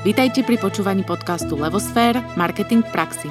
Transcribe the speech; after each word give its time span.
Vítajte 0.00 0.40
pri 0.40 0.56
počúvaní 0.56 1.04
podcastu 1.04 1.60
Levosfér– 1.60 2.24
Marketing 2.40 2.80
v 2.80 2.88
praxi. 2.88 3.28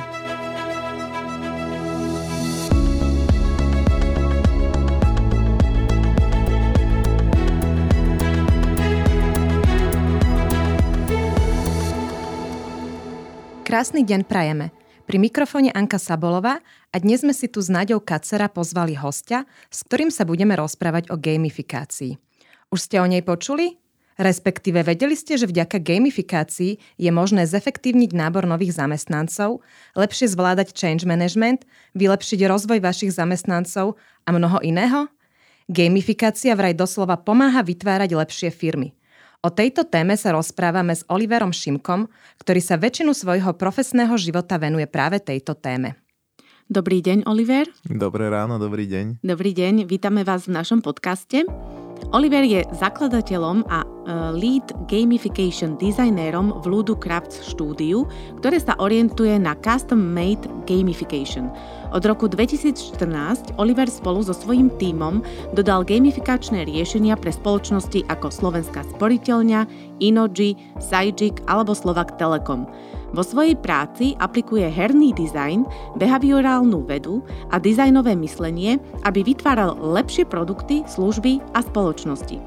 Krásny 13.65 14.06
deň 14.06 14.29
prajeme. 14.29 14.70
Pri 15.10 15.17
mikrofóne 15.17 15.74
Anka 15.74 15.97
Sabolová 15.97 16.62
a 16.94 16.95
dnes 17.02 17.26
sme 17.26 17.34
si 17.34 17.49
tu 17.49 17.66
s 17.66 17.73
Naďou 17.73 17.98
Kacera 17.98 18.45
pozvali 18.45 18.94
hostia, 18.94 19.49
s 19.73 19.81
ktorým 19.90 20.13
sa 20.13 20.22
budeme 20.22 20.54
rozprávať 20.54 21.09
o 21.09 21.17
gamifikácii. 21.17 22.13
Už 22.70 22.77
ste 22.77 23.02
o 23.02 23.09
nej 23.09 23.26
počuli? 23.26 23.88
Respektíve 24.20 24.84
vedeli 24.84 25.16
ste, 25.16 25.39
že 25.39 25.48
vďaka 25.48 25.80
gamifikácii 25.80 26.99
je 26.99 27.09
možné 27.09 27.48
zefektívniť 27.48 28.12
nábor 28.12 28.43
nových 28.43 28.76
zamestnancov, 28.76 29.63
lepšie 29.95 30.35
zvládať 30.35 30.76
change 30.76 31.07
management, 31.07 31.63
vylepšiť 31.95 32.43
rozvoj 32.43 32.84
vašich 32.84 33.16
zamestnancov 33.16 33.95
a 34.27 34.29
mnoho 34.35 34.59
iného? 34.59 35.07
Gamifikácia 35.71 36.52
vraj 36.52 36.76
doslova 36.76 37.16
pomáha 37.16 37.63
vytvárať 37.63 38.12
lepšie 38.12 38.49
firmy. 38.52 38.91
O 39.40 39.48
tejto 39.48 39.88
téme 39.88 40.20
sa 40.20 40.35
rozprávame 40.35 40.91
s 40.91 41.07
Oliverom 41.07 41.55
Šimkom, 41.55 42.12
ktorý 42.43 42.59
sa 42.59 42.76
väčšinu 42.76 43.15
svojho 43.15 43.55
profesného 43.55 44.20
života 44.20 44.59
venuje 44.59 44.84
práve 44.84 45.23
tejto 45.23 45.55
téme. 45.55 45.95
Dobrý 46.67 46.99
deň, 46.99 47.23
Oliver. 47.23 47.71
Dobré 47.88 48.27
ráno, 48.27 48.59
dobrý 48.59 48.84
deň. 48.84 49.23
Dobrý 49.23 49.55
deň, 49.55 49.88
vítame 49.88 50.27
vás 50.27 50.43
v 50.51 50.59
našom 50.59 50.84
podcaste. 50.84 51.48
Oliver 52.09 52.41
je 52.41 52.66
zakladateľom 52.73 53.70
a 53.70 53.84
e, 53.84 53.88
lead 54.34 54.66
gamification 54.90 55.77
designérom 55.77 56.57
v 56.62 56.66
Ludu 56.66 56.98
Crafts 56.98 57.46
štúdiu, 57.46 58.10
ktoré 58.41 58.57
sa 58.57 58.73
orientuje 58.82 59.37
na 59.37 59.54
custom-made 59.60 60.49
gamification. 60.65 61.54
Od 61.90 62.05
roku 62.05 62.29
2014 62.29 63.57
Oliver 63.57 63.90
spolu 63.90 64.22
so 64.22 64.30
svojím 64.30 64.70
tímom 64.78 65.26
dodal 65.58 65.82
gamifikačné 65.82 66.70
riešenia 66.70 67.18
pre 67.18 67.34
spoločnosti 67.34 68.06
ako 68.06 68.30
Slovenská 68.30 68.86
sporiteľňa, 68.94 69.66
Inoji, 69.98 70.54
Sajik 70.78 71.42
alebo 71.50 71.73
Slovak 71.73 72.22
Telekom. 72.22 72.70
Vo 73.10 73.26
svojej 73.26 73.58
práci 73.58 74.14
aplikuje 74.22 74.70
herný 74.70 75.17
dizajn, 75.17 75.66
behaviorálnu 75.98 76.86
vedu 76.86 77.26
a 77.50 77.58
dizajnové 77.58 78.14
myslenie, 78.22 78.78
aby 79.02 79.26
vytváral 79.26 79.73
lepšie 79.73 80.30
produkty, 80.30 80.86
služby 80.86 81.42
a 81.58 81.66
spoločnosti. 81.66 82.38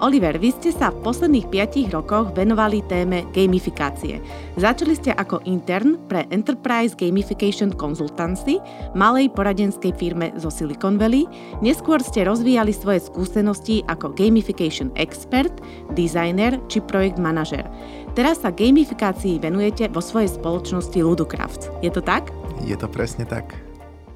Oliver, 0.00 0.40
vy 0.40 0.48
ste 0.56 0.72
sa 0.72 0.88
v 0.88 1.04
posledných 1.04 1.52
5 1.52 1.92
rokoch 1.92 2.32
venovali 2.32 2.80
téme 2.88 3.28
gamifikácie. 3.36 4.16
Začali 4.56 4.96
ste 4.96 5.12
ako 5.12 5.44
intern 5.44 6.00
pre 6.08 6.24
Enterprise 6.32 6.96
Gamification 6.96 7.68
Consultancy, 7.76 8.56
malej 8.96 9.28
poradenskej 9.36 9.92
firme 10.00 10.32
zo 10.40 10.48
Silicon 10.48 10.96
Valley. 10.96 11.28
Neskôr 11.60 12.00
ste 12.00 12.24
rozvíjali 12.24 12.72
svoje 12.72 13.04
skúsenosti 13.04 13.84
ako 13.92 14.16
gamification 14.16 14.88
expert, 14.96 15.52
designer 15.92 16.56
či 16.72 16.80
projekt 16.80 17.20
manažer. 17.20 17.68
Teraz 18.16 18.40
sa 18.40 18.48
gamifikácii 18.48 19.36
venujete 19.36 19.92
vo 19.92 20.00
svojej 20.00 20.32
spoločnosti 20.32 20.96
Ludocraft. 20.96 21.68
Je 21.84 21.92
to 21.92 22.00
tak? 22.00 22.32
Je 22.64 22.74
to 22.74 22.88
presne 22.88 23.28
tak. 23.28 23.69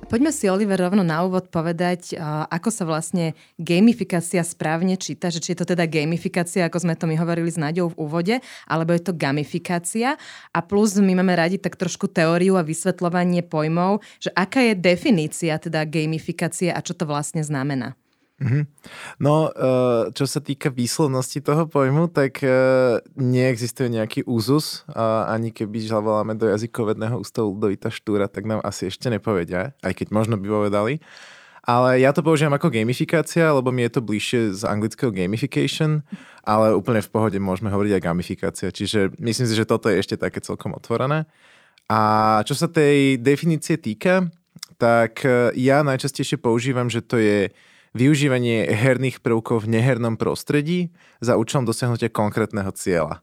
Poďme 0.05 0.31
si, 0.31 0.47
Oliver, 0.47 0.79
rovno 0.79 1.03
na 1.03 1.27
úvod 1.27 1.51
povedať, 1.51 2.15
ako 2.53 2.71
sa 2.71 2.87
vlastne 2.87 3.35
gamifikácia 3.59 4.45
správne 4.47 4.95
číta, 4.95 5.27
že 5.27 5.43
či 5.43 5.57
je 5.57 5.65
to 5.65 5.75
teda 5.75 5.91
gamifikácia, 5.91 6.69
ako 6.69 6.87
sme 6.87 6.95
to 6.95 7.11
my 7.11 7.19
hovorili 7.19 7.51
s 7.51 7.59
Naďou 7.59 7.91
v 7.91 7.99
úvode, 7.99 8.35
alebo 8.71 8.95
je 8.95 9.03
to 9.03 9.17
gamifikácia. 9.17 10.15
A 10.55 10.59
plus 10.63 10.95
my 11.03 11.19
máme 11.19 11.35
radi 11.35 11.59
tak 11.59 11.75
trošku 11.75 12.07
teóriu 12.13 12.55
a 12.55 12.63
vysvetľovanie 12.63 13.43
pojmov, 13.43 14.07
že 14.23 14.31
aká 14.39 14.63
je 14.63 14.79
definícia 14.79 15.59
teda 15.59 15.83
gamifikácie 15.83 16.71
a 16.71 16.79
čo 16.79 16.95
to 16.95 17.11
vlastne 17.11 17.43
znamená. 17.43 17.99
Mm-hmm. 18.35 18.65
No, 19.23 19.47
eh, 19.55 20.11
čo 20.11 20.27
sa 20.27 20.43
týka 20.43 20.67
výslovnosti 20.67 21.39
toho 21.39 21.71
pojmu, 21.71 22.11
tak 22.11 22.43
eh, 22.43 22.99
neexistuje 23.15 23.87
nejaký 23.95 24.27
úzus 24.27 24.83
ani 24.95 25.55
keby 25.55 25.87
žavoláme 25.87 26.35
do 26.35 26.51
jazykovedného 26.51 27.15
ústavu 27.23 27.55
Ludovita 27.55 27.95
Štúra, 27.95 28.27
tak 28.27 28.45
nám 28.51 28.59
asi 28.67 28.91
ešte 28.91 29.07
nepovedia, 29.07 29.73
aj 29.87 29.95
keď 29.95 30.07
možno 30.11 30.35
by 30.35 30.47
povedali. 30.51 30.99
Ale 31.65 31.97
ja 31.97 32.13
to 32.13 32.21
používam 32.21 32.53
ako 32.53 32.69
gamifikácia, 32.69 33.49
lebo 33.49 33.73
mi 33.73 33.89
je 33.89 33.97
to 33.97 34.05
bližšie 34.05 34.53
z 34.53 34.63
anglického 34.69 35.09
gamification, 35.09 36.05
ale 36.45 36.77
úplne 36.77 37.01
v 37.01 37.09
pohode 37.09 37.39
môžeme 37.41 37.73
hovoriť 37.73 37.97
aj 37.97 38.05
gamifikácia. 38.05 38.69
Čiže 38.69 39.17
myslím 39.17 39.47
si, 39.49 39.57
že 39.57 39.65
toto 39.65 39.89
je 39.89 39.97
ešte 39.97 40.21
také 40.21 40.45
celkom 40.45 40.77
otvorené. 40.77 41.25
A 41.89 42.41
čo 42.45 42.53
sa 42.53 42.69
tej 42.69 43.17
definície 43.17 43.81
týka, 43.81 44.29
tak 44.77 45.25
eh, 45.25 45.57
ja 45.57 45.81
najčastejšie 45.81 46.37
používam, 46.37 46.93
že 46.93 47.01
to 47.01 47.17
je 47.17 47.49
využívanie 47.95 48.69
herných 48.69 49.23
prvkov 49.23 49.65
v 49.65 49.79
nehernom 49.79 50.19
prostredí 50.19 50.91
za 51.23 51.39
účelom 51.39 51.65
dosiahnutia 51.65 52.11
konkrétneho 52.11 52.69
cieľa. 52.75 53.23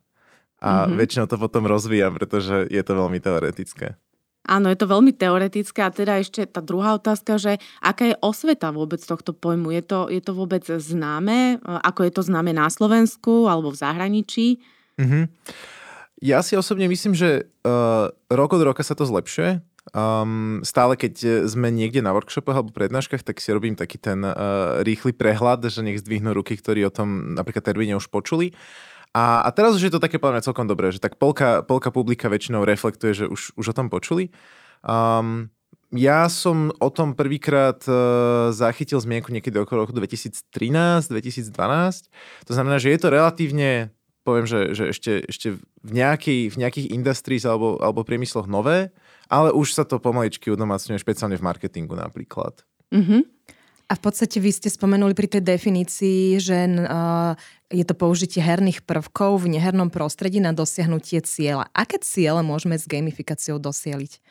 A 0.64 0.88
mm-hmm. 0.88 0.98
väčšinou 0.98 1.26
to 1.28 1.38
potom 1.38 1.68
rozvíjam, 1.68 2.16
pretože 2.16 2.72
je 2.72 2.82
to 2.82 2.94
veľmi 2.96 3.20
teoretické. 3.20 4.00
Áno, 4.42 4.74
je 4.74 4.78
to 4.80 4.90
veľmi 4.90 5.14
teoretické 5.14 5.86
a 5.86 5.94
teda 5.94 6.18
ešte 6.18 6.50
tá 6.50 6.66
druhá 6.66 6.98
otázka, 6.98 7.38
že 7.38 7.62
aká 7.78 8.10
je 8.10 8.16
osveta 8.26 8.74
vôbec 8.74 8.98
tohto 8.98 9.38
pojmu? 9.38 9.70
Je 9.70 9.84
to, 9.86 10.10
je 10.10 10.18
to 10.18 10.34
vôbec 10.34 10.66
známe? 10.66 11.62
Ako 11.62 12.10
je 12.10 12.12
to 12.14 12.26
známe 12.26 12.50
na 12.50 12.66
Slovensku 12.66 13.46
alebo 13.46 13.70
v 13.70 13.78
zahraničí? 13.78 14.58
Mm-hmm. 14.98 15.24
Ja 16.22 16.42
si 16.46 16.54
osobne 16.54 16.86
myslím, 16.86 17.18
že 17.18 17.50
uh, 17.66 18.10
rok 18.30 18.54
od 18.54 18.62
roka 18.62 18.82
sa 18.86 18.94
to 18.94 19.06
zlepšuje. 19.06 19.62
Um, 19.90 20.62
stále 20.62 20.94
keď 20.94 21.14
e, 21.26 21.30
sme 21.50 21.74
niekde 21.74 22.06
na 22.06 22.14
workshopoch 22.14 22.54
alebo 22.54 22.70
prednáškach, 22.70 23.26
tak 23.26 23.42
si 23.42 23.50
robím 23.50 23.74
taký 23.74 23.98
ten 23.98 24.22
uh, 24.22 24.78
rýchly 24.86 25.10
prehľad, 25.10 25.66
že 25.66 25.82
nech 25.82 25.98
zdvihnú 25.98 26.38
ruky, 26.38 26.54
ktorí 26.54 26.86
o 26.86 26.94
tom 26.94 27.34
napríklad 27.34 27.66
termíne 27.66 27.98
už 27.98 28.06
počuli. 28.14 28.54
A, 29.18 29.42
a 29.42 29.50
teraz 29.50 29.74
už 29.74 29.90
je 29.90 29.94
to 29.98 30.00
také 30.00 30.22
podľa 30.22 30.38
mňa 30.38 30.48
celkom 30.48 30.70
dobré, 30.70 30.94
že 30.94 31.02
tak 31.02 31.18
polka, 31.18 31.66
polka 31.66 31.90
publika 31.90 32.30
väčšinou 32.30 32.62
reflektuje, 32.62 33.26
že 33.26 33.26
už, 33.26 33.58
už 33.58 33.66
o 33.74 33.76
tom 33.76 33.90
počuli. 33.90 34.30
Um, 34.86 35.50
ja 35.92 36.30
som 36.30 36.70
o 36.78 36.90
tom 36.94 37.18
prvýkrát 37.18 37.82
uh, 37.90 38.54
zachytil 38.54 39.02
zmienku 39.02 39.34
niekedy 39.34 39.58
okolo 39.58 39.90
roku 39.90 39.98
2013-2012. 39.98 41.58
To 42.48 42.52
znamená, 42.54 42.78
že 42.78 42.94
je 42.94 43.00
to 43.02 43.10
relatívne 43.10 43.90
poviem, 44.22 44.46
že, 44.46 44.78
že 44.78 44.84
ešte, 44.94 45.12
ešte 45.26 45.48
v, 45.58 45.92
nejakej, 45.92 46.54
v 46.54 46.56
nejakých 46.62 46.88
industries 46.94 47.44
alebo, 47.46 47.82
alebo 47.82 48.06
priemysloch 48.06 48.46
nové, 48.46 48.94
ale 49.32 49.56
už 49.56 49.72
sa 49.72 49.88
to 49.88 49.96
pomaličky 50.04 50.52
udomácňuje, 50.52 51.00
špeciálne 51.00 51.40
v 51.40 51.48
marketingu 51.48 51.96
napríklad. 51.96 52.68
Mm-hmm. 52.92 53.22
A 53.92 53.94
v 54.00 54.02
podstate 54.04 54.40
vy 54.40 54.56
ste 54.56 54.72
spomenuli 54.72 55.12
pri 55.12 55.28
tej 55.28 55.44
definícii, 55.44 56.40
že 56.40 56.64
uh, 56.64 57.36
je 57.68 57.84
to 57.84 57.92
použitie 57.92 58.40
herných 58.40 58.88
prvkov 58.88 59.44
v 59.44 59.60
nehernom 59.60 59.92
prostredí 59.92 60.40
na 60.40 60.56
dosiahnutie 60.56 61.20
cieľa. 61.24 61.68
Aké 61.76 62.00
ciele 62.00 62.40
môžeme 62.40 62.80
s 62.80 62.88
gamifikáciou 62.88 63.60
dosieliť? 63.60 64.24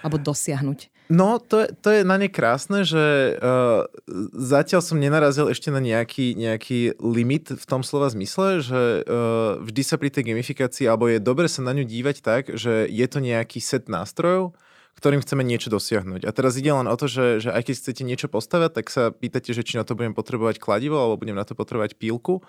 Alebo 0.00 0.16
dosiahnuť? 0.16 0.88
No, 1.06 1.38
to 1.38 1.62
je, 1.62 1.68
to 1.86 1.88
je 1.94 2.00
na 2.02 2.18
ne 2.18 2.26
krásne, 2.26 2.82
že 2.82 3.38
uh, 3.38 3.86
zatiaľ 4.34 4.82
som 4.82 4.98
nenarazil 4.98 5.46
ešte 5.46 5.70
na 5.70 5.78
nejaký, 5.78 6.34
nejaký 6.34 6.98
limit 6.98 7.54
v 7.54 7.62
tom 7.62 7.86
slova 7.86 8.10
zmysle, 8.10 8.58
že 8.58 9.06
uh, 9.06 9.62
vždy 9.62 9.82
sa 9.86 10.02
pri 10.02 10.10
tej 10.10 10.34
gamifikácii, 10.34 10.90
alebo 10.90 11.06
je 11.06 11.22
dobre 11.22 11.46
sa 11.46 11.62
na 11.62 11.70
ňu 11.78 11.86
dívať 11.86 12.16
tak, 12.26 12.42
že 12.58 12.90
je 12.90 13.06
to 13.06 13.22
nejaký 13.22 13.62
set 13.62 13.86
nástrojov, 13.86 14.58
ktorým 14.98 15.22
chceme 15.22 15.46
niečo 15.46 15.70
dosiahnuť. 15.70 16.26
A 16.26 16.30
teraz 16.34 16.58
ide 16.58 16.74
len 16.74 16.90
o 16.90 16.96
to, 16.98 17.06
že, 17.06 17.38
že 17.38 17.54
aj 17.54 17.70
keď 17.70 17.74
chcete 17.78 18.02
niečo 18.02 18.26
postavať, 18.26 18.70
tak 18.74 18.86
sa 18.90 19.14
pýtate, 19.14 19.54
že 19.54 19.62
či 19.62 19.78
na 19.78 19.86
to 19.86 19.94
budem 19.94 20.10
potrebovať 20.10 20.58
kladivo, 20.58 20.98
alebo 20.98 21.22
budem 21.22 21.38
na 21.38 21.46
to 21.46 21.54
potrebovať 21.54 21.94
pílku. 22.02 22.42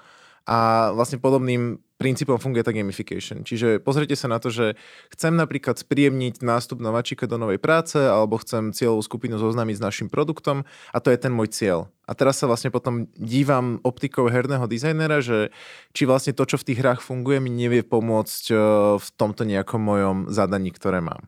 A 0.48 0.90
vlastne 0.96 1.20
podobným 1.20 1.84
princípom 1.98 2.38
funguje 2.38 2.62
tá 2.62 2.72
gamification. 2.72 3.42
Čiže 3.42 3.82
pozrite 3.82 4.14
sa 4.14 4.30
na 4.30 4.38
to, 4.38 4.54
že 4.54 4.78
chcem 5.12 5.34
napríklad 5.34 5.82
spríjemniť 5.82 6.46
nástup 6.46 6.78
nováčika 6.78 7.26
do 7.26 7.42
novej 7.42 7.58
práce 7.58 7.98
alebo 7.98 8.38
chcem 8.38 8.70
cieľovú 8.72 9.02
skupinu 9.02 9.42
zoznámiť 9.42 9.76
s 9.82 9.84
našim 9.84 10.08
produktom 10.08 10.64
a 10.94 10.98
to 11.02 11.10
je 11.10 11.18
ten 11.18 11.34
môj 11.34 11.50
cieľ. 11.52 11.90
A 12.08 12.16
teraz 12.16 12.40
sa 12.40 12.48
vlastne 12.48 12.72
potom 12.72 13.10
dívam 13.18 13.82
optikou 13.84 14.30
herného 14.30 14.70
dizajnera, 14.70 15.20
že 15.20 15.52
či 15.92 16.08
vlastne 16.08 16.32
to, 16.38 16.48
čo 16.48 16.62
v 16.62 16.72
tých 16.72 16.80
hrách 16.80 17.02
funguje, 17.04 17.42
mi 17.42 17.52
nevie 17.52 17.82
pomôcť 17.84 18.44
eh, 18.54 18.58
v 19.02 19.08
tomto 19.18 19.44
nejakom 19.44 19.82
mojom 19.82 20.18
zadaní, 20.30 20.72
ktoré 20.72 21.02
mám. 21.04 21.28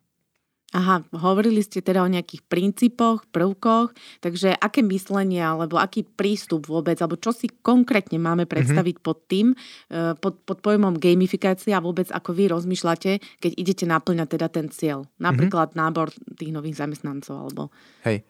Aha, 0.70 1.02
hovorili 1.18 1.66
ste 1.66 1.82
teda 1.82 2.06
o 2.06 2.10
nejakých 2.10 2.46
princípoch, 2.46 3.26
prvkoch, 3.34 3.90
takže 4.22 4.54
aké 4.54 4.86
myslenie 4.86 5.42
alebo 5.42 5.82
aký 5.82 6.06
prístup 6.06 6.70
vôbec, 6.70 6.94
alebo 7.02 7.18
čo 7.18 7.34
si 7.34 7.50
konkrétne 7.50 8.22
máme 8.22 8.46
mhm. 8.46 8.52
predstaviť 8.54 8.96
mm-hmm. 9.02 9.10
pod 9.10 9.18
tým, 9.26 9.48
eh, 9.90 10.14
pod, 10.14 10.38
pod 10.46 10.62
pojmom 10.62 11.02
gamifikácia 11.02 11.74
a 11.74 11.82
vôbec 11.82 12.06
ako 12.14 12.38
vy 12.38 12.54
rozmýšľate, 12.54 13.42
keď 13.42 13.52
idete 13.58 13.90
naplňať 13.90 14.28
teda 14.30 14.48
ten 14.54 14.70
cieľ. 14.70 15.10
Mhm. 15.10 15.26
Napríklad 15.26 15.68
mm-hmm. 15.74 15.82
nábor 15.90 16.14
tých 16.38 16.54
nových 16.54 16.78
zamestnancov 16.78 17.50
alebo... 17.50 17.74
Hej. 18.06 18.22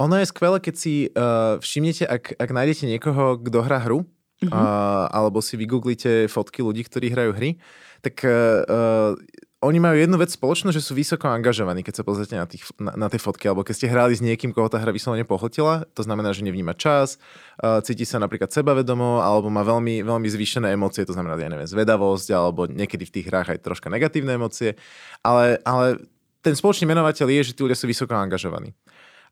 Ono 0.00 0.16
je 0.16 0.24
skvelé, 0.28 0.56
keď 0.60 0.74
si 0.76 1.12
uh, 1.12 1.60
všimnete, 1.60 2.08
ak, 2.08 2.36
ak 2.40 2.48
nájdete 2.48 2.88
niekoho, 2.88 3.36
kto 3.36 3.60
hrá 3.60 3.84
hru 3.84 4.08
uh-huh. 4.40 4.48
uh, 4.48 5.04
alebo 5.12 5.44
si 5.44 5.60
vygooglite 5.60 6.32
fotky 6.32 6.64
ľudí, 6.64 6.80
ktorí 6.88 7.12
hrajú 7.12 7.36
hry, 7.36 7.60
tak 8.00 8.24
uh, 8.24 9.12
oni 9.60 9.76
majú 9.76 9.96
jednu 10.00 10.16
vec 10.16 10.32
spoločnú, 10.32 10.72
že 10.72 10.80
sú 10.80 10.96
vysoko 10.96 11.28
angažovaní, 11.28 11.84
keď 11.84 12.00
sa 12.00 12.04
pozrite 12.04 12.32
na, 12.32 12.48
tých, 12.48 12.64
na, 12.80 12.96
na 12.96 13.06
tie 13.12 13.20
fotky, 13.20 13.44
alebo 13.44 13.60
keď 13.60 13.74
ste 13.76 13.92
hrali 13.92 14.16
s 14.16 14.24
niekým, 14.24 14.56
koho 14.56 14.72
tá 14.72 14.80
hra 14.80 14.88
vyslovene 14.88 15.28
pohltila, 15.28 15.84
to 15.92 16.00
znamená, 16.00 16.32
že 16.32 16.48
nevníma 16.48 16.72
čas, 16.72 17.20
uh, 17.60 17.84
cíti 17.84 18.08
sa 18.08 18.16
napríklad 18.16 18.48
sebavedomo, 18.48 19.20
alebo 19.20 19.52
má 19.52 19.60
veľmi, 19.60 20.00
veľmi 20.00 20.28
zvýšené 20.32 20.72
emócie, 20.72 21.04
to 21.04 21.12
znamená, 21.12 21.36
ja 21.36 21.52
neviem, 21.52 21.68
zvedavosť, 21.68 22.28
alebo 22.32 22.72
niekedy 22.72 23.04
v 23.04 23.14
tých 23.20 23.28
hrách 23.28 23.48
aj 23.52 23.60
troška 23.60 23.92
negatívne 23.92 24.40
emócie, 24.40 24.80
ale, 25.20 25.60
ale 25.68 26.00
ten 26.40 26.56
spoločný 26.56 26.88
menovateľ 26.88 27.28
je, 27.28 27.52
že 27.52 27.54
tí 27.56 27.60
ľudia 27.60 27.76
sú 27.76 27.84
vysoko 27.84 28.16
angažovaní. 28.16 28.72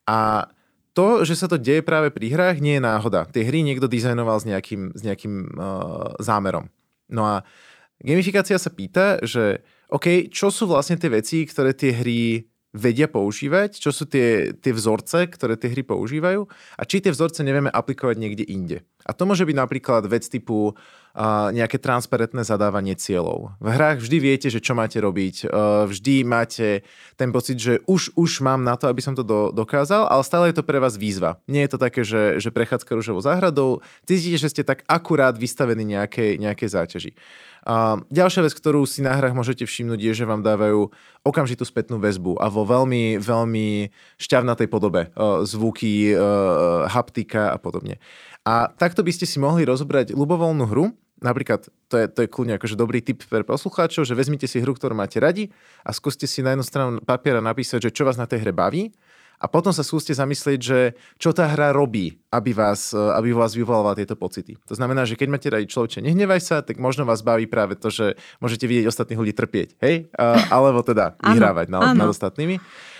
A 0.05 0.45
to, 0.93 1.25
že 1.25 1.41
sa 1.41 1.49
to 1.49 1.57
deje 1.57 1.81
práve 1.81 2.13
pri 2.13 2.29
hrách, 2.29 2.61
nie 2.61 2.77
je 2.77 2.85
náhoda. 2.85 3.25
Tie 3.33 3.49
hry 3.49 3.65
niekto 3.65 3.89
dizajnoval 3.89 4.45
s 4.45 4.45
nejakým, 4.45 4.93
s 4.93 5.01
nejakým 5.01 5.57
uh, 5.57 6.13
zámerom. 6.21 6.69
No 7.09 7.25
a 7.25 7.35
gamifikácia 8.05 8.61
sa 8.61 8.69
pýta, 8.69 9.17
že 9.25 9.65
OK, 9.88 10.29
čo 10.29 10.52
sú 10.52 10.69
vlastne 10.69 11.00
tie 11.00 11.08
veci, 11.08 11.49
ktoré 11.49 11.73
tie 11.73 11.96
hry 11.96 12.44
vedia 12.76 13.08
používať, 13.08 13.81
čo 13.81 13.88
sú 13.88 14.05
tie, 14.05 14.52
tie 14.52 14.73
vzorce, 14.76 15.25
ktoré 15.32 15.56
tie 15.56 15.73
hry 15.73 15.81
používajú 15.81 16.44
a 16.76 16.82
či 16.85 17.00
tie 17.00 17.08
vzorce 17.08 17.40
nevieme 17.40 17.73
aplikovať 17.73 18.17
niekde 18.20 18.44
inde. 18.44 18.85
A 19.08 19.17
to 19.17 19.25
môže 19.25 19.49
byť 19.49 19.56
napríklad 19.56 20.05
vec 20.05 20.29
typu 20.29 20.76
uh, 20.76 21.49
nejaké 21.49 21.81
transparentné 21.81 22.44
zadávanie 22.44 22.93
cieľov. 22.93 23.56
V 23.56 23.69
hrách 23.73 24.05
vždy 24.05 24.17
viete, 24.20 24.49
že 24.52 24.61
čo 24.61 24.76
máte 24.76 25.00
robiť, 25.00 25.49
uh, 25.49 25.88
vždy 25.88 26.29
máte 26.29 26.85
ten 27.17 27.32
pocit, 27.32 27.56
že 27.56 27.81
už, 27.88 28.12
už 28.12 28.44
mám 28.44 28.61
na 28.61 28.76
to, 28.76 28.85
aby 28.85 29.00
som 29.00 29.17
to 29.17 29.25
do, 29.25 29.49
dokázal, 29.49 30.05
ale 30.05 30.20
stále 30.20 30.52
je 30.52 30.61
to 30.61 30.69
pre 30.69 30.76
vás 30.76 31.00
výzva. 31.00 31.40
Nie 31.49 31.64
je 31.64 31.73
to 31.73 31.79
také, 31.81 32.05
že, 32.05 32.37
že 32.37 32.52
prechádzka 32.52 32.93
rúžovou 32.93 33.25
záhradou, 33.25 33.81
cítite, 34.05 34.37
že 34.37 34.52
ste 34.52 34.61
tak 34.61 34.85
akurát 34.85 35.40
vystavení 35.40 35.88
nejakej, 35.88 36.37
nejakej 36.37 36.69
záťaži. 36.69 37.12
A 37.69 38.00
ďalšia 38.09 38.49
vec, 38.49 38.56
ktorú 38.56 38.88
si 38.88 39.05
na 39.05 39.12
hrách 39.12 39.37
môžete 39.37 39.69
všimnúť, 39.69 40.00
je, 40.00 40.12
že 40.17 40.25
vám 40.25 40.41
dávajú 40.41 40.88
okamžitú 41.20 41.69
spätnú 41.69 42.00
väzbu 42.00 42.41
a 42.41 42.49
vo 42.49 42.65
veľmi, 42.65 43.20
veľmi 43.20 43.93
šťavnatej 44.17 44.69
podobe. 44.73 45.12
Zvuky, 45.44 46.17
haptika 46.88 47.53
a 47.53 47.61
podobne. 47.61 48.00
A 48.49 48.73
takto 48.73 49.05
by 49.05 49.12
ste 49.12 49.29
si 49.29 49.37
mohli 49.37 49.69
rozobrať 49.69 50.17
ľubovoľnú 50.17 50.65
hru, 50.65 50.97
Napríklad, 51.19 51.67
to 51.91 51.99
je, 51.99 52.06
to 52.06 52.19
je 52.23 52.29
kľudne 52.31 52.55
akože 52.62 52.79
dobrý 52.79 53.03
tip 53.03 53.26
pre 53.26 53.43
poslucháčov, 53.43 54.06
že 54.06 54.14
vezmite 54.14 54.47
si 54.47 54.62
hru, 54.62 54.71
ktorú 54.71 54.94
máte 54.94 55.19
radi 55.19 55.50
a 55.82 55.91
skúste 55.91 56.31
si 56.31 56.47
na 56.47 56.55
jednu 56.55 56.62
stranu 56.62 57.03
papiera 57.03 57.43
napísať, 57.43 57.91
že 57.91 57.94
čo 57.94 58.06
vás 58.06 58.14
na 58.14 58.31
tej 58.31 58.47
hre 58.47 58.55
baví 58.55 58.94
a 59.38 59.46
potom 59.46 59.70
sa 59.70 59.87
skúste 59.87 60.11
zamyslieť, 60.11 60.61
že 60.61 60.79
čo 61.17 61.31
tá 61.31 61.46
hra 61.46 61.70
robí, 61.70 62.19
aby 62.35 62.50
vás, 62.50 62.90
aby 62.93 63.31
vás 63.31 63.55
vyvolala 63.55 63.94
tieto 63.94 64.19
pocity. 64.19 64.58
To 64.67 64.75
znamená, 64.75 65.06
že 65.06 65.14
keď 65.14 65.29
máte 65.31 65.49
radi 65.49 65.70
človeče, 65.70 66.02
nehnevaj 66.02 66.40
sa, 66.43 66.56
tak 66.61 66.82
možno 66.82 67.06
vás 67.06 67.23
baví 67.23 67.46
práve 67.46 67.79
to, 67.79 67.88
že 67.88 68.19
môžete 68.43 68.67
vidieť 68.67 68.90
ostatných 68.90 69.20
ľudí 69.23 69.35
trpieť, 69.38 69.79
hej? 69.79 70.11
Alebo 70.55 70.82
teda 70.82 71.14
vyhrávať 71.23 71.70
nad, 71.70 71.94
nad 71.94 72.08
ostatnými. 72.11 72.58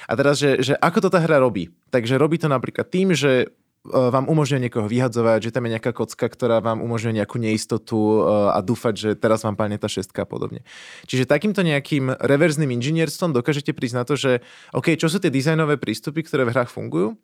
A 0.09 0.13
teraz, 0.17 0.41
že, 0.41 0.63
že 0.65 0.73
ako 0.79 1.05
to 1.05 1.09
tá 1.13 1.21
hra 1.21 1.43
robí? 1.43 1.69
Takže 1.93 2.17
robí 2.17 2.41
to 2.41 2.49
napríklad 2.49 2.89
tým, 2.89 3.13
že 3.13 3.51
E, 3.51 3.68
vám 3.87 4.27
umožňuje 4.27 4.69
niekoho 4.69 4.87
vyhadzovať, 4.91 5.49
že 5.49 5.55
tam 5.55 5.65
je 5.67 5.79
nejaká 5.79 5.95
kocka, 5.95 6.27
ktorá 6.27 6.59
vám 6.59 6.83
umožňuje 6.83 7.23
nejakú 7.23 7.39
neistotu 7.39 7.97
e, 7.97 8.19
a 8.53 8.59
dúfať, 8.61 8.95
že 8.95 9.11
teraz 9.15 9.47
vám 9.47 9.55
padne 9.55 9.79
tá 9.79 9.87
šestka 9.87 10.27
a 10.27 10.29
podobne. 10.29 10.67
Čiže 11.07 11.31
takýmto 11.31 11.65
nejakým 11.65 12.13
reverzným 12.19 12.75
inžinierstvom 12.75 13.33
dokážete 13.33 13.73
prísť 13.73 13.97
na 13.97 14.05
to, 14.05 14.15
že 14.19 14.43
OK, 14.75 14.99
čo 14.99 15.09
sú 15.09 15.23
tie 15.23 15.33
dizajnové 15.33 15.79
prístupy, 15.79 16.27
ktoré 16.27 16.45
v 16.45 16.53
hrách 16.53 16.73
fungujú, 16.75 17.17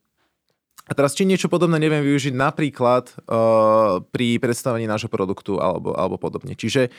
a 0.84 0.92
teraz, 0.92 1.16
či 1.16 1.24
niečo 1.24 1.48
podobné 1.48 1.80
neviem 1.80 2.04
využiť 2.04 2.36
napríklad 2.36 3.08
uh, 3.24 4.04
pri 4.04 4.36
predstavení 4.36 4.84
nášho 4.84 5.08
produktu 5.08 5.56
alebo, 5.56 5.96
alebo 5.96 6.20
podobne. 6.20 6.52
Čiže 6.52 6.92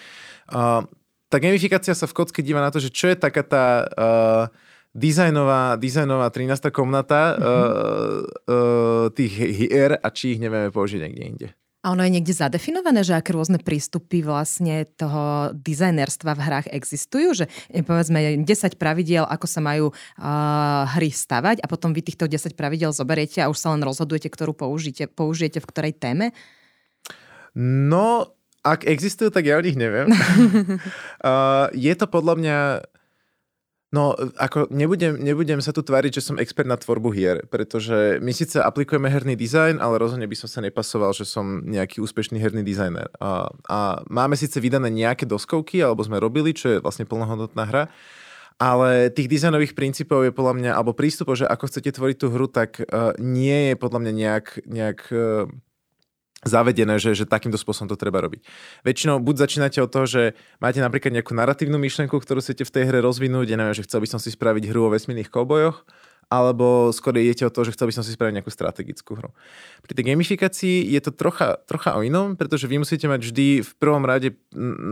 uh, 0.50 0.82
tá 1.30 1.38
gamifikácia 1.38 1.94
sa 1.94 2.10
v 2.10 2.18
kocke 2.18 2.42
díva 2.42 2.66
na 2.66 2.74
to, 2.74 2.82
že 2.82 2.90
čo 2.90 3.14
je 3.14 3.18
taká 3.18 3.46
tá 3.46 3.66
uh, 3.86 4.44
dizajnová, 4.96 5.76
dizajnová 5.76 6.32
13. 6.32 6.72
komnata 6.72 7.36
mm-hmm. 7.36 7.44
uh, 7.44 8.22
uh, 8.48 9.06
tých 9.12 9.34
hier 9.36 10.00
a 10.00 10.08
či 10.10 10.40
ich 10.40 10.40
nevieme 10.40 10.72
použiť 10.72 11.00
niekde 11.04 11.24
inde. 11.24 11.48
A 11.86 11.94
ono 11.94 12.02
je 12.02 12.18
niekde 12.18 12.34
zadefinované, 12.34 13.06
že 13.06 13.14
aké 13.14 13.30
rôzne 13.30 13.62
prístupy 13.62 14.26
vlastne 14.26 14.90
toho 14.98 15.54
dizajnerstva 15.54 16.34
v 16.34 16.42
hrách 16.42 16.68
existujú? 16.74 17.38
Že 17.38 17.46
povedzme 17.86 18.42
10 18.42 18.82
pravidiel, 18.82 19.22
ako 19.22 19.46
sa 19.46 19.62
majú 19.62 19.94
uh, 19.94 20.90
hry 20.98 21.14
stavať 21.14 21.62
a 21.62 21.70
potom 21.70 21.94
vy 21.94 22.02
týchto 22.02 22.26
10 22.26 22.58
pravidel 22.58 22.90
zoberiete 22.90 23.38
a 23.46 23.54
už 23.54 23.62
sa 23.62 23.70
len 23.78 23.86
rozhodujete, 23.86 24.34
ktorú 24.34 24.58
použijete, 24.58 25.06
použijete 25.14 25.62
v 25.62 25.70
ktorej 25.70 25.94
téme? 25.94 26.34
No, 27.54 28.34
ak 28.66 28.90
existujú, 28.90 29.30
tak 29.30 29.46
ja 29.46 29.62
o 29.62 29.62
nich 29.62 29.78
neviem. 29.78 30.10
uh, 30.10 31.70
je 31.86 31.94
to 31.94 32.10
podľa 32.10 32.34
mňa 32.42 32.58
No, 33.94 34.18
ako 34.42 34.68
nebudem, 34.74 35.14
nebudem 35.22 35.62
sa 35.62 35.70
tu 35.70 35.86
tváriť, 35.86 36.18
že 36.18 36.26
som 36.26 36.42
expert 36.42 36.66
na 36.66 36.76
tvorbu 36.76 37.14
hier, 37.14 37.46
pretože 37.48 38.18
my 38.18 38.34
síce 38.34 38.58
aplikujeme 38.58 39.06
herný 39.08 39.38
dizajn, 39.38 39.78
ale 39.78 40.02
rozhodne 40.02 40.26
by 40.26 40.34
som 40.34 40.50
sa 40.50 40.60
nepasoval, 40.66 41.14
že 41.14 41.24
som 41.24 41.62
nejaký 41.62 42.02
úspešný 42.02 42.42
herný 42.42 42.66
dizajner. 42.66 43.08
A, 43.22 43.54
a 43.70 43.80
máme 44.10 44.34
síce 44.36 44.58
vydané 44.58 44.90
nejaké 44.90 45.30
doskovky, 45.30 45.86
alebo 45.86 46.02
sme 46.02 46.18
robili, 46.18 46.52
čo 46.58 46.76
je 46.76 46.82
vlastne 46.82 47.06
plnohodnotná 47.06 47.64
hra, 47.70 47.84
ale 48.56 49.12
tých 49.12 49.28
dizajnových 49.28 49.76
princípov 49.76 50.24
je 50.24 50.32
podľa 50.32 50.54
mňa, 50.56 50.72
alebo 50.74 50.96
prístupov, 50.96 51.36
že 51.38 51.46
ako 51.46 51.68
chcete 51.68 51.92
tvoriť 51.92 52.18
tú 52.18 52.28
hru, 52.32 52.48
tak 52.48 52.80
uh, 52.80 53.12
nie 53.20 53.72
je 53.72 53.76
podľa 53.76 54.00
mňa 54.02 54.14
nejak, 54.16 54.46
nejak 54.64 55.00
uh, 55.12 55.46
zavedené, 56.46 57.02
že, 57.02 57.18
že 57.18 57.26
takýmto 57.26 57.58
spôsobom 57.58 57.90
to 57.90 57.98
treba 57.98 58.22
robiť. 58.22 58.46
Väčšinou 58.86 59.18
buď 59.20 59.36
začínate 59.50 59.82
od 59.82 59.90
toho, 59.90 60.06
že 60.06 60.22
máte 60.62 60.78
napríklad 60.78 61.12
nejakú 61.12 61.34
narratívnu 61.34 61.82
myšlenku, 61.82 62.14
ktorú 62.14 62.40
chcete 62.40 62.64
v 62.64 62.74
tej 62.74 62.84
hre 62.88 63.02
rozvinúť, 63.02 63.50
ja 63.50 63.58
neviem, 63.58 63.74
že 63.74 63.84
chcel 63.84 64.06
by 64.06 64.08
som 64.08 64.22
si 64.22 64.30
spraviť 64.30 64.70
hru 64.70 64.88
o 64.88 64.94
vesmírnych 64.94 65.34
koubojoch, 65.34 65.82
alebo 66.26 66.90
skôr 66.90 67.14
idete 67.22 67.46
o 67.46 67.54
to, 67.54 67.62
že 67.62 67.78
chcel 67.78 67.86
by 67.86 67.94
som 67.94 68.04
si 68.06 68.18
spraviť 68.18 68.34
nejakú 68.42 68.50
strategickú 68.50 69.14
hru. 69.14 69.30
Pri 69.86 69.94
tej 69.94 70.10
gamifikácii 70.10 70.90
je 70.90 71.00
to 71.02 71.14
trocha, 71.14 71.62
trocha 71.70 71.94
o 71.94 72.02
inom, 72.02 72.34
pretože 72.34 72.66
vy 72.66 72.82
musíte 72.82 73.06
mať 73.06 73.30
vždy 73.30 73.48
v 73.62 73.72
prvom 73.78 74.02
rade 74.02 74.34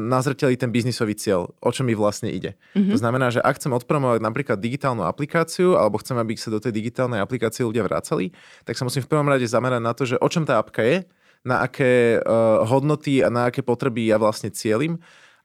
na 0.10 0.22
zreteli 0.22 0.54
ten 0.54 0.70
biznisový 0.70 1.18
cieľ, 1.18 1.58
o 1.58 1.70
čo 1.74 1.82
mi 1.82 1.98
vlastne 1.98 2.30
ide. 2.30 2.54
Mm-hmm. 2.78 2.94
To 2.94 2.98
znamená, 3.02 3.34
že 3.34 3.42
ak 3.42 3.58
chcem 3.58 3.74
odpromovať 3.74 4.22
napríklad 4.22 4.62
digitálnu 4.62 5.10
aplikáciu, 5.10 5.74
alebo 5.74 5.98
chcem, 5.98 6.18
aby 6.22 6.38
sa 6.38 6.54
do 6.54 6.62
tej 6.62 6.70
digitálnej 6.70 7.18
aplikácie 7.18 7.66
ľudia 7.66 7.82
vracali, 7.82 8.30
tak 8.62 8.78
sa 8.78 8.86
musím 8.86 9.02
v 9.02 9.10
prvom 9.10 9.26
rade 9.26 9.50
zamerať 9.50 9.82
na 9.82 9.94
to, 9.98 10.06
že 10.06 10.22
o 10.22 10.28
čom 10.30 10.46
tá 10.46 10.62
apka 10.62 10.86
je, 10.86 11.02
na 11.44 11.64
aké 11.64 12.20
uh, 12.20 12.64
hodnoty 12.64 13.20
a 13.20 13.28
na 13.28 13.52
aké 13.52 13.62
potreby 13.62 14.08
ja 14.08 14.18
vlastne 14.18 14.52
cieľim. 14.52 15.00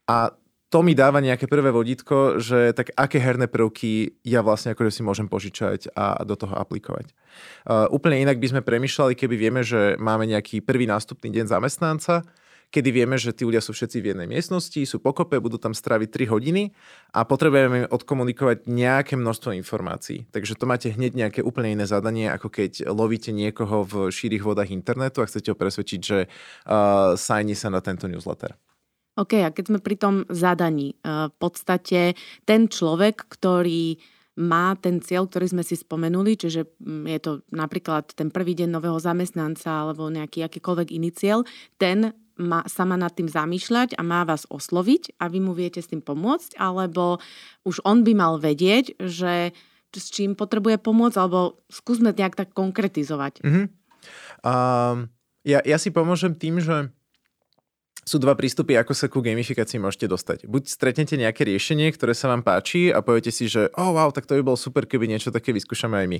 A 0.06 0.32
to 0.68 0.84
mi 0.84 0.92
dáva 0.92 1.24
nejaké 1.24 1.48
prvé 1.48 1.72
vodítko, 1.72 2.36
že 2.36 2.76
tak 2.76 2.92
aké 2.92 3.16
herné 3.16 3.48
prvky 3.48 4.20
ja 4.20 4.44
vlastne 4.44 4.76
akože 4.76 5.00
si 5.00 5.02
môžem 5.02 5.24
požičať 5.24 5.88
a 5.96 6.20
do 6.28 6.36
toho 6.36 6.52
aplikovať. 6.60 7.16
Uh, 7.64 7.88
úplne 7.88 8.20
inak 8.20 8.36
by 8.36 8.46
sme 8.52 8.60
premyšľali, 8.60 9.16
keby 9.16 9.36
vieme, 9.36 9.64
že 9.64 9.96
máme 9.96 10.28
nejaký 10.28 10.60
prvý 10.60 10.84
nástupný 10.84 11.32
deň 11.32 11.46
zamestnanca, 11.48 12.20
kedy 12.68 12.88
vieme, 12.92 13.16
že 13.16 13.32
tí 13.32 13.48
ľudia 13.48 13.64
sú 13.64 13.72
všetci 13.72 13.98
v 14.00 14.08
jednej 14.14 14.28
miestnosti, 14.28 14.78
sú 14.84 15.00
pokope, 15.00 15.40
budú 15.40 15.56
tam 15.56 15.72
straviť 15.72 16.28
3 16.28 16.32
hodiny 16.32 16.62
a 17.16 17.24
potrebujeme 17.24 17.88
odkomunikovať 17.88 18.68
nejaké 18.68 19.16
množstvo 19.16 19.56
informácií. 19.56 20.28
Takže 20.28 20.56
to 20.56 20.68
máte 20.68 20.92
hneď 20.92 21.12
nejaké 21.16 21.40
úplne 21.40 21.76
iné 21.76 21.88
zadanie, 21.88 22.28
ako 22.28 22.52
keď 22.52 22.92
lovíte 22.92 23.32
niekoho 23.32 23.84
v 23.88 23.94
šírých 24.12 24.44
vodách 24.44 24.70
internetu 24.72 25.24
a 25.24 25.28
chcete 25.28 25.52
ho 25.52 25.56
presvedčiť, 25.56 26.00
že 26.00 26.18
uh, 26.28 27.16
sajni 27.16 27.56
sa 27.56 27.72
na 27.72 27.80
tento 27.80 28.04
newsletter. 28.04 28.56
OK, 29.18 29.42
a 29.42 29.50
keď 29.50 29.64
sme 29.66 29.80
pri 29.82 29.96
tom 29.98 30.14
zadaní, 30.30 30.94
v 31.02 31.34
podstate 31.42 32.14
ten 32.46 32.70
človek, 32.70 33.26
ktorý 33.26 33.98
má 34.38 34.78
ten 34.78 35.02
cieľ, 35.02 35.26
ktorý 35.26 35.50
sme 35.50 35.66
si 35.66 35.74
spomenuli, 35.74 36.38
čiže 36.38 36.78
mm, 36.78 37.04
je 37.10 37.18
to 37.18 37.32
napríklad 37.50 38.14
ten 38.14 38.30
prvý 38.30 38.54
deň 38.54 38.70
nového 38.70 39.02
zamestnanca 39.02 39.82
alebo 39.82 40.06
nejaký 40.06 40.46
akýkoľvek 40.46 40.94
iniciál, 40.94 41.42
ten 41.74 42.14
má, 42.38 42.64
sa 42.70 42.86
má 42.86 42.94
nad 42.94 43.12
tým 43.12 43.26
zamýšľať 43.26 43.98
a 43.98 44.02
má 44.06 44.22
vás 44.22 44.46
osloviť 44.48 45.18
a 45.18 45.26
vy 45.26 45.42
mu 45.42 45.52
viete 45.52 45.82
s 45.82 45.90
tým 45.90 46.00
pomôcť, 46.00 46.56
alebo 46.56 47.18
už 47.66 47.82
on 47.82 48.06
by 48.06 48.14
mal 48.14 48.38
vedieť, 48.38 48.96
že 49.02 49.52
s 49.92 50.06
čím 50.14 50.38
potrebuje 50.38 50.78
pomôcť, 50.78 51.16
alebo 51.18 51.58
skúsme 51.68 52.14
nejak 52.14 52.38
tak 52.38 52.54
konkretizovať. 52.54 53.42
Mm-hmm. 53.42 53.66
Um, 54.46 55.10
ja, 55.42 55.58
ja 55.64 55.76
si 55.80 55.90
pomôžem 55.90 56.36
tým, 56.36 56.62
že 56.62 56.92
sú 58.08 58.16
dva 58.16 58.32
prístupy, 58.32 58.72
ako 58.80 58.96
sa 58.96 59.12
ku 59.12 59.20
gamifikácii 59.20 59.76
môžete 59.76 60.08
dostať. 60.08 60.38
Buď 60.48 60.72
stretnete 60.72 61.20
nejaké 61.20 61.44
riešenie, 61.44 61.92
ktoré 61.92 62.16
sa 62.16 62.32
vám 62.32 62.40
páči 62.40 62.88
a 62.88 63.04
poviete 63.04 63.28
si, 63.28 63.52
že 63.52 63.68
oh 63.76 63.92
wow, 63.92 64.08
tak 64.08 64.24
to 64.24 64.40
by 64.40 64.42
bolo 64.48 64.56
super, 64.56 64.88
keby 64.88 65.04
niečo 65.04 65.28
také 65.28 65.52
vyskúšame 65.52 66.00
aj 66.00 66.08
my. 66.08 66.18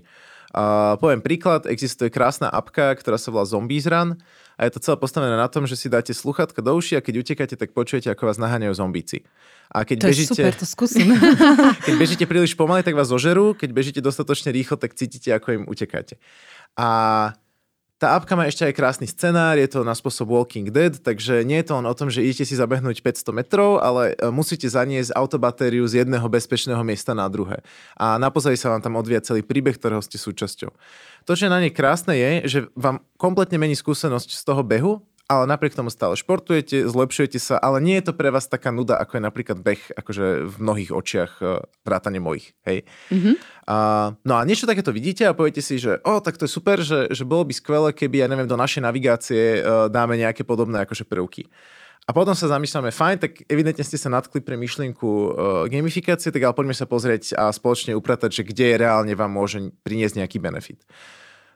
Uh, 0.53 0.95
poviem 1.01 1.25
príklad, 1.25 1.65
existuje 1.65 2.13
krásna 2.13 2.53
apka, 2.53 2.93
ktorá 2.93 3.17
sa 3.17 3.33
volá 3.33 3.49
Zombies 3.49 3.89
Run 3.89 4.21
a 4.59 4.67
je 4.67 4.75
to 4.75 4.83
celé 4.83 4.97
postavené 4.99 5.39
na 5.39 5.47
tom, 5.47 5.71
že 5.71 5.79
si 5.79 5.87
dáte 5.87 6.11
sluchatka 6.11 6.59
do 6.59 6.75
uši 6.75 6.99
a 6.99 7.01
keď 7.01 7.15
utekáte, 7.23 7.55
tak 7.55 7.71
počujete, 7.71 8.11
ako 8.11 8.27
vás 8.27 8.43
naháňajú 8.43 8.75
zombíci. 8.75 9.23
A 9.71 9.87
keď 9.87 9.97
to 10.03 10.07
bežíte, 10.11 10.43
super, 10.43 10.55
to 10.59 10.67
skúsim. 10.67 11.15
keď 11.87 11.95
bežíte 11.95 12.25
príliš 12.27 12.59
pomaly, 12.59 12.83
tak 12.83 12.99
vás 12.99 13.07
zožerú, 13.07 13.55
keď 13.55 13.71
bežíte 13.71 14.01
dostatočne 14.03 14.51
rýchlo, 14.51 14.75
tak 14.75 14.99
cítite, 14.99 15.31
ako 15.31 15.63
im 15.63 15.65
utekáte. 15.71 16.19
A 16.75 16.89
tá 17.99 18.15
apka 18.15 18.39
má 18.39 18.47
ešte 18.47 18.63
aj 18.63 18.79
krásny 18.79 19.11
scenár, 19.11 19.59
je 19.59 19.67
to 19.67 19.83
na 19.83 19.91
spôsob 19.91 20.31
Walking 20.31 20.71
Dead, 20.71 20.95
takže 21.03 21.43
nie 21.43 21.59
je 21.59 21.67
to 21.67 21.83
len 21.83 21.87
o 21.91 21.99
tom, 21.99 22.07
že 22.07 22.23
idete 22.23 22.47
si 22.47 22.55
zabehnúť 22.55 23.03
500 23.03 23.35
metrov, 23.35 23.83
ale 23.83 24.15
e, 24.15 24.31
musíte 24.31 24.71
zaniesť 24.71 25.11
autobatériu 25.19 25.83
z 25.91 26.07
jedného 26.07 26.23
bezpečného 26.31 26.79
miesta 26.87 27.11
na 27.11 27.27
druhé. 27.27 27.59
A 27.99 28.15
naposledy 28.15 28.55
sa 28.55 28.71
vám 28.71 28.87
tam 28.87 28.95
odvia 28.95 29.19
celý 29.19 29.43
príbeh, 29.43 29.75
ktorého 29.75 29.99
ste 29.99 30.15
súčasťou. 30.15 30.71
To, 31.27 31.33
čo 31.35 31.51
na 31.51 31.59
nej 31.59 31.75
krásne 31.75 32.15
je, 32.15 32.31
že 32.47 32.59
vám 32.79 33.03
kompletne 33.19 33.59
mení 33.59 33.75
skúsenosť 33.75 34.31
z 34.31 34.43
toho 34.47 34.63
behu 34.63 35.03
ale 35.29 35.45
napriek 35.45 35.77
tomu 35.77 35.93
stále 35.93 36.17
športujete, 36.17 36.89
zlepšujete 36.89 37.37
sa, 37.37 37.61
ale 37.61 37.85
nie 37.85 38.01
je 38.01 38.09
to 38.09 38.17
pre 38.17 38.33
vás 38.33 38.49
taká 38.49 38.73
nuda, 38.73 38.97
ako 38.97 39.21
je 39.21 39.23
napríklad 39.29 39.61
beh, 39.61 39.93
akože 40.01 40.49
v 40.49 40.55
mnohých 40.57 40.91
očiach 40.91 41.33
e, 41.45 41.61
vrátane 41.85 42.17
mojich, 42.17 42.57
hej. 42.65 42.89
Mm-hmm. 43.13 43.35
A, 43.69 43.77
no 44.25 44.35
a 44.41 44.43
niečo 44.49 44.65
takéto 44.65 44.89
vidíte 44.89 45.29
a 45.29 45.37
poviete 45.37 45.61
si, 45.61 45.77
že 45.77 46.01
o, 46.01 46.25
tak 46.25 46.41
to 46.41 46.49
je 46.49 46.57
super, 46.57 46.81
že, 46.81 47.13
že 47.13 47.29
bolo 47.29 47.45
by 47.45 47.53
skvelé, 47.53 47.93
keby, 47.93 48.25
ja 48.25 48.29
neviem, 48.33 48.49
do 48.49 48.57
našej 48.57 48.81
navigácie 48.81 49.61
uh, 49.61 49.93
dáme 49.93 50.17
nejaké 50.17 50.49
podobné 50.49 50.89
akože 50.89 51.05
prvky. 51.05 51.45
A 52.09 52.17
potom 52.17 52.33
sa 52.33 52.49
zamýšľame, 52.49 52.89
fajn, 52.89 53.17
tak 53.21 53.33
evidentne 53.53 53.85
ste 53.85 54.01
sa 54.01 54.09
natkli 54.09 54.41
pre 54.41 54.57
myšlienku 54.57 55.05
uh, 55.05 55.29
gamifikácie, 55.69 56.33
tak 56.33 56.41
ale 56.41 56.57
poďme 56.57 56.73
sa 56.73 56.89
pozrieť 56.89 57.37
a 57.37 57.53
spoločne 57.53 57.93
upratať, 57.93 58.33
že 58.33 58.49
kde 58.49 58.81
reálne 58.81 59.13
vám 59.13 59.29
môže 59.29 59.61
priniesť 59.85 60.25
nejaký 60.25 60.41
benefit. 60.41 60.81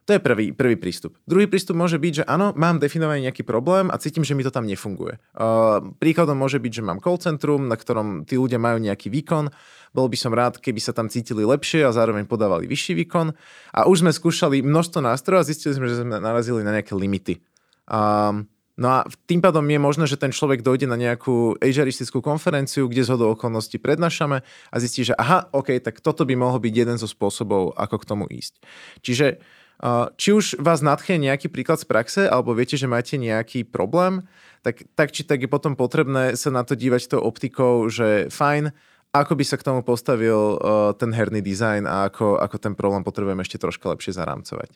To 0.03 0.19
je 0.19 0.21
prvý, 0.21 0.51
prvý 0.51 0.75
prístup. 0.75 1.15
Druhý 1.31 1.47
prístup 1.47 1.79
môže 1.79 1.95
byť, 1.95 2.13
že 2.23 2.25
áno, 2.27 2.51
mám 2.59 2.83
definovaný 2.83 3.31
nejaký 3.31 3.47
problém 3.47 3.87
a 3.87 3.97
cítim, 4.03 4.27
že 4.27 4.35
mi 4.35 4.43
to 4.43 4.51
tam 4.51 4.67
nefunguje. 4.67 5.23
Uh, 5.39 5.95
príkladom 6.03 6.35
môže 6.35 6.59
byť, 6.59 6.73
že 6.75 6.83
mám 6.83 6.99
call 6.99 7.23
centrum, 7.23 7.71
na 7.71 7.79
ktorom 7.79 8.27
tí 8.27 8.35
ľudia 8.35 8.59
majú 8.59 8.83
nejaký 8.83 9.15
výkon. 9.15 9.55
Bol 9.95 10.07
by 10.11 10.19
som 10.19 10.35
rád, 10.35 10.59
keby 10.59 10.83
sa 10.83 10.91
tam 10.91 11.07
cítili 11.07 11.47
lepšie 11.47 11.87
a 11.87 11.95
zároveň 11.95 12.27
podávali 12.27 12.67
vyšší 12.67 12.99
výkon. 13.07 13.31
A 13.79 13.87
už 13.87 14.03
sme 14.03 14.11
skúšali 14.11 14.59
množstvo 14.67 15.07
nástrojov 15.07 15.47
a 15.47 15.49
zistili 15.49 15.79
sme, 15.79 15.87
že 15.87 16.03
sme 16.03 16.19
narazili 16.19 16.67
na 16.67 16.75
nejaké 16.75 16.99
limity. 16.99 17.39
Um, 17.87 18.51
No 18.73 18.89
a 18.89 18.99
tým 19.29 19.45
pádom 19.45 19.69
je 19.69 19.77
možné, 19.77 20.09
že 20.09 20.17
ten 20.17 20.33
človek 20.33 20.65
dojde 20.65 20.89
na 20.89 20.97
nejakú 20.97 21.61
agearistickú 21.61 22.25
konferenciu, 22.25 22.89
kde 22.89 23.05
z 23.05 23.13
hodou 23.13 23.37
okolností 23.37 23.77
prednášame 23.77 24.41
a 24.43 24.77
zistí, 24.81 25.05
že 25.05 25.13
aha, 25.13 25.53
OK, 25.53 25.77
tak 25.85 26.01
toto 26.01 26.25
by 26.25 26.33
mohol 26.33 26.57
byť 26.57 26.73
jeden 26.73 26.97
zo 26.97 27.05
spôsobov, 27.05 27.77
ako 27.77 27.97
k 28.01 28.09
tomu 28.09 28.25
ísť. 28.33 28.65
Čiže 29.05 29.45
či 30.15 30.31
už 30.31 30.63
vás 30.63 30.79
nadchne 30.79 31.19
nejaký 31.19 31.51
príklad 31.51 31.83
z 31.83 31.87
praxe, 31.91 32.23
alebo 32.31 32.55
viete, 32.55 32.79
že 32.79 32.87
máte 32.87 33.19
nejaký 33.19 33.67
problém, 33.67 34.23
tak, 34.63 34.87
tak 34.95 35.11
či 35.11 35.27
tak 35.27 35.43
je 35.43 35.51
potom 35.51 35.75
potrebné 35.75 36.39
sa 36.39 36.55
na 36.55 36.63
to 36.63 36.79
dívať 36.79 37.19
tou 37.19 37.21
optikou, 37.21 37.91
že 37.91 38.31
fajn, 38.31 38.71
ako 39.13 39.33
by 39.35 39.45
sa 39.45 39.59
k 39.59 39.67
tomu 39.67 39.83
postavil 39.83 40.57
uh, 40.57 40.95
ten 40.95 41.11
herný 41.11 41.43
dizajn 41.43 41.85
a 41.85 42.09
ako, 42.09 42.39
ako 42.39 42.57
ten 42.63 42.73
problém 42.79 43.03
potrebujeme 43.03 43.43
ešte 43.43 43.59
troška 43.59 43.91
lepšie 43.91 44.17
zarámcovať. 44.17 44.73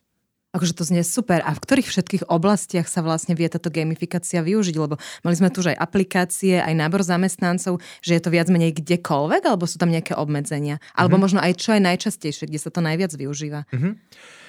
Akože 0.57 0.73
to 0.73 0.89
znie 0.89 1.05
super. 1.05 1.45
A 1.45 1.53
v 1.53 1.61
ktorých 1.61 1.89
všetkých 1.93 2.25
oblastiach 2.33 2.89
sa 2.89 3.05
vlastne 3.05 3.37
vie 3.37 3.45
táto 3.45 3.69
gamifikácia 3.69 4.41
využiť? 4.41 4.77
Lebo 4.81 4.97
mali 5.21 5.35
sme 5.37 5.53
tu 5.53 5.61
už 5.61 5.77
aj 5.77 5.81
aplikácie, 5.85 6.57
aj 6.57 6.73
nábor 6.73 7.05
zamestnancov, 7.05 7.77
že 8.01 8.17
je 8.17 8.23
to 8.25 8.33
viac 8.33 8.49
menej 8.49 8.73
kdekoľvek, 8.81 9.43
alebo 9.45 9.69
sú 9.69 9.77
tam 9.77 9.93
nejaké 9.93 10.17
obmedzenia? 10.17 10.81
Alebo 10.97 11.21
mm-hmm. 11.21 11.25
možno 11.29 11.39
aj 11.45 11.53
čo 11.61 11.77
je 11.77 11.85
najčastejšie, 11.85 12.49
kde 12.49 12.61
sa 12.63 12.73
to 12.73 12.81
najviac 12.81 13.13
využíva? 13.13 13.69
Mm-hmm. 13.69 13.93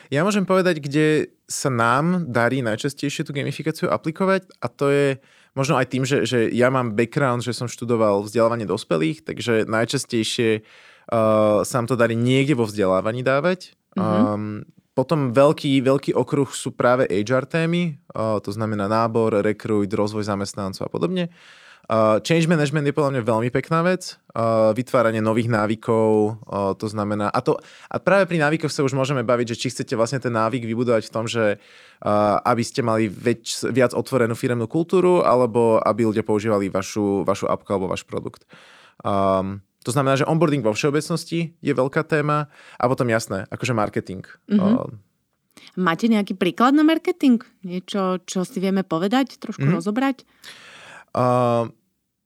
Ja 0.08 0.24
môžem 0.24 0.48
povedať, 0.48 0.80
kde 0.80 1.36
sa 1.48 1.68
nám 1.68 2.28
darí 2.28 2.64
najčastejšie 2.64 3.28
tú 3.28 3.32
gamifikáciu 3.36 3.92
aplikovať 3.92 4.48
a 4.60 4.68
to 4.72 4.86
je 4.92 5.08
možno 5.56 5.76
aj 5.80 5.88
tým, 5.90 6.04
že, 6.06 6.24
že 6.24 6.48
ja 6.54 6.72
mám 6.72 6.94
background, 6.94 7.44
že 7.44 7.56
som 7.56 7.72
študoval 7.72 8.24
vzdelávanie 8.24 8.68
dospelých, 8.68 9.26
takže 9.26 9.66
najčastejšie 9.66 10.62
uh, 10.62 11.64
sa 11.66 11.74
nám 11.82 11.88
to 11.90 11.96
darí 12.00 12.14
niekde 12.14 12.56
vo 12.56 12.68
vzdelávaní 12.70 13.26
dávať. 13.26 13.74
Mm-hmm. 13.98 14.24
Um, 14.32 14.68
potom 14.94 15.30
veľký, 15.34 15.82
veľký 15.82 16.12
okruh 16.18 16.50
sú 16.54 16.74
práve 16.74 17.06
HR 17.10 17.46
témy, 17.50 17.98
uh, 18.14 18.38
to 18.42 18.54
znamená 18.54 18.86
nábor, 18.90 19.34
rekrut, 19.42 19.90
rozvoj 19.90 20.26
zamestnancov 20.26 20.88
a 20.88 20.92
podobne. 20.92 21.30
Uh, 21.30 21.67
change 22.20 22.52
management 22.52 22.84
je 22.84 22.92
podľa 22.92 23.12
mňa 23.16 23.24
veľmi 23.24 23.50
pekná 23.52 23.80
vec. 23.80 24.20
Uh, 24.36 24.76
vytváranie 24.76 25.24
nových 25.24 25.48
návykov, 25.48 26.36
uh, 26.44 26.76
to 26.76 26.92
znamená... 26.92 27.32
A, 27.32 27.40
to, 27.40 27.56
a 27.88 27.96
práve 27.98 28.28
pri 28.28 28.44
návykoch 28.44 28.70
sa 28.70 28.84
už 28.84 28.92
môžeme 28.92 29.24
baviť, 29.24 29.56
že 29.56 29.60
či 29.66 29.68
chcete 29.72 29.96
vlastne 29.96 30.20
ten 30.20 30.36
návyk 30.36 30.68
vybudovať 30.68 31.08
v 31.08 31.14
tom, 31.16 31.26
že 31.32 31.58
uh, 31.58 32.38
aby 32.44 32.60
ste 32.60 32.84
mali 32.84 33.08
väč, 33.08 33.64
viac 33.72 33.96
otvorenú 33.96 34.36
firemnú 34.36 34.68
kultúru, 34.68 35.24
alebo 35.24 35.80
aby 35.80 36.12
ľudia 36.12 36.28
používali 36.28 36.68
vašu, 36.68 37.24
vašu 37.24 37.48
appku 37.48 37.72
alebo 37.72 37.88
váš 37.88 38.04
produkt. 38.04 38.44
Um, 39.02 39.64
to 39.88 39.96
znamená, 39.96 40.20
že 40.20 40.28
onboarding 40.28 40.68
vo 40.68 40.76
všeobecnosti 40.76 41.56
je 41.56 41.74
veľká 41.74 42.04
téma 42.04 42.52
a 42.76 42.84
potom 42.92 43.08
jasné, 43.08 43.48
akože 43.48 43.72
marketing. 43.72 44.28
Mm-hmm. 44.52 44.76
Uh, 44.76 44.92
Máte 45.80 46.12
nejaký 46.12 46.36
príklad 46.36 46.76
na 46.76 46.84
marketing? 46.84 47.42
Niečo, 47.64 48.20
čo 48.28 48.44
si 48.44 48.60
vieme 48.60 48.84
povedať, 48.84 49.40
trošku 49.40 49.64
mm-hmm. 49.64 49.78
rozobrať? 49.80 50.18
Uh, 51.16 51.72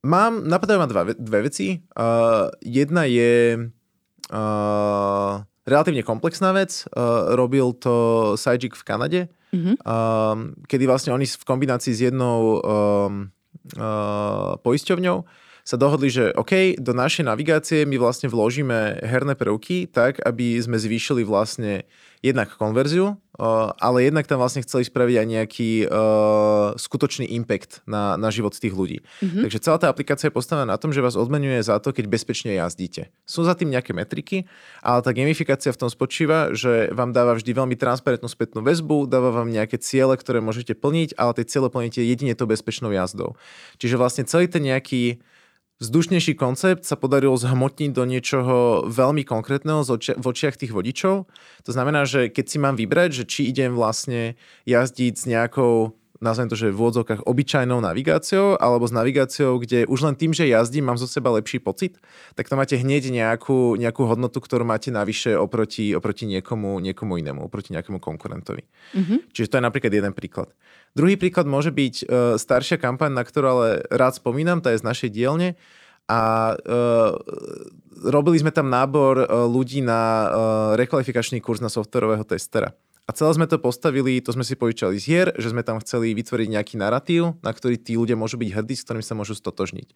mám, 0.06 0.46
napadajú 0.46 0.78
ma 0.82 0.90
dva, 0.90 1.04
dve 1.14 1.40
veci. 1.50 1.82
Uh, 1.94 2.50
jedna 2.62 3.06
je 3.06 3.58
uh, 4.32 5.34
relatívne 5.66 6.02
komplexná 6.02 6.52
vec. 6.54 6.86
Uh, 6.90 7.34
robil 7.38 7.74
to 7.78 7.94
Sajik 8.38 8.74
v 8.74 8.84
Kanade, 8.84 9.22
mm-hmm. 9.54 9.76
uh, 9.82 10.36
kedy 10.66 10.84
vlastne 10.90 11.14
oni 11.14 11.26
v 11.30 11.46
kombinácii 11.46 11.94
s 11.94 12.02
jednou 12.10 12.60
um, 12.60 13.30
uh, 13.78 14.58
poisťovňou 14.62 15.26
sa 15.62 15.78
dohodli, 15.78 16.10
že 16.10 16.34
OK, 16.34 16.82
do 16.82 16.92
našej 16.92 17.30
navigácie 17.30 17.86
my 17.86 18.02
vlastne 18.02 18.26
vložíme 18.34 19.06
herné 19.06 19.38
prvky 19.38 19.86
tak, 19.86 20.18
aby 20.26 20.58
sme 20.58 20.82
zvýšili 20.82 21.22
vlastne 21.22 21.86
jednak 22.22 22.54
konverziu, 22.54 23.18
ale 23.82 24.06
jednak 24.06 24.30
tam 24.30 24.38
vlastne 24.38 24.62
chceli 24.62 24.86
spraviť 24.86 25.16
aj 25.18 25.28
nejaký 25.28 25.72
uh, 25.90 26.78
skutočný 26.78 27.26
impact 27.34 27.82
na, 27.90 28.14
na 28.14 28.30
život 28.30 28.54
tých 28.54 28.78
ľudí. 28.78 29.02
Mm-hmm. 29.02 29.42
Takže 29.50 29.58
celá 29.58 29.78
tá 29.82 29.90
aplikácia 29.90 30.30
je 30.30 30.38
postavená 30.38 30.70
na 30.70 30.78
tom, 30.78 30.94
že 30.94 31.02
vás 31.02 31.18
odmenuje 31.18 31.66
za 31.66 31.82
to, 31.82 31.90
keď 31.90 32.06
bezpečne 32.06 32.54
jazdíte. 32.54 33.10
Sú 33.26 33.42
za 33.42 33.58
tým 33.58 33.74
nejaké 33.74 33.98
metriky, 33.98 34.46
ale 34.86 35.02
tá 35.02 35.10
gamifikácia 35.10 35.74
v 35.74 35.82
tom 35.82 35.90
spočíva, 35.90 36.54
že 36.54 36.94
vám 36.94 37.10
dáva 37.10 37.34
vždy 37.34 37.50
veľmi 37.50 37.74
transparentnú 37.74 38.30
spätnú 38.30 38.62
väzbu, 38.62 39.10
dáva 39.10 39.34
vám 39.34 39.50
nejaké 39.50 39.82
ciele, 39.82 40.14
ktoré 40.14 40.38
môžete 40.38 40.78
plniť, 40.78 41.18
ale 41.18 41.42
tie 41.42 41.50
ciele 41.50 41.74
plníte 41.74 42.06
jedine 42.06 42.38
to 42.38 42.46
bezpečnou 42.46 42.94
jazdou. 42.94 43.34
Čiže 43.82 43.98
vlastne 43.98 44.30
celý 44.30 44.46
ten 44.46 44.62
nejaký 44.62 45.18
vzdušnejší 45.82 46.38
koncept 46.38 46.86
sa 46.86 46.94
podarilo 46.94 47.34
zhmotniť 47.34 47.92
do 47.92 48.06
niečoho 48.06 48.86
veľmi 48.86 49.26
konkrétneho 49.26 49.82
v 49.98 50.26
očiach 50.26 50.56
tých 50.56 50.72
vodičov. 50.72 51.26
To 51.66 51.72
znamená, 51.74 52.06
že 52.06 52.30
keď 52.30 52.46
si 52.46 52.58
mám 52.62 52.78
vybrať, 52.78 53.10
že 53.12 53.24
či 53.26 53.50
idem 53.50 53.74
vlastne 53.74 54.38
jazdiť 54.70 55.14
s 55.18 55.26
nejakou 55.26 55.98
nazvem 56.22 56.48
to, 56.48 56.56
že 56.56 56.70
v 56.70 56.78
úvodzovkách 56.78 57.26
obyčajnou 57.26 57.82
navigáciou 57.82 58.56
alebo 58.62 58.86
s 58.86 58.94
navigáciou, 58.94 59.58
kde 59.58 59.90
už 59.90 60.06
len 60.06 60.16
tým, 60.16 60.32
že 60.32 60.46
jazdím, 60.46 60.86
mám 60.86 61.02
zo 61.02 61.10
seba 61.10 61.34
lepší 61.34 61.58
pocit, 61.58 61.98
tak 62.38 62.46
to 62.46 62.54
máte 62.54 62.78
hneď 62.78 63.10
nejakú, 63.10 63.76
nejakú 63.76 64.06
hodnotu, 64.06 64.38
ktorú 64.38 64.62
máte 64.62 64.94
navyše 64.94 65.34
oproti, 65.34 65.98
oproti 65.98 66.30
niekomu, 66.30 66.78
niekomu 66.78 67.18
inému, 67.18 67.42
oproti 67.42 67.74
nejakému 67.74 67.98
konkurentovi. 67.98 68.62
Mm-hmm. 68.94 69.34
Čiže 69.34 69.50
to 69.50 69.58
je 69.58 69.68
napríklad 69.68 69.92
jeden 69.92 70.14
príklad. 70.14 70.54
Druhý 70.94 71.18
príklad 71.18 71.50
môže 71.50 71.74
byť 71.74 71.96
uh, 72.06 72.06
staršia 72.38 72.78
kampaň, 72.78 73.18
na 73.18 73.26
ktorú 73.26 73.46
ale 73.50 73.68
rád 73.90 74.22
spomínam, 74.22 74.62
tá 74.62 74.70
je 74.72 74.80
z 74.80 74.88
našej 74.88 75.10
dielne 75.10 75.58
a 76.06 76.54
uh, 76.54 77.18
robili 78.06 78.38
sme 78.38 78.54
tam 78.54 78.70
nábor 78.70 79.26
uh, 79.26 79.26
ľudí 79.50 79.82
na 79.82 80.02
uh, 80.02 80.30
rekvalifikačný 80.78 81.42
kurz 81.42 81.64
na 81.64 81.72
softwarového 81.72 82.28
testera. 82.28 82.78
A 83.10 83.18
celé 83.18 83.34
sme 83.34 83.50
to 83.50 83.58
postavili, 83.58 84.22
to 84.22 84.30
sme 84.30 84.46
si 84.46 84.54
požičali 84.54 84.96
z 85.02 85.04
hier, 85.04 85.28
že 85.34 85.50
sme 85.50 85.66
tam 85.66 85.82
chceli 85.82 86.14
vytvoriť 86.14 86.48
nejaký 86.54 86.76
narratív, 86.78 87.36
na 87.42 87.50
ktorý 87.50 87.82
tí 87.82 87.98
ľudia 87.98 88.14
môžu 88.14 88.38
byť 88.38 88.50
hrdí, 88.54 88.78
s 88.78 88.86
ktorým 88.86 89.02
sa 89.02 89.18
môžu 89.18 89.34
stotožniť. 89.34 89.92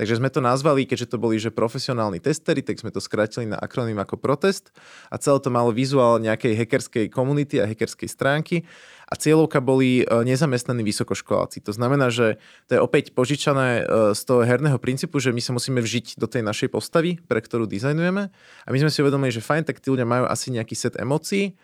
Takže 0.00 0.16
sme 0.16 0.32
to 0.32 0.40
nazvali, 0.40 0.88
keďže 0.88 1.14
to 1.14 1.20
boli 1.20 1.36
že 1.36 1.52
profesionálni 1.52 2.18
testery, 2.18 2.64
tak 2.64 2.80
sme 2.80 2.88
to 2.88 2.98
skrátili 2.98 3.44
na 3.44 3.60
akronym 3.60 4.00
ako 4.00 4.16
protest 4.16 4.72
a 5.12 5.20
celé 5.20 5.38
to 5.44 5.52
malo 5.52 5.68
vizuál 5.68 6.16
nejakej 6.16 6.56
hackerskej 6.56 7.06
komunity 7.12 7.60
a 7.60 7.68
hackerskej 7.68 8.08
stránky 8.08 8.64
a 9.06 9.14
cieľovka 9.14 9.62
boli 9.62 10.02
e, 10.02 10.04
nezamestnaní 10.26 10.82
vysokoškoláci. 10.82 11.62
To 11.62 11.70
znamená, 11.70 12.10
že 12.10 12.42
to 12.66 12.74
je 12.74 12.80
opäť 12.82 13.14
požičané 13.14 13.84
e, 13.86 14.16
z 14.18 14.20
toho 14.26 14.42
herného 14.42 14.82
princípu, 14.82 15.22
že 15.22 15.30
my 15.30 15.38
sa 15.38 15.54
musíme 15.54 15.78
vžiť 15.78 16.18
do 16.18 16.26
tej 16.26 16.42
našej 16.42 16.74
postavy, 16.74 17.22
pre 17.22 17.38
ktorú 17.38 17.70
dizajnujeme 17.70 18.22
a 18.66 18.68
my 18.72 18.78
sme 18.82 18.90
si 18.90 18.98
uvedomili, 19.06 19.30
že 19.30 19.44
fajn, 19.44 19.62
tak 19.70 19.78
tí 19.78 19.94
ľudia 19.94 20.08
majú 20.08 20.26
asi 20.26 20.50
nejaký 20.50 20.74
set 20.74 20.98
emócií, 20.98 21.54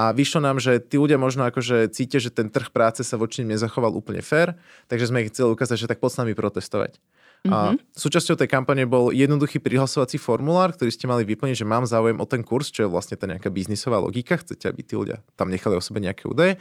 a 0.00 0.16
vyšlo 0.16 0.40
nám, 0.40 0.56
že 0.56 0.80
tí 0.80 0.96
ľudia 0.96 1.20
možno 1.20 1.44
akože 1.44 1.92
cítia, 1.92 2.16
že 2.16 2.32
ten 2.32 2.48
trh 2.48 2.72
práce 2.72 3.04
sa 3.04 3.20
voči 3.20 3.44
nim 3.44 3.52
nezachoval 3.52 3.92
úplne 3.92 4.24
fér, 4.24 4.56
takže 4.88 5.12
sme 5.12 5.28
ich 5.28 5.28
chceli 5.28 5.52
ukázať, 5.52 5.76
že 5.76 5.90
tak 5.92 6.00
poď 6.00 6.10
s 6.16 6.18
nami 6.24 6.32
protestovať. 6.32 6.96
Mm-hmm. 7.40 7.52
A 7.52 7.58
mhm. 7.72 7.76
súčasťou 7.96 8.36
tej 8.36 8.48
kampane 8.48 8.84
bol 8.84 9.12
jednoduchý 9.12 9.60
prihlasovací 9.60 10.16
formulár, 10.20 10.72
ktorý 10.76 10.92
ste 10.92 11.08
mali 11.08 11.24
vyplniť, 11.28 11.64
že 11.64 11.68
mám 11.68 11.84
záujem 11.84 12.16
o 12.16 12.26
ten 12.28 12.40
kurz, 12.40 12.72
čo 12.72 12.84
je 12.84 12.92
vlastne 12.92 13.16
tá 13.16 13.28
nejaká 13.28 13.52
biznisová 13.52 14.00
logika, 14.00 14.40
chcete, 14.40 14.68
aby 14.68 14.80
tí 14.84 14.96
ľudia 14.96 15.20
tam 15.36 15.52
nechali 15.52 15.76
o 15.76 15.84
sebe 15.84 16.00
nejaké 16.00 16.28
údaje, 16.28 16.60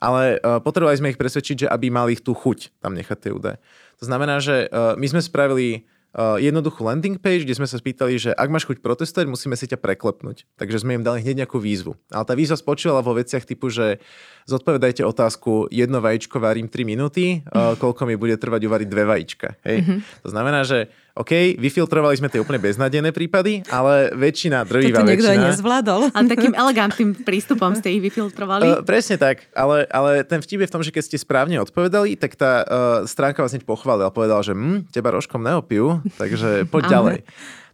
ale 0.00 0.40
uh, 0.40 0.60
potrebovali 0.64 0.96
sme 0.96 1.12
ich 1.12 1.20
presvedčiť, 1.20 1.64
že 1.64 1.66
aby 1.68 1.92
mali 1.92 2.16
tú 2.16 2.32
chuť 2.32 2.80
tam 2.80 2.96
nechať 2.96 3.18
tie 3.20 3.32
údaje. 3.32 3.60
To 4.00 4.04
znamená, 4.08 4.40
že 4.40 4.68
uh, 4.68 4.96
my 4.96 5.06
sme 5.08 5.20
spravili 5.20 5.84
jednoduchú 6.14 6.86
landing 6.86 7.18
page, 7.18 7.42
kde 7.42 7.58
sme 7.58 7.66
sa 7.66 7.74
spýtali, 7.74 8.14
že 8.16 8.30
ak 8.30 8.46
máš 8.46 8.70
chuť 8.70 8.78
protestovať, 8.78 9.26
musíme 9.26 9.58
si 9.58 9.66
ťa 9.66 9.82
preklepnúť. 9.82 10.46
Takže 10.54 10.86
sme 10.86 10.94
im 10.94 11.02
dali 11.02 11.26
hneď 11.26 11.42
nejakú 11.42 11.58
výzvu. 11.58 11.98
Ale 12.14 12.24
tá 12.24 12.38
výzva 12.38 12.54
spočívala 12.54 13.02
vo 13.02 13.18
veciach 13.18 13.42
typu, 13.42 13.66
že 13.66 13.98
zodpovedajte 14.46 15.02
otázku, 15.02 15.66
jedno 15.74 15.98
vajíčko 15.98 16.38
varím 16.38 16.70
3 16.70 16.86
minúty, 16.86 17.42
uh, 17.50 17.74
koľko 17.74 18.06
mi 18.06 18.14
bude 18.14 18.38
trvať 18.38 18.62
uvariť 18.62 18.88
dve 18.88 19.04
vajíčka. 19.04 19.48
Hej? 19.66 19.78
Mm-hmm. 19.82 19.98
To 20.22 20.28
znamená, 20.30 20.60
že 20.62 20.92
OK, 21.14 21.54
vyfiltrovali 21.62 22.18
sme 22.18 22.26
tie 22.26 22.42
úplne 22.42 22.58
beznadené 22.58 23.14
prípady, 23.14 23.62
ale 23.70 24.10
väčšina, 24.18 24.66
drvivá 24.66 24.98
to 24.98 25.06
niekto 25.06 25.30
väčšina... 25.30 25.46
nezvládol. 25.46 26.00
A 26.10 26.18
takým 26.26 26.58
elegantným 26.58 27.14
prístupom 27.22 27.70
ste 27.78 27.94
ich 27.94 28.02
vyfiltrovali. 28.02 28.66
Uh, 28.66 28.82
presne 28.82 29.14
tak, 29.14 29.46
ale, 29.54 29.86
ale 29.94 30.26
ten 30.26 30.42
vtip 30.42 30.66
je 30.66 30.68
v 30.68 30.74
tom, 30.74 30.82
že 30.82 30.90
keď 30.90 31.02
ste 31.06 31.22
správne 31.22 31.62
odpovedali, 31.62 32.18
tak 32.18 32.34
tá 32.34 32.52
uh, 32.66 32.66
stránka 33.06 33.46
vás 33.46 33.54
hneď 33.54 33.62
pochválila. 33.62 34.10
Povedala, 34.10 34.42
že 34.42 34.58
hm, 34.58 34.90
teba 34.90 35.14
rožkom 35.14 35.38
neopijú, 35.38 36.02
takže 36.18 36.66
poď 36.66 36.82
ďalej. 36.90 37.18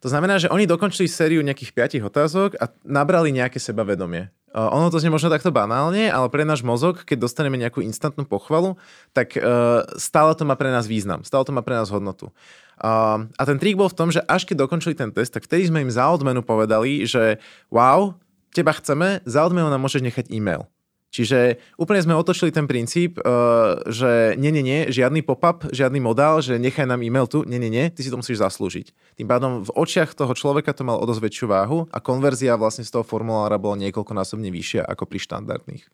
To 0.05 0.09
znamená, 0.09 0.37
že 0.41 0.53
oni 0.53 0.69
dokončili 0.69 1.09
sériu 1.09 1.41
nejakých 1.41 1.77
piatich 1.77 2.05
otázok 2.05 2.57
a 2.61 2.73
nabrali 2.85 3.33
nejaké 3.33 3.57
sebavedomie. 3.57 4.33
Uh, 4.51 4.67
ono 4.69 4.93
to 4.93 4.99
znie 4.99 5.15
možno 5.15 5.31
takto 5.31 5.49
banálne, 5.49 6.13
ale 6.13 6.27
pre 6.29 6.43
náš 6.43 6.61
mozog, 6.61 7.09
keď 7.09 7.25
dostaneme 7.25 7.57
nejakú 7.57 7.81
instantnú 7.81 8.27
pochvalu, 8.29 8.77
tak 9.17 9.33
uh, 9.39 9.87
stále 9.97 10.37
to 10.37 10.45
má 10.45 10.61
pre 10.61 10.69
nás 10.69 10.85
význam, 10.91 11.25
stále 11.25 11.47
to 11.47 11.55
má 11.57 11.65
pre 11.65 11.77
nás 11.77 11.89
hodnotu. 11.89 12.35
Uh, 12.81 13.29
a 13.37 13.43
ten 13.45 13.61
trik 13.61 13.77
bol 13.77 13.93
v 13.93 13.99
tom, 13.99 14.09
že 14.09 14.25
až 14.25 14.49
keď 14.49 14.65
dokončili 14.65 14.97
ten 14.97 15.13
test, 15.13 15.37
tak 15.37 15.45
vtedy 15.45 15.69
sme 15.69 15.85
im 15.85 15.93
za 15.93 16.09
odmenu 16.09 16.41
povedali, 16.41 17.05
že 17.05 17.37
wow, 17.69 18.17
teba 18.57 18.73
chceme, 18.73 19.21
za 19.29 19.45
odmenu 19.45 19.69
nám 19.69 19.85
môžeš 19.85 20.01
nechať 20.01 20.33
e-mail. 20.33 20.65
Čiže 21.11 21.59
úplne 21.75 22.01
sme 22.01 22.15
otočili 22.15 22.55
ten 22.55 22.65
princíp, 22.71 23.21
uh, 23.21 23.83
že 23.85 24.39
nie, 24.41 24.49
nie, 24.49 24.65
nie, 24.65 24.81
žiadny 24.89 25.21
pop-up, 25.21 25.69
žiadny 25.69 26.01
modál, 26.01 26.41
že 26.41 26.57
nechaj 26.57 26.87
nám 26.89 27.05
e-mail 27.05 27.29
tu, 27.29 27.45
nie, 27.45 27.61
nie, 27.61 27.69
nie, 27.69 27.93
ty 27.93 28.01
si 28.01 28.09
to 28.09 28.17
musíš 28.17 28.41
zaslúžiť. 28.41 29.19
Tým 29.21 29.29
pádom 29.29 29.61
v 29.67 29.71
očiach 29.77 30.17
toho 30.17 30.33
človeka 30.33 30.73
to 30.73 30.87
mal 30.87 31.03
o 31.03 31.05
dosť 31.05 31.21
väčšiu 31.21 31.47
váhu 31.53 31.79
a 31.93 31.99
konverzia 32.01 32.57
vlastne 32.57 32.87
z 32.87 32.97
toho 32.97 33.05
formulára 33.05 33.61
bola 33.61 33.77
niekoľkonásobne 33.77 34.49
vyššia 34.49 34.89
ako 34.89 35.05
pri 35.05 35.19
štandardných. 35.21 35.85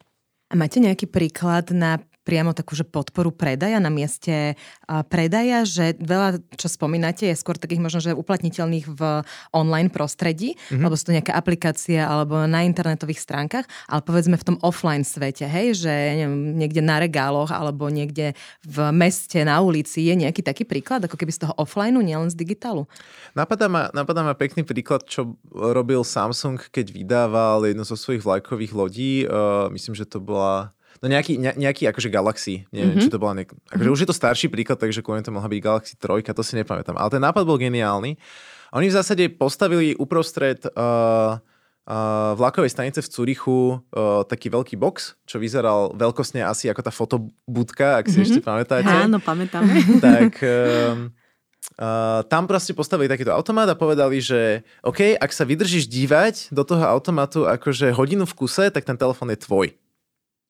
A 0.47 0.55
máte 0.55 0.78
nejaký 0.78 1.11
príklad 1.11 1.75
na 1.75 1.99
priamo 2.26 2.50
takú 2.50 2.75
že 2.75 2.83
podporu 2.83 3.30
predaja 3.30 3.78
na 3.78 3.87
mieste 3.87 4.59
predaja, 5.06 5.62
že 5.62 5.95
veľa, 6.02 6.42
čo 6.59 6.66
spomínate, 6.66 7.30
je 7.30 7.38
skôr 7.38 7.54
takých 7.54 7.78
možno, 7.78 8.02
že 8.02 8.18
uplatniteľných 8.18 8.87
v 8.90 9.23
online 9.54 9.95
prostredí, 9.95 10.59
mm-hmm. 10.59 10.83
lebo 10.83 10.99
sú 10.99 11.09
to 11.09 11.14
nejaké 11.14 11.30
aplikácie 11.30 12.02
alebo 12.02 12.50
na 12.50 12.66
internetových 12.66 13.23
stránkach, 13.23 13.71
ale 13.87 14.02
povedzme 14.02 14.35
v 14.35 14.42
tom 14.42 14.56
offline 14.66 15.06
svete, 15.06 15.47
hej, 15.47 15.87
že 15.87 15.92
neviem, 16.26 16.59
niekde 16.59 16.83
na 16.83 16.99
regáloch 16.99 17.54
alebo 17.54 17.87
niekde 17.87 18.35
v 18.66 18.90
meste, 18.90 19.38
na 19.47 19.62
ulici 19.62 20.02
je 20.11 20.14
nejaký 20.18 20.42
taký 20.42 20.66
príklad, 20.66 21.06
ako 21.06 21.14
keby 21.14 21.30
z 21.30 21.47
toho 21.47 21.54
offlineu, 21.54 22.02
nielen 22.02 22.26
z 22.26 22.35
digitálu? 22.35 22.90
Napadá 23.38 23.71
ma, 23.71 23.87
napadá 23.95 24.26
ma 24.26 24.35
pekný 24.35 24.66
príklad, 24.66 25.06
čo 25.06 25.38
robil 25.54 26.02
Samsung, 26.02 26.59
keď 26.75 26.90
vydával 26.90 27.68
jednu 27.71 27.87
zo 27.87 27.95
svojich 27.95 28.25
vlajkových 28.26 28.73
lodí. 28.75 29.12
Uh, 29.28 29.71
myslím, 29.71 29.95
že 29.95 30.09
to 30.09 30.18
bola 30.18 30.75
No 31.03 31.07
nejaký, 31.12 31.37
ne, 31.37 31.53
nejaký 31.57 31.88
akože 31.93 32.09
Galaxy, 32.09 32.65
neviem, 32.73 32.97
mm-hmm. 32.97 33.05
či 33.05 33.12
to 33.12 33.21
bola 33.21 33.37
nejak, 33.37 33.53
akože 33.53 33.76
mm-hmm. 33.76 33.97
už 33.97 34.03
je 34.03 34.09
to 34.09 34.17
starší 34.17 34.47
príklad, 34.49 34.81
takže 34.81 35.05
kvôli 35.05 35.21
to 35.21 35.35
mohla 35.35 35.49
byť 35.49 35.61
Galaxy 35.61 35.95
3, 36.00 36.25
to 36.33 36.43
si 36.43 36.55
nepamätám. 36.57 36.97
Ale 36.97 37.12
ten 37.12 37.23
nápad 37.23 37.45
bol 37.45 37.61
geniálny. 37.61 38.17
Oni 38.73 38.87
v 38.88 38.97
zásade 38.97 39.29
postavili 39.33 39.95
uprostred 39.97 40.65
uh, 40.73 41.38
uh, 41.87 42.33
vlakovej 42.35 42.73
stanice 42.73 43.00
v 43.05 43.09
Curichu 43.09 43.61
uh, 43.79 44.25
taký 44.26 44.50
veľký 44.50 44.75
box, 44.76 45.15
čo 45.29 45.38
vyzeral 45.38 45.95
veľkosne 45.95 46.43
asi 46.43 46.69
ako 46.73 46.83
tá 46.83 46.93
fotobudka, 46.93 48.03
ak 48.03 48.11
si 48.11 48.21
mm-hmm. 48.21 48.26
ešte 48.26 48.41
pamätáte. 48.43 48.91
Áno, 48.91 49.23
pamätáme. 49.23 49.73
tak... 50.05 50.41
Uh, 50.43 51.12
Uh, 51.76 52.23
tam 52.31 52.47
proste 52.47 52.73
postavili 52.73 53.11
takýto 53.11 53.35
automat 53.35 53.67
a 53.69 53.76
povedali, 53.76 54.23
že 54.23 54.62
OK, 54.81 55.19
ak 55.19 55.29
sa 55.29 55.43
vydržíš 55.45 55.91
dívať 55.91 56.55
do 56.55 56.62
toho 56.65 56.81
automatu 56.87 57.45
akože 57.45 57.93
hodinu 57.93 58.25
v 58.25 58.33
kuse, 58.33 58.71
tak 58.71 58.87
ten 58.87 58.97
telefón 58.97 59.29
je 59.35 59.45
tvoj. 59.45 59.75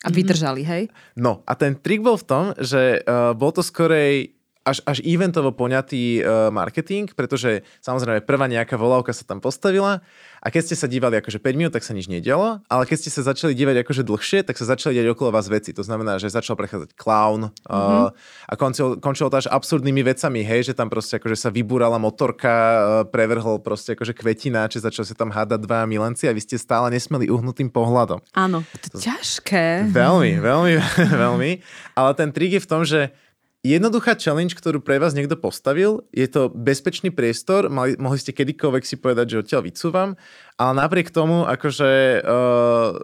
A 0.05 0.13
vydržali, 0.13 0.63
hej? 0.63 0.93
No 1.17 1.41
a 1.49 1.57
ten 1.57 1.81
trik 1.81 2.05
bol 2.05 2.21
v 2.21 2.27
tom, 2.29 2.45
že 2.61 3.01
uh, 3.01 3.33
bol 3.33 3.49
to 3.51 3.65
skorej 3.65 4.36
až, 4.67 4.83
až 4.83 4.99
eventovo 5.07 5.55
poňatý 5.55 6.21
uh, 6.21 6.51
marketing, 6.51 7.15
pretože 7.15 7.63
samozrejme 7.79 8.27
prvá 8.27 8.51
nejaká 8.51 8.75
volávka 8.75 9.15
sa 9.15 9.23
tam 9.23 9.39
postavila 9.39 10.03
a 10.43 10.47
keď 10.51 10.63
ste 10.67 10.77
sa 10.77 10.91
dívali 10.91 11.23
akože 11.23 11.39
5 11.39 11.59
minút, 11.59 11.73
tak 11.75 11.87
sa 11.87 11.95
nič 11.95 12.11
nedialo, 12.11 12.59
ale 12.67 12.83
keď 12.85 13.07
ste 13.07 13.11
sa 13.15 13.23
začali 13.23 13.55
dívať 13.55 13.87
akože 13.87 14.03
dlhšie, 14.03 14.43
tak 14.43 14.59
sa 14.59 14.67
začali 14.67 14.99
diať 14.99 15.15
okolo 15.15 15.31
vás 15.31 15.47
veci. 15.47 15.71
To 15.71 15.87
znamená, 15.87 16.19
že 16.19 16.35
začal 16.35 16.59
prechádzať 16.59 16.99
clown 16.99 17.51
uh, 17.51 17.51
mm-hmm. 17.51 18.07
a 18.51 18.55
končil, 18.59 18.99
končilo 18.99 19.31
to 19.31 19.39
až 19.39 19.47
absurdnými 19.47 20.03
vecami, 20.03 20.43
hej, 20.43 20.71
že 20.71 20.75
tam 20.75 20.91
proste 20.91 21.23
akože 21.23 21.39
sa 21.39 21.49
vybúrala 21.55 22.03
motorka, 22.03 22.51
uh, 22.51 22.79
prevrhol 23.07 23.63
proste 23.63 23.95
akože 23.95 24.19
kvetina, 24.19 24.67
či 24.67 24.83
začal 24.83 25.07
sa 25.07 25.15
tam 25.15 25.31
hádať 25.31 25.63
dva 25.63 25.87
milenci 25.87 26.27
a 26.27 26.35
vy 26.35 26.43
ste 26.43 26.59
stále 26.59 26.91
nesmeli 26.91 27.31
uhnutým 27.31 27.71
pohľadom. 27.71 28.19
Áno. 28.35 28.67
To 28.91 28.99
ťažké. 28.99 29.95
Veľmi, 29.95 30.43
veľmi, 30.43 30.75
veľmi. 31.23 31.51
Ale 31.95 32.11
ten 32.19 32.35
trik 32.35 32.59
je 32.59 32.63
v 32.63 32.71
tom, 32.71 32.83
že 32.83 33.15
jednoduchá 33.67 34.15
challenge, 34.15 34.55
ktorú 34.55 34.79
pre 34.79 35.03
vás 35.03 35.17
niekto 35.17 35.35
postavil, 35.35 36.07
je 36.15 36.29
to 36.31 36.53
bezpečný 36.53 37.11
priestor, 37.11 37.67
mali, 37.67 37.99
mohli 37.99 38.21
ste 38.21 38.31
kedykoľvek 38.31 38.85
si 38.87 38.97
povedať, 39.01 39.27
že 39.33 39.41
odtiaľ 39.43 39.63
vycúvam, 39.67 40.09
ale 40.55 40.73
napriek 40.77 41.11
tomu, 41.11 41.43
akože 41.43 42.23
uh, 42.23 42.97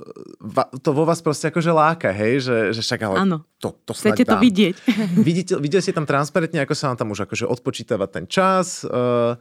to 0.78 0.90
vo 0.94 1.04
vás 1.08 1.20
proste 1.20 1.50
akože 1.50 1.72
láka, 1.74 2.14
hej, 2.14 2.44
že, 2.44 2.56
že 2.76 2.80
však 2.80 3.00
ale 3.04 3.16
Áno. 3.24 3.36
to, 3.58 3.74
to 3.84 3.92
Chcete 3.92 4.24
to 4.24 4.36
vidieť. 4.38 4.74
Vidíte, 5.28 5.52
vidíte 5.58 5.82
ste 5.84 5.96
tam 5.96 6.06
transparentne, 6.06 6.62
ako 6.62 6.74
sa 6.78 6.92
vám 6.92 6.98
tam 7.00 7.12
už 7.12 7.26
akože 7.26 7.44
odpočítava 7.44 8.06
ten 8.08 8.24
čas, 8.30 8.86
uh, 8.86 9.36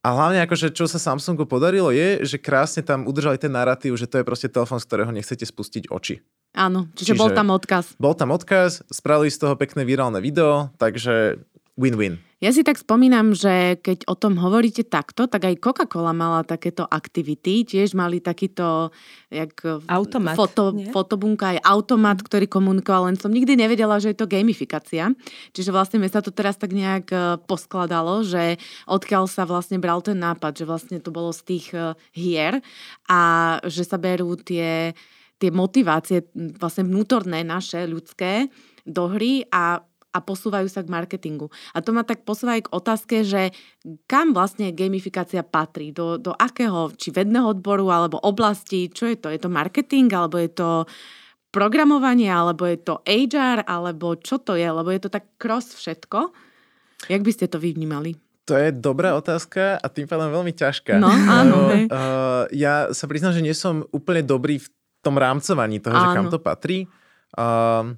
a 0.00 0.08
hlavne 0.16 0.40
akože 0.48 0.72
čo 0.72 0.88
sa 0.88 0.96
Samsungu 0.96 1.44
podarilo 1.44 1.92
je, 1.92 2.24
že 2.24 2.40
krásne 2.40 2.80
tam 2.80 3.04
udržali 3.04 3.36
ten 3.36 3.52
narratív, 3.52 4.00
že 4.00 4.08
to 4.08 4.16
je 4.16 4.24
proste 4.24 4.48
telefón, 4.48 4.80
z 4.80 4.88
ktorého 4.88 5.12
nechcete 5.12 5.44
spustiť 5.44 5.92
oči. 5.92 6.24
Áno, 6.50 6.90
čiže, 6.98 7.14
čiže 7.14 7.20
bol 7.20 7.30
tam 7.30 7.54
odkaz. 7.54 7.94
Bol 7.96 8.14
tam 8.18 8.34
odkaz, 8.34 8.82
spravili 8.90 9.30
z 9.30 9.38
toho 9.38 9.54
pekné 9.54 9.86
virálne 9.86 10.18
video, 10.18 10.74
takže 10.82 11.38
win-win. 11.78 12.18
Ja 12.40 12.56
si 12.56 12.64
tak 12.64 12.80
spomínam, 12.80 13.36
že 13.36 13.76
keď 13.84 14.08
o 14.08 14.16
tom 14.16 14.40
hovoríte 14.40 14.80
takto, 14.80 15.28
tak 15.28 15.44
aj 15.44 15.60
Coca-Cola 15.60 16.16
mala 16.16 16.40
takéto 16.40 16.88
aktivity, 16.88 17.68
tiež 17.68 17.92
mali 17.92 18.16
takýto 18.16 18.88
jak 19.28 19.60
automat, 19.84 20.40
foto, 20.40 20.72
fotobunka, 20.88 21.52
aj 21.52 21.60
automat, 21.60 22.16
ktorý 22.24 22.48
komunikoval, 22.48 23.12
len 23.12 23.20
som 23.20 23.28
nikdy 23.28 23.60
nevedela, 23.60 24.00
že 24.00 24.16
je 24.16 24.24
to 24.24 24.24
gamifikácia. 24.24 25.12
Čiže 25.52 25.68
vlastne 25.68 26.00
mi 26.00 26.08
sa 26.08 26.24
to 26.24 26.32
teraz 26.32 26.56
tak 26.56 26.72
nejak 26.72 27.12
e, 27.12 27.16
poskladalo, 27.44 28.24
že 28.24 28.56
odkiaľ 28.88 29.28
sa 29.28 29.44
vlastne 29.44 29.76
bral 29.76 30.00
ten 30.00 30.16
nápad, 30.16 30.56
že 30.56 30.64
vlastne 30.64 30.96
to 30.96 31.12
bolo 31.12 31.36
z 31.36 31.44
tých 31.44 31.76
e, 31.76 31.92
hier 32.16 32.64
a 33.04 33.20
že 33.68 33.84
sa 33.84 34.00
berú 34.00 34.40
tie 34.40 34.96
tie 35.40 35.50
motivácie 35.50 36.28
vlastne 36.36 36.84
vnútorné 36.84 37.40
naše, 37.42 37.88
ľudské, 37.88 38.52
do 38.84 39.08
hry 39.08 39.48
a 39.48 39.80
a 40.10 40.18
posúvajú 40.18 40.66
sa 40.66 40.82
k 40.82 40.90
marketingu. 40.90 41.54
A 41.70 41.78
to 41.78 41.94
ma 41.94 42.02
tak 42.02 42.26
posúva 42.26 42.58
aj 42.58 42.66
k 42.66 42.72
otázke, 42.74 43.16
že 43.22 43.54
kam 44.10 44.34
vlastne 44.34 44.74
gamifikácia 44.74 45.46
patrí, 45.46 45.94
do, 45.94 46.18
do 46.18 46.34
akého, 46.34 46.90
či 46.98 47.14
vedného 47.14 47.54
odboru, 47.54 47.86
alebo 47.94 48.18
oblasti, 48.18 48.90
čo 48.90 49.06
je 49.06 49.14
to? 49.14 49.30
Je 49.30 49.38
to 49.38 49.46
marketing, 49.46 50.10
alebo 50.10 50.42
je 50.42 50.50
to 50.50 50.70
programovanie, 51.54 52.26
alebo 52.26 52.66
je 52.66 52.78
to 52.82 53.02
HR, 53.06 53.66
alebo 53.66 54.18
čo 54.18 54.42
to 54.42 54.58
je? 54.58 54.66
Lebo 54.66 54.90
je 54.90 55.00
to 55.02 55.10
tak 55.14 55.30
cross 55.38 55.78
všetko. 55.78 56.34
Jak 57.06 57.22
by 57.22 57.30
ste 57.30 57.46
to 57.46 57.62
vnímali? 57.62 58.18
To 58.50 58.58
je 58.58 58.74
dobrá 58.74 59.14
otázka 59.14 59.78
a 59.78 59.86
tým 59.86 60.10
pádom 60.10 60.34
veľmi 60.34 60.50
ťažká. 60.50 60.98
No, 60.98 61.06
áno. 61.06 61.70
Uh, 61.86 62.50
ja 62.50 62.90
sa 62.90 63.06
priznám, 63.06 63.30
že 63.30 63.46
nie 63.46 63.54
som 63.54 63.86
úplne 63.94 64.26
dobrý 64.26 64.58
v 64.58 64.66
tom 65.00 65.16
rámcovaní 65.16 65.80
toho, 65.80 65.96
Áno. 65.96 66.04
že 66.04 66.16
kam 66.16 66.26
to 66.28 66.38
patrí. 66.40 66.88
Uh, 67.36 67.96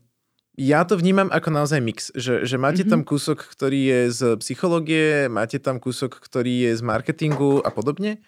ja 0.55 0.85
to 0.85 1.01
vnímam 1.01 1.33
ako 1.33 1.49
naozaj 1.49 1.81
mix, 1.81 2.12
že, 2.12 2.45
že 2.45 2.61
máte 2.61 2.85
mm-hmm. 2.85 2.93
tam 2.93 3.03
kúsok, 3.03 3.41
ktorý 3.41 3.81
je 3.88 4.01
z 4.12 4.21
psychológie, 4.45 5.27
máte 5.33 5.57
tam 5.57 5.81
kúsok, 5.81 6.21
ktorý 6.21 6.69
je 6.69 6.73
z 6.77 6.83
marketingu 6.85 7.65
a 7.65 7.73
podobne, 7.73 8.21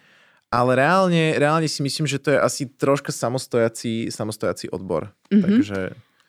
ale 0.48 0.80
reálne, 0.80 1.36
reálne 1.36 1.68
si 1.68 1.84
myslím, 1.84 2.08
že 2.08 2.16
to 2.16 2.32
je 2.32 2.38
asi 2.40 2.62
troška 2.64 3.12
samostojací, 3.12 4.08
samostojací 4.08 4.72
odbor. 4.72 5.12
Mm-hmm. 5.28 5.42
Takže... 5.42 5.80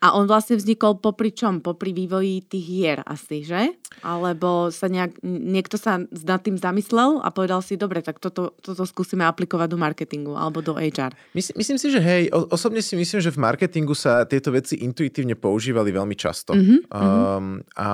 A 0.05 0.13
on 0.13 0.29
vlastne 0.29 0.53
vznikol 0.53 1.01
popri 1.01 1.33
čom? 1.33 1.65
Popri 1.65 1.89
vývoji 1.89 2.45
tých 2.45 2.61
hier 2.61 2.99
asi, 3.09 3.41
že? 3.41 3.73
Alebo 4.05 4.69
sa 4.69 4.85
nejak, 4.85 5.17
niekto 5.25 5.81
sa 5.81 5.97
nad 6.05 6.45
tým 6.45 6.61
zamyslel 6.61 7.25
a 7.25 7.33
povedal 7.33 7.65
si, 7.65 7.73
dobre, 7.73 8.05
tak 8.05 8.21
toto, 8.21 8.53
toto 8.61 8.85
skúsime 8.85 9.25
aplikovať 9.25 9.65
do 9.65 9.81
marketingu 9.81 10.37
alebo 10.37 10.61
do 10.61 10.77
HR. 10.77 11.17
Myslím, 11.33 11.57
myslím 11.57 11.77
si, 11.81 11.87
že 11.89 11.97
hej, 12.05 12.29
osobne 12.29 12.85
si 12.85 12.93
myslím, 12.93 13.17
že 13.17 13.33
v 13.33 13.41
marketingu 13.41 13.97
sa 13.97 14.29
tieto 14.29 14.53
veci 14.53 14.85
intuitívne 14.85 15.33
používali 15.33 15.89
veľmi 15.89 16.13
často. 16.13 16.53
Mm-hmm. 16.53 16.79
Um, 16.93 17.65
a 17.73 17.89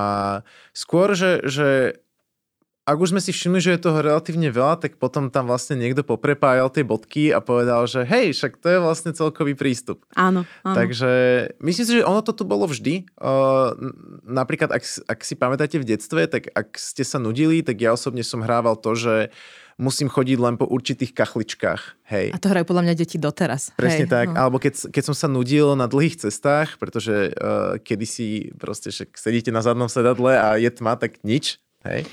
skôr, 0.76 1.16
že, 1.16 1.40
že 1.48 1.96
ak 2.92 3.00
už 3.00 3.16
sme 3.16 3.24
si 3.24 3.32
všimli, 3.32 3.60
že 3.64 3.72
je 3.74 3.86
toho 3.88 4.04
relatívne 4.04 4.52
veľa, 4.52 4.84
tak 4.84 5.00
potom 5.00 5.32
tam 5.32 5.48
vlastne 5.48 5.80
niekto 5.80 6.04
poprepájal 6.04 6.68
tie 6.68 6.84
bodky 6.84 7.32
a 7.32 7.40
povedal, 7.40 7.88
že 7.88 8.04
hej, 8.04 8.36
však 8.36 8.60
to 8.60 8.68
je 8.68 8.80
vlastne 8.84 9.12
celkový 9.16 9.56
prístup. 9.56 10.04
Áno, 10.14 10.44
áno. 10.68 10.76
Takže 10.76 11.12
myslím 11.64 11.86
si, 11.88 11.94
že 12.00 12.08
ono 12.08 12.20
to 12.20 12.36
tu 12.36 12.44
bolo 12.44 12.68
vždy. 12.68 13.08
Uh, 13.16 13.72
napríklad, 14.28 14.76
ak, 14.76 14.84
ak 15.08 15.20
si 15.24 15.40
pamätáte 15.40 15.80
v 15.80 15.88
detstve, 15.88 16.28
tak 16.28 16.52
ak 16.52 16.76
ste 16.76 17.08
sa 17.08 17.18
nudili, 17.18 17.64
tak 17.64 17.80
ja 17.80 17.96
osobne 17.96 18.22
som 18.22 18.44
hrával 18.44 18.76
to, 18.76 18.94
že 18.94 19.16
musím 19.82 20.14
chodiť 20.14 20.38
len 20.38 20.56
po 20.62 20.70
určitých 20.70 21.16
kachličkách. 21.16 22.06
Hej. 22.14 22.36
A 22.36 22.38
to 22.38 22.54
hrajú 22.54 22.70
podľa 22.70 22.86
mňa 22.92 22.96
deti 23.02 23.18
doteraz. 23.18 23.74
Presne 23.74 24.06
Hej, 24.06 24.14
tak. 24.14 24.28
No. 24.30 24.38
Alebo 24.38 24.62
keď, 24.62 24.94
keď 24.94 25.04
som 25.10 25.16
sa 25.18 25.26
nudil 25.26 25.74
na 25.74 25.90
dlhých 25.90 26.22
cestách, 26.22 26.78
pretože 26.78 27.34
uh, 27.34 27.82
kedysi 27.82 28.54
proste 28.62 28.94
však 28.94 29.18
sedíte 29.18 29.50
na 29.50 29.66
zadnom 29.66 29.90
sedadle 29.90 30.38
a 30.38 30.60
je 30.62 30.70
tma, 30.70 31.00
tak 31.00 31.24
nič. 31.26 31.58
Hej 31.82 32.06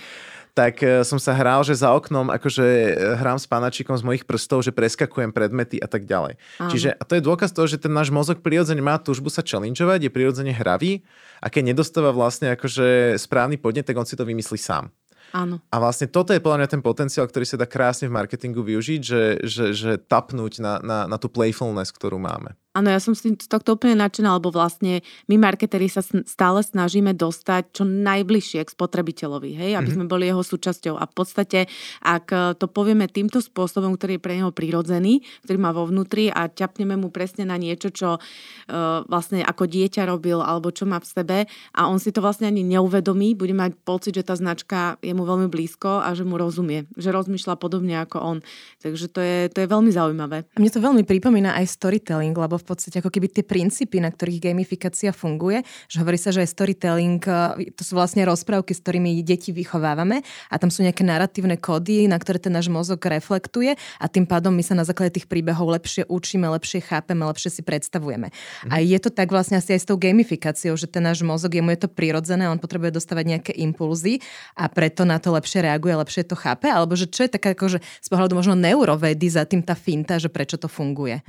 tak 0.59 0.83
uh, 0.83 1.07
som 1.07 1.23
sa 1.23 1.31
hral, 1.39 1.63
že 1.63 1.79
za 1.79 1.95
oknom 1.95 2.35
akože 2.35 2.67
uh, 2.67 3.15
hrám 3.23 3.39
s 3.39 3.47
panačikom 3.47 3.95
z 3.95 4.03
mojich 4.03 4.27
prstov, 4.27 4.67
že 4.67 4.75
preskakujem 4.75 5.31
predmety 5.31 5.79
a 5.79 5.87
tak 5.87 6.03
ďalej. 6.03 6.35
Áno. 6.59 6.71
Čiže 6.75 6.99
a 6.99 7.03
to 7.07 7.15
je 7.15 7.23
dôkaz 7.23 7.55
toho, 7.55 7.71
že 7.71 7.79
ten 7.79 7.95
náš 7.95 8.11
mozog 8.11 8.43
prirodzene 8.43 8.83
má 8.83 8.99
túžbu 8.99 9.31
sa 9.31 9.47
challengeovať, 9.47 10.11
je 10.11 10.11
prirodzene 10.11 10.51
hravý 10.51 11.07
a 11.39 11.47
keď 11.47 11.71
nedostáva 11.71 12.11
vlastne 12.11 12.51
akože 12.59 13.15
správny 13.23 13.63
podnet, 13.63 13.87
tak 13.87 13.95
on 13.95 14.09
si 14.09 14.19
to 14.19 14.27
vymyslí 14.27 14.59
sám. 14.59 14.91
Áno. 15.33 15.61
A 15.69 15.77
vlastne 15.77 16.09
toto 16.09 16.33
je 16.33 16.41
podľa 16.41 16.65
mňa 16.65 16.73
ten 16.73 16.83
potenciál, 16.83 17.29
ktorý 17.29 17.45
sa 17.45 17.61
dá 17.61 17.69
krásne 17.69 18.09
v 18.09 18.17
marketingu 18.17 18.65
využiť, 18.65 19.01
že, 19.05 19.23
že, 19.45 19.65
že 19.77 19.91
tapnúť 20.01 20.65
na, 20.65 20.81
na, 20.81 20.99
na 21.05 21.17
tú 21.21 21.29
playfulness, 21.29 21.93
ktorú 21.93 22.17
máme. 22.17 22.57
Áno, 22.79 22.95
ja 22.95 23.03
som 23.03 23.11
s, 23.11 23.27
tým, 23.27 23.35
z 23.35 23.51
tohto 23.51 23.75
úplne 23.75 23.99
nadšená, 23.99 24.39
lebo 24.39 24.55
vlastne 24.55 25.03
my 25.27 25.35
marketeri 25.35 25.91
sa 25.91 25.99
stále 26.07 26.63
snažíme 26.63 27.11
dostať 27.11 27.75
čo 27.75 27.83
najbližšie 27.83 28.63
k 28.63 28.71
spotrebiteľovi, 28.71 29.51
hej, 29.59 29.71
aby 29.75 29.91
Mhm. 29.91 29.97
sme 29.99 30.07
boli 30.07 30.31
jeho 30.31 30.47
súčasťou. 30.47 30.95
A 30.95 31.11
v 31.11 31.15
podstate, 31.19 31.67
ak 31.99 32.27
e, 32.31 32.39
to 32.55 32.71
povieme 32.71 33.11
týmto 33.11 33.43
spôsobom, 33.43 33.99
ktorý 33.99 34.17
je 34.17 34.23
pre 34.23 34.39
neho 34.39 34.55
prirodzený, 34.55 35.27
ktorý 35.43 35.59
má 35.59 35.75
vo 35.75 35.91
vnútri 35.91 36.31
a 36.31 36.47
ťapneme 36.47 36.95
mu 36.95 37.11
presne 37.11 37.43
na 37.43 37.59
niečo, 37.59 37.91
čo 37.91 38.21
uh, 38.69 39.03
vlastne 39.09 39.41
ako 39.43 39.65
dieťa 39.65 40.05
robil 40.05 40.39
alebo 40.39 40.69
čo 40.69 40.85
má 40.85 41.01
v 41.01 41.09
sebe 41.09 41.39
a 41.73 41.81
on 41.89 41.97
si 41.97 42.13
to 42.13 42.21
vlastne 42.21 42.45
ani 42.47 42.61
neuvedomí, 42.63 43.33
bude 43.33 43.57
mať 43.57 43.75
pocit, 43.83 44.15
že 44.15 44.23
tá 44.23 44.37
značka 44.37 45.01
je 45.01 45.17
mu 45.17 45.25
veľmi 45.25 45.49
blízko 45.49 46.05
a 46.05 46.13
že 46.13 46.29
mu 46.29 46.37
rozumie, 46.37 46.85
že 46.95 47.09
rozmýšľa 47.11 47.57
podobne 47.57 47.97
ako 48.05 48.21
on. 48.21 48.39
Takže 48.85 49.09
to 49.09 49.21
je, 49.25 49.39
to 49.49 49.59
je 49.65 49.69
veľmi 49.69 49.89
zaujímavé. 49.91 50.45
A 50.45 50.59
mne 50.61 50.71
to 50.71 50.85
veľmi 50.85 51.03
pripomína 51.09 51.57
aj 51.57 51.67
storytelling, 51.73 52.37
lebo 52.37 52.61
v 52.61 52.68
podstate 52.69 53.01
ako 53.01 53.09
keby 53.09 53.27
tie 53.33 53.45
princípy, 53.45 53.99
na 53.99 54.13
ktorých 54.13 54.53
gamifikácia 54.53 55.11
funguje, 55.17 55.65
že 55.89 56.05
hovorí 56.05 56.21
sa, 56.21 56.31
že 56.31 56.45
aj 56.45 56.51
storytelling, 56.53 57.21
eh, 57.25 57.73
to 57.73 57.83
sú 57.83 57.97
vlastne 57.97 58.23
rozprávky, 58.29 58.77
s 58.77 58.85
ktorými 58.85 59.25
deti 59.25 59.51
vychovávame 59.51 60.21
a 60.53 60.55
tam 60.61 60.69
sú 60.69 60.85
nejaké 60.85 61.03
narratívne 61.03 61.57
kódy, 61.57 62.07
na 62.07 62.21
ktoré 62.21 62.37
ten 62.37 62.53
náš 62.53 62.69
mozog 62.69 63.01
reflektuje 63.01 63.75
a 63.99 64.07
tým 64.07 64.29
pádom 64.29 64.53
my 64.53 64.63
sa 64.63 64.77
na 64.77 64.85
základe 64.85 65.17
tých 65.17 65.27
príbehov 65.27 65.69
lepšie 65.73 66.05
učíme, 66.07 66.45
lepšie 66.47 66.85
chápeme, 66.85 67.25
lepšie 67.25 67.61
si 67.61 67.63
predstavujeme. 67.65 68.29
Mhm. 68.31 68.71
A 68.71 68.85
je 68.85 68.99
to 69.01 69.09
tak 69.09 69.33
vlastne 69.33 69.57
asi 69.57 69.75
aj 69.75 69.81
s 69.83 69.89
tou 69.89 69.97
gamifikáciou, 69.97 70.77
že 70.77 70.87
ten 70.87 71.03
náš 71.03 71.25
mozog, 71.25 71.55
jemu 71.55 71.73
je 71.75 71.81
to 71.85 71.91
prirodzené, 71.91 72.47
on 72.47 72.61
potrebuje 72.61 72.95
dostávať 72.95 73.25
nejaké 73.39 73.53
impulzy 73.57 74.21
a 74.55 74.69
preto 74.69 75.09
na 75.09 75.17
to 75.17 75.33
lepšie 75.33 75.65
reaguje, 75.65 75.95
lepšie 75.97 76.23
to 76.29 76.37
chápe, 76.37 76.69
alebo 76.69 76.95
že 76.95 77.09
čo 77.09 77.25
je 77.25 77.31
taká 77.33 77.57
akože 77.57 77.79
z 77.81 78.09
pohľadu 78.09 78.35
možno 78.37 78.55
neurovedy 78.59 79.27
za 79.31 79.49
tým 79.49 79.65
tá 79.65 79.75
finta, 79.79 80.21
že 80.21 80.29
prečo 80.29 80.61
to 80.61 80.69
funguje. 80.69 81.23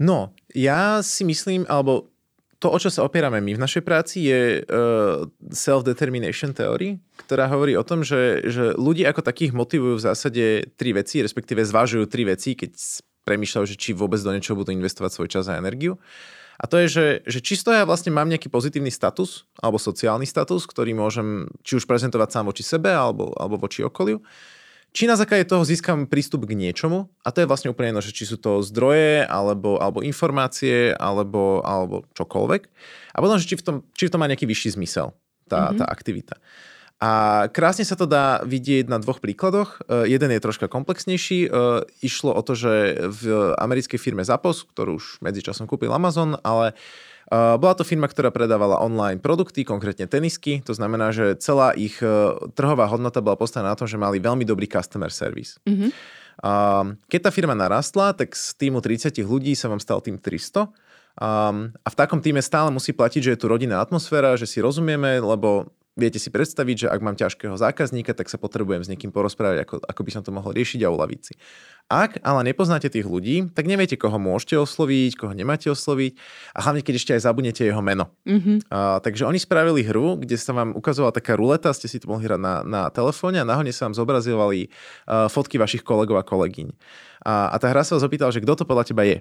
No, 0.00 0.32
ja 0.56 1.04
si 1.04 1.28
myslím, 1.28 1.68
alebo 1.68 2.08
to, 2.60 2.72
o 2.72 2.78
čo 2.80 2.88
sa 2.92 3.04
opierame 3.04 3.40
my 3.40 3.56
v 3.56 3.62
našej 3.62 3.82
práci, 3.84 4.28
je 4.28 4.40
uh, 4.60 5.24
self-determination 5.52 6.56
theory, 6.56 7.00
ktorá 7.24 7.48
hovorí 7.48 7.76
o 7.76 7.84
tom, 7.84 8.04
že, 8.04 8.44
že 8.48 8.76
ľudí 8.76 9.04
ako 9.04 9.24
takých 9.24 9.52
motivujú 9.56 10.00
v 10.00 10.06
zásade 10.08 10.44
tri 10.76 10.92
veci, 10.92 11.24
respektíve 11.24 11.64
zvážujú 11.64 12.04
tri 12.08 12.28
veci, 12.28 12.56
keď 12.56 12.72
premýšľajú, 13.24 13.64
že 13.64 13.76
či 13.80 13.96
vôbec 13.96 14.20
do 14.20 14.32
niečoho 14.32 14.60
budú 14.60 14.72
investovať 14.72 15.10
svoj 15.12 15.28
čas 15.28 15.48
a 15.48 15.56
energiu. 15.56 15.96
A 16.60 16.68
to 16.68 16.76
je, 16.84 16.92
že, 16.92 17.06
že 17.24 17.40
čisto 17.40 17.72
ja 17.72 17.88
vlastne 17.88 18.12
mám 18.12 18.28
nejaký 18.28 18.52
pozitívny 18.52 18.92
status 18.92 19.48
alebo 19.64 19.80
sociálny 19.80 20.28
status, 20.28 20.68
ktorý 20.68 20.92
môžem 20.92 21.48
či 21.64 21.80
už 21.80 21.88
prezentovať 21.88 22.28
sám 22.28 22.52
voči 22.52 22.60
sebe 22.60 22.92
alebo, 22.92 23.32
alebo 23.40 23.56
voči 23.56 23.80
okoliu. 23.80 24.20
Či 24.90 25.06
na 25.06 25.14
základe 25.14 25.46
toho 25.46 25.62
získam 25.62 26.10
prístup 26.10 26.50
k 26.50 26.58
niečomu, 26.58 27.06
a 27.22 27.30
to 27.30 27.42
je 27.42 27.46
vlastne 27.46 27.70
úplne 27.70 27.94
jedno, 27.94 28.02
že 28.02 28.10
či 28.10 28.26
sú 28.26 28.42
to 28.42 28.58
zdroje, 28.58 29.22
alebo, 29.22 29.78
alebo 29.78 30.02
informácie, 30.02 30.90
alebo, 30.98 31.62
alebo 31.62 32.02
čokoľvek. 32.18 32.62
A 33.14 33.18
potom, 33.22 33.38
že 33.38 33.46
či 33.46 33.54
v, 33.54 33.62
tom, 33.62 33.76
či 33.94 34.10
v 34.10 34.12
tom 34.12 34.18
má 34.18 34.26
nejaký 34.26 34.50
vyšší 34.50 34.74
zmysel 34.74 35.14
tá, 35.46 35.70
mm-hmm. 35.70 35.78
tá 35.78 35.84
aktivita. 35.86 36.34
A 37.00 37.10
krásne 37.48 37.86
sa 37.86 37.96
to 37.96 38.04
dá 38.04 38.44
vidieť 38.44 38.90
na 38.90 39.00
dvoch 39.00 39.24
príkladoch. 39.24 39.80
Uh, 39.88 40.04
jeden 40.04 40.36
je 40.36 40.42
troška 40.42 40.68
komplexnejší. 40.68 41.48
Uh, 41.48 41.86
išlo 42.04 42.36
o 42.36 42.42
to, 42.44 42.52
že 42.52 42.98
v 43.08 43.56
americkej 43.56 43.96
firme 43.96 44.20
Zappos, 44.20 44.68
ktorú 44.68 45.00
už 45.00 45.24
medzičasom 45.24 45.64
kúpil 45.64 45.88
Amazon, 45.96 46.36
ale 46.44 46.76
uh, 46.76 47.10
bola 47.30 47.74
to 47.78 47.86
firma, 47.86 48.10
ktorá 48.10 48.34
predávala 48.34 48.82
online 48.82 49.22
produkty, 49.22 49.62
konkrétne 49.62 50.10
tenisky. 50.10 50.58
To 50.66 50.74
znamená, 50.74 51.14
že 51.14 51.38
celá 51.38 51.70
ich 51.78 52.02
uh, 52.02 52.34
trhová 52.58 52.90
hodnota 52.90 53.22
bola 53.22 53.38
postavená 53.38 53.70
na 53.70 53.78
tom, 53.78 53.86
že 53.86 53.94
mali 53.94 54.18
veľmi 54.18 54.42
dobrý 54.42 54.66
customer 54.66 55.14
service. 55.14 55.62
Mhm. 55.62 55.94
Um, 56.40 56.96
keď 57.06 57.28
tá 57.28 57.30
firma 57.30 57.52
narastla, 57.52 58.16
tak 58.16 58.32
z 58.32 58.56
týmu 58.56 58.80
30 58.80 59.12
ľudí 59.22 59.52
sa 59.52 59.68
vám 59.68 59.78
stal 59.78 60.00
tým 60.00 60.16
300. 60.16 60.72
Um, 61.20 61.76
a 61.84 61.88
v 61.92 61.98
takom 62.00 62.18
týme 62.24 62.40
stále 62.40 62.72
musí 62.72 62.96
platiť, 62.96 63.20
že 63.20 63.30
je 63.36 63.40
tu 63.44 63.46
rodinná 63.46 63.76
atmosféra, 63.84 64.40
že 64.40 64.48
si 64.48 64.64
rozumieme, 64.64 65.20
lebo 65.20 65.68
viete 65.98 66.18
si 66.22 66.30
predstaviť, 66.30 66.76
že 66.76 66.90
ak 66.90 67.00
mám 67.02 67.16
ťažkého 67.18 67.54
zákazníka, 67.58 68.14
tak 68.14 68.30
sa 68.30 68.38
potrebujem 68.38 68.86
s 68.86 68.90
niekým 68.90 69.10
porozprávať, 69.10 69.66
ako, 69.66 69.74
ako 69.82 70.00
by 70.06 70.10
som 70.10 70.22
to 70.22 70.30
mohol 70.30 70.54
riešiť 70.54 70.80
a 70.86 70.92
uľaviť 70.92 71.20
si. 71.20 71.34
Ak 71.90 72.22
ale 72.22 72.46
nepoznáte 72.46 72.86
tých 72.86 73.02
ľudí, 73.02 73.50
tak 73.50 73.66
neviete, 73.66 73.98
koho 73.98 74.14
môžete 74.14 74.54
osloviť, 74.54 75.18
koho 75.18 75.34
nemáte 75.34 75.66
osloviť 75.66 76.14
a 76.54 76.58
hlavne, 76.62 76.86
keď 76.86 76.94
ešte 76.94 77.12
aj 77.18 77.26
zabudnete 77.26 77.66
jeho 77.66 77.82
meno. 77.82 78.14
Mhm. 78.22 78.70
Uh, 78.70 79.02
takže 79.02 79.26
oni 79.26 79.42
spravili 79.42 79.82
hru, 79.82 80.14
kde 80.22 80.38
sa 80.38 80.54
vám 80.54 80.78
ukazovala 80.78 81.10
taká 81.10 81.34
ruleta, 81.34 81.74
ste 81.74 81.90
si 81.90 81.98
to 81.98 82.06
mohli 82.06 82.30
hrať 82.30 82.38
na, 82.38 82.54
na 82.62 82.82
telefóne 82.94 83.42
a 83.42 83.48
náhodne 83.48 83.74
sa 83.74 83.90
vám 83.90 83.98
zobrazovali 83.98 84.70
uh, 84.70 85.26
fotky 85.26 85.58
vašich 85.58 85.82
kolegov 85.82 86.22
a 86.22 86.24
kolegyň. 86.24 86.70
A, 87.26 87.52
a 87.52 87.56
tá 87.58 87.68
hra 87.68 87.82
sa 87.82 87.98
vás 87.98 88.06
opýtala, 88.06 88.32
že 88.32 88.40
kto 88.40 88.62
to 88.62 88.64
podľa 88.64 88.86
teba 88.86 89.02
je. 89.04 89.20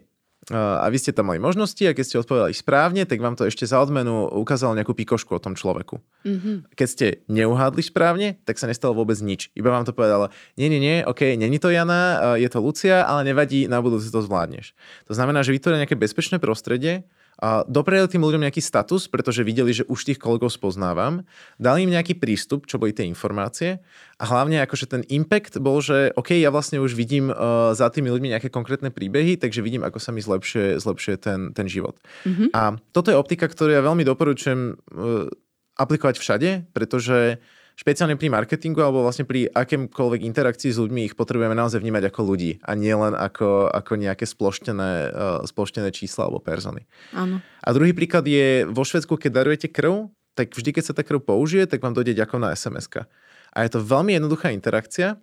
A 0.49 0.87
vy 0.87 0.97
ste 0.97 1.11
tam 1.11 1.29
mali 1.29 1.37
možnosti 1.37 1.83
a 1.83 1.91
keď 1.91 2.05
ste 2.07 2.21
odpovedali 2.23 2.55
správne, 2.55 3.03
tak 3.03 3.19
vám 3.19 3.35
to 3.35 3.45
ešte 3.45 3.67
za 3.67 3.77
odmenu 3.83 4.25
ukázalo 4.33 4.71
nejakú 4.73 4.95
pikošku 4.95 5.35
o 5.35 5.43
tom 5.43 5.53
človeku. 5.53 5.99
Mhm. 6.23 6.71
Keď 6.73 6.87
ste 6.87 7.07
neuhádli 7.27 7.83
správne, 7.83 8.39
tak 8.47 8.55
sa 8.57 8.65
nestalo 8.65 8.95
vôbec 8.95 9.19
nič. 9.19 9.51
Iba 9.53 9.69
vám 9.69 9.83
to 9.85 9.91
povedalo, 9.91 10.31
nie, 10.55 10.71
nie, 10.71 10.81
nie, 10.81 10.97
ok, 11.03 11.35
není 11.35 11.59
to 11.59 11.69
Jana, 11.69 12.01
uh, 12.01 12.37
je 12.39 12.47
to 12.47 12.63
Lucia, 12.63 13.03
ale 13.03 13.27
nevadí, 13.27 13.67
na 13.67 13.83
budúci 13.83 14.09
to 14.09 14.23
zvládneš. 14.23 14.73
To 15.11 15.13
znamená, 15.13 15.43
že 15.43 15.53
vytvoria 15.53 15.83
nejaké 15.83 15.99
bezpečné 15.99 16.39
prostredie, 16.39 17.05
a 17.39 17.63
dopreli 17.63 18.03
tým 18.11 18.19
ľuďom 18.19 18.43
nejaký 18.43 18.59
status, 18.59 19.07
pretože 19.07 19.47
videli, 19.47 19.71
že 19.71 19.87
už 19.87 20.03
tých 20.03 20.19
kolegov 20.19 20.51
spoznávam, 20.51 21.23
dali 21.55 21.87
im 21.87 21.95
nejaký 21.95 22.19
prístup, 22.19 22.67
čo 22.67 22.75
boli 22.75 22.91
tie 22.91 23.07
informácie 23.07 23.79
a 24.19 24.23
hlavne 24.27 24.59
akože 24.67 24.85
ten 24.91 25.01
impact 25.07 25.55
bol, 25.63 25.79
že 25.79 26.11
OK, 26.19 26.35
ja 26.35 26.51
vlastne 26.51 26.83
už 26.83 26.99
vidím 26.99 27.31
uh, 27.31 27.71
za 27.71 27.87
tými 27.87 28.11
ľuďmi 28.11 28.35
nejaké 28.35 28.51
konkrétne 28.51 28.91
príbehy, 28.91 29.39
takže 29.39 29.63
vidím, 29.63 29.87
ako 29.87 30.03
sa 30.03 30.11
mi 30.11 30.19
zlepšuje, 30.19 30.83
zlepšuje 30.83 31.15
ten, 31.23 31.39
ten 31.55 31.71
život. 31.71 31.95
Mhm. 32.27 32.51
A 32.51 32.75
toto 32.91 33.07
je 33.09 33.17
optika, 33.17 33.47
ktorú 33.47 33.71
ja 33.71 33.81
veľmi 33.81 34.03
doporučujem 34.03 34.75
uh, 34.75 35.31
aplikovať 35.79 36.19
všade, 36.19 36.49
pretože 36.75 37.39
špeciálne 37.79 38.19
pri 38.19 38.27
marketingu 38.27 38.83
alebo 38.83 39.07
vlastne 39.07 39.23
pri 39.23 39.47
akémkoľvek 39.47 40.27
interakcii 40.27 40.75
s 40.75 40.81
ľuďmi 40.83 41.07
ich 41.07 41.15
potrebujeme 41.15 41.55
naozaj 41.55 41.79
vnímať 41.79 42.11
ako 42.11 42.21
ľudí 42.27 42.59
a 42.59 42.75
nie 42.75 42.91
len 42.91 43.15
ako, 43.15 43.71
ako 43.71 43.95
nejaké 43.95 44.27
sploštené, 44.27 44.91
uh, 45.07 45.39
sploštené 45.47 45.87
čísla 45.95 46.27
alebo 46.27 46.43
persony. 46.43 46.83
Áno. 47.15 47.39
A 47.39 47.69
druhý 47.71 47.95
príklad 47.95 48.27
je 48.27 48.67
vo 48.67 48.83
Švedsku, 48.83 49.15
keď 49.15 49.31
darujete 49.31 49.71
krv, 49.71 50.11
tak 50.35 50.51
vždy, 50.51 50.75
keď 50.75 50.83
sa 50.91 50.93
tá 50.93 51.07
krv 51.07 51.23
použije, 51.23 51.71
tak 51.71 51.79
vám 51.79 51.95
dojde 51.95 52.19
ďakovná 52.19 52.51
sms 52.51 53.07
A 53.55 53.57
je 53.63 53.69
to 53.71 53.79
veľmi 53.79 54.11
jednoduchá 54.11 54.51
interakcia, 54.51 55.15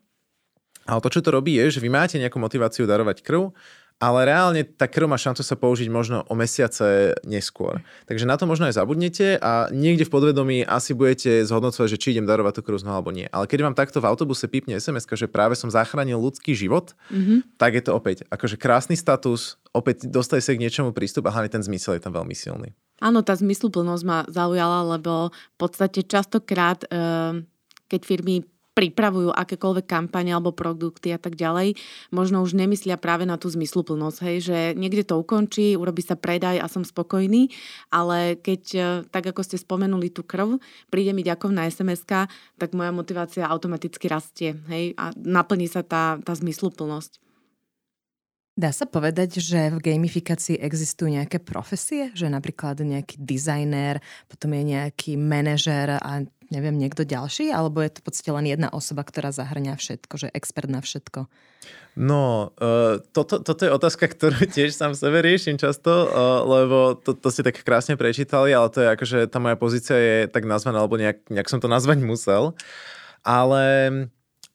ale 0.89 1.03
to, 1.05 1.13
čo 1.13 1.21
to 1.21 1.35
robí, 1.35 1.61
je, 1.61 1.77
že 1.77 1.83
vy 1.85 1.93
máte 1.93 2.17
nejakú 2.17 2.41
motiváciu 2.41 2.89
darovať 2.89 3.21
krv, 3.21 3.53
ale 3.97 4.29
reálne 4.29 4.61
tá 4.65 4.85
krv 4.85 5.09
má 5.09 5.17
šancu 5.17 5.41
sa 5.41 5.57
použiť 5.57 5.89
možno 5.89 6.21
o 6.29 6.35
mesiace 6.37 7.17
neskôr. 7.25 7.81
Takže 8.05 8.29
na 8.29 8.37
to 8.37 8.45
možno 8.45 8.69
aj 8.69 8.77
zabudnete 8.77 9.41
a 9.41 9.73
niekde 9.73 10.05
v 10.05 10.13
podvedomí 10.13 10.59
asi 10.69 10.93
budete 10.93 11.49
zhodnocovať, 11.49 11.97
že 11.97 12.01
či 12.01 12.13
idem 12.13 12.29
darovať 12.29 12.61
tú 12.61 12.63
krv 12.69 12.77
znovu 12.77 12.97
alebo 13.01 13.11
nie. 13.17 13.25
Ale 13.33 13.49
keď 13.49 13.65
vám 13.65 13.79
takto 13.79 14.05
v 14.05 14.09
autobuse 14.13 14.45
pípne 14.53 14.77
sms 14.77 15.09
že 15.17 15.33
práve 15.33 15.57
som 15.57 15.73
zachránil 15.73 16.21
ľudský 16.21 16.53
život, 16.53 16.93
Mhm. 17.09 17.57
tak 17.57 17.73
je 17.73 17.83
to 17.89 17.97
opäť 17.97 18.29
akože 18.29 18.61
krásny 18.61 19.01
status, 19.01 19.57
opäť 19.73 20.05
dostaj 20.13 20.45
sa 20.45 20.53
k 20.53 20.61
niečomu 20.61 20.93
prístup 20.93 21.25
a 21.29 21.33
hlavne 21.33 21.49
ten 21.49 21.65
zmysel 21.65 21.97
je 21.97 22.05
tam 22.05 22.13
veľmi 22.13 22.37
silný. 22.37 22.77
Áno, 23.01 23.21
tá 23.25 23.33
zmysluplnosť 23.37 24.05
ma 24.05 24.25
zaujala, 24.29 24.97
lebo 24.97 25.33
v 25.33 25.57
podstate 25.57 26.05
častokrát, 26.05 26.85
eh, 26.89 27.41
keď 27.89 28.01
firmy 28.05 28.45
pripravujú 28.77 29.33
akékoľvek 29.33 29.89
kampane 29.89 30.37
alebo 30.37 30.53
produkty 30.53 31.09
a 31.11 31.17
tak 31.17 31.33
ďalej, 31.35 31.81
možno 32.13 32.45
už 32.45 32.53
nemyslia 32.53 33.01
práve 33.01 33.25
na 33.25 33.41
tú 33.41 33.49
zmysluplnosť, 33.49 34.19
hej, 34.29 34.37
že 34.45 34.59
niekde 34.77 35.09
to 35.09 35.17
ukončí, 35.17 35.81
urobí 35.81 36.05
sa 36.05 36.13
predaj 36.13 36.61
a 36.61 36.69
som 36.69 36.85
spokojný, 36.85 37.49
ale 37.89 38.37
keď, 38.37 38.63
e, 38.77 38.81
tak 39.09 39.33
ako 39.33 39.41
ste 39.41 39.57
spomenuli 39.57 40.13
tú 40.13 40.21
krv, 40.21 40.61
príde 40.93 41.17
mi 41.17 41.25
ďakov 41.25 41.49
na 41.57 41.65
sms 41.65 42.05
tak 42.61 42.71
moja 42.77 42.93
motivácia 42.93 43.49
automaticky 43.49 44.07
rastie 44.13 44.61
hej, 44.69 44.93
a 45.01 45.11
naplní 45.17 45.67
sa 45.67 45.81
tá, 45.81 46.21
tá 46.21 46.37
zmysluplnosť. 46.37 47.26
Dá 48.57 48.73
sa 48.73 48.89
povedať, 48.89 49.37
že 49.37 49.69
v 49.69 49.85
gamifikácii 49.85 50.57
existujú 50.57 51.13
nejaké 51.13 51.45
profesie? 51.45 52.09
Že 52.17 52.33
napríklad 52.33 52.81
nejaký 52.81 53.21
dizajner, 53.21 54.01
potom 54.33 54.49
je 54.57 54.63
nejaký 54.73 55.21
manažer 55.21 56.01
a 56.01 56.25
neviem, 56.49 56.73
niekto 56.73 57.05
ďalší? 57.05 57.53
Alebo 57.53 57.85
je 57.85 57.93
to 57.93 58.01
v 58.01 58.07
podstate 58.09 58.31
len 58.33 58.49
jedna 58.49 58.73
osoba, 58.73 59.05
ktorá 59.05 59.29
zahrňa 59.29 59.77
všetko, 59.77 60.15
že 60.17 60.33
expert 60.33 60.73
na 60.73 60.81
všetko? 60.81 61.29
No, 62.01 62.57
uh, 62.57 62.97
toto, 63.13 63.45
toto 63.45 63.61
je 63.61 63.77
otázka, 63.77 64.09
ktorú 64.09 64.49
tiež 64.57 64.73
sám 64.73 64.97
sebe 64.97 65.21
riešim 65.21 65.61
často, 65.61 66.09
uh, 66.09 66.41
lebo 66.49 66.97
to, 66.97 67.13
to 67.13 67.29
ste 67.29 67.45
tak 67.45 67.61
krásne 67.61 68.01
prečítali, 68.01 68.57
ale 68.57 68.73
to 68.73 68.81
je 68.81 68.89
akože 68.89 69.19
tá 69.29 69.37
moja 69.37 69.61
pozícia 69.61 70.01
je 70.01 70.17
tak 70.33 70.49
nazvaná, 70.49 70.81
alebo 70.81 70.97
nejak, 70.97 71.29
nejak 71.29 71.53
som 71.53 71.61
to 71.61 71.69
nazvať 71.69 72.01
musel. 72.01 72.57
Ale 73.21 73.65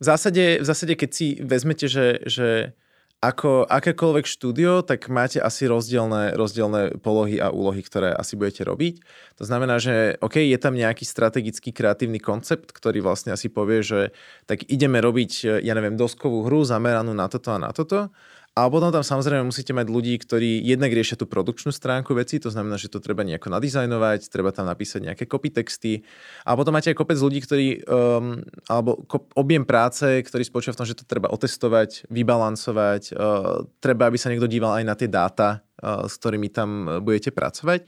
v 0.02 0.04
zásade, 0.10 0.58
v 0.58 0.66
zásade 0.66 0.98
keď 0.98 1.10
si 1.14 1.28
vezmete, 1.38 1.86
že, 1.86 2.26
že 2.26 2.74
ako 3.22 3.70
akékoľvek 3.70 4.26
štúdio, 4.26 4.82
tak 4.82 5.06
máte 5.06 5.38
asi 5.38 5.70
rozdielne, 5.70 6.34
rozdielne 6.34 6.98
polohy 7.06 7.38
a 7.38 7.54
úlohy, 7.54 7.86
ktoré 7.86 8.18
asi 8.18 8.34
budete 8.34 8.66
robiť. 8.66 8.98
To 9.38 9.46
znamená, 9.46 9.78
že 9.78 10.18
OK, 10.26 10.42
je 10.42 10.58
tam 10.58 10.74
nejaký 10.74 11.06
strategický 11.06 11.70
kreatívny 11.70 12.18
koncept, 12.18 12.74
ktorý 12.74 13.06
vlastne 13.06 13.30
asi 13.30 13.46
povie, 13.54 13.86
že 13.86 14.10
tak 14.50 14.66
ideme 14.66 14.98
robiť, 14.98 15.62
ja 15.62 15.74
neviem, 15.78 15.94
doskovú 15.94 16.50
hru 16.50 16.66
zameranú 16.66 17.14
na 17.14 17.30
toto 17.30 17.54
a 17.54 17.62
na 17.62 17.70
toto 17.70 18.10
a 18.52 18.68
potom 18.68 18.92
tam 18.92 19.00
samozrejme 19.00 19.48
musíte 19.48 19.72
mať 19.72 19.88
ľudí, 19.88 20.12
ktorí 20.20 20.60
jednak 20.60 20.92
riešia 20.92 21.16
tú 21.16 21.24
produkčnú 21.24 21.72
stránku 21.72 22.12
veci, 22.12 22.36
to 22.36 22.52
znamená, 22.52 22.76
že 22.76 22.92
to 22.92 23.00
treba 23.00 23.24
nejako 23.24 23.48
nadizajnovať, 23.48 24.28
treba 24.28 24.52
tam 24.52 24.68
napísať 24.68 25.08
nejaké 25.08 25.24
copy 25.24 25.56
texty. 25.56 26.04
A 26.44 26.60
potom 26.60 26.76
máte 26.76 26.92
aj 26.92 27.00
kopec 27.00 27.16
ľudí, 27.16 27.40
ktorí, 27.40 27.88
um, 27.88 28.44
alebo 28.68 29.08
kop, 29.08 29.32
objem 29.40 29.64
práce, 29.64 30.04
ktorý 30.04 30.44
spočíva 30.44 30.76
v 30.76 30.80
tom, 30.84 30.90
že 30.92 31.00
to 31.00 31.08
treba 31.08 31.32
otestovať, 31.32 32.12
vybalancovať, 32.12 33.16
uh, 33.16 33.64
treba, 33.80 34.12
aby 34.12 34.20
sa 34.20 34.28
niekto 34.28 34.52
díval 34.52 34.84
aj 34.84 34.86
na 34.86 34.96
tie 35.00 35.08
dáta, 35.08 35.64
uh, 35.80 36.12
s 36.12 36.20
ktorými 36.20 36.52
tam 36.52 37.00
budete 37.00 37.32
pracovať. 37.32 37.88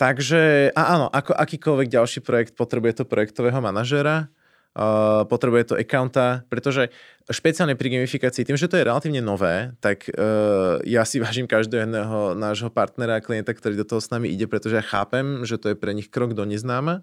Takže, 0.00 0.72
a 0.72 0.82
áno, 0.96 1.12
ako 1.12 1.36
akýkoľvek 1.36 1.88
ďalší 1.92 2.20
projekt 2.24 2.52
potrebuje 2.56 3.00
to 3.00 3.04
projektového 3.04 3.60
manažera, 3.60 4.32
Uh, 4.76 5.24
potrebuje 5.24 5.72
to 5.72 5.74
accounta, 5.80 6.44
pretože 6.52 6.92
špeciálne 7.32 7.80
pri 7.80 7.96
gamifikácii, 7.96 8.44
tým, 8.44 8.60
že 8.60 8.68
to 8.68 8.76
je 8.76 8.84
relatívne 8.84 9.24
nové, 9.24 9.72
tak 9.80 10.04
uh, 10.12 10.84
ja 10.84 11.00
si 11.08 11.16
vážim 11.24 11.48
každého 11.48 12.36
nášho 12.36 12.68
partnera 12.68 13.16
a 13.16 13.24
klienta, 13.24 13.56
ktorý 13.56 13.72
do 13.80 13.88
toho 13.88 14.04
s 14.04 14.12
nami 14.12 14.28
ide, 14.28 14.44
pretože 14.44 14.76
ja 14.76 14.84
chápem, 14.84 15.48
že 15.48 15.56
to 15.56 15.72
je 15.72 15.80
pre 15.80 15.96
nich 15.96 16.12
krok 16.12 16.36
do 16.36 16.44
neznáma. 16.44 17.00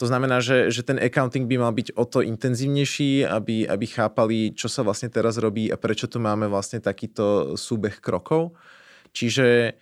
To 0.00 0.08
znamená, 0.08 0.40
že, 0.40 0.72
že 0.72 0.80
ten 0.80 0.96
accounting 0.96 1.44
by 1.44 1.60
mal 1.60 1.76
byť 1.76 1.92
o 1.92 2.08
to 2.08 2.24
intenzívnejší, 2.24 3.28
aby, 3.28 3.68
aby 3.68 3.86
chápali, 3.86 4.56
čo 4.56 4.72
sa 4.72 4.80
vlastne 4.80 5.12
teraz 5.12 5.36
robí 5.36 5.68
a 5.68 5.76
prečo 5.76 6.08
tu 6.08 6.18
máme 6.24 6.48
vlastne 6.48 6.80
takýto 6.80 7.52
súbeh 7.54 8.00
krokov. 8.00 8.56
Čiže 9.12 9.76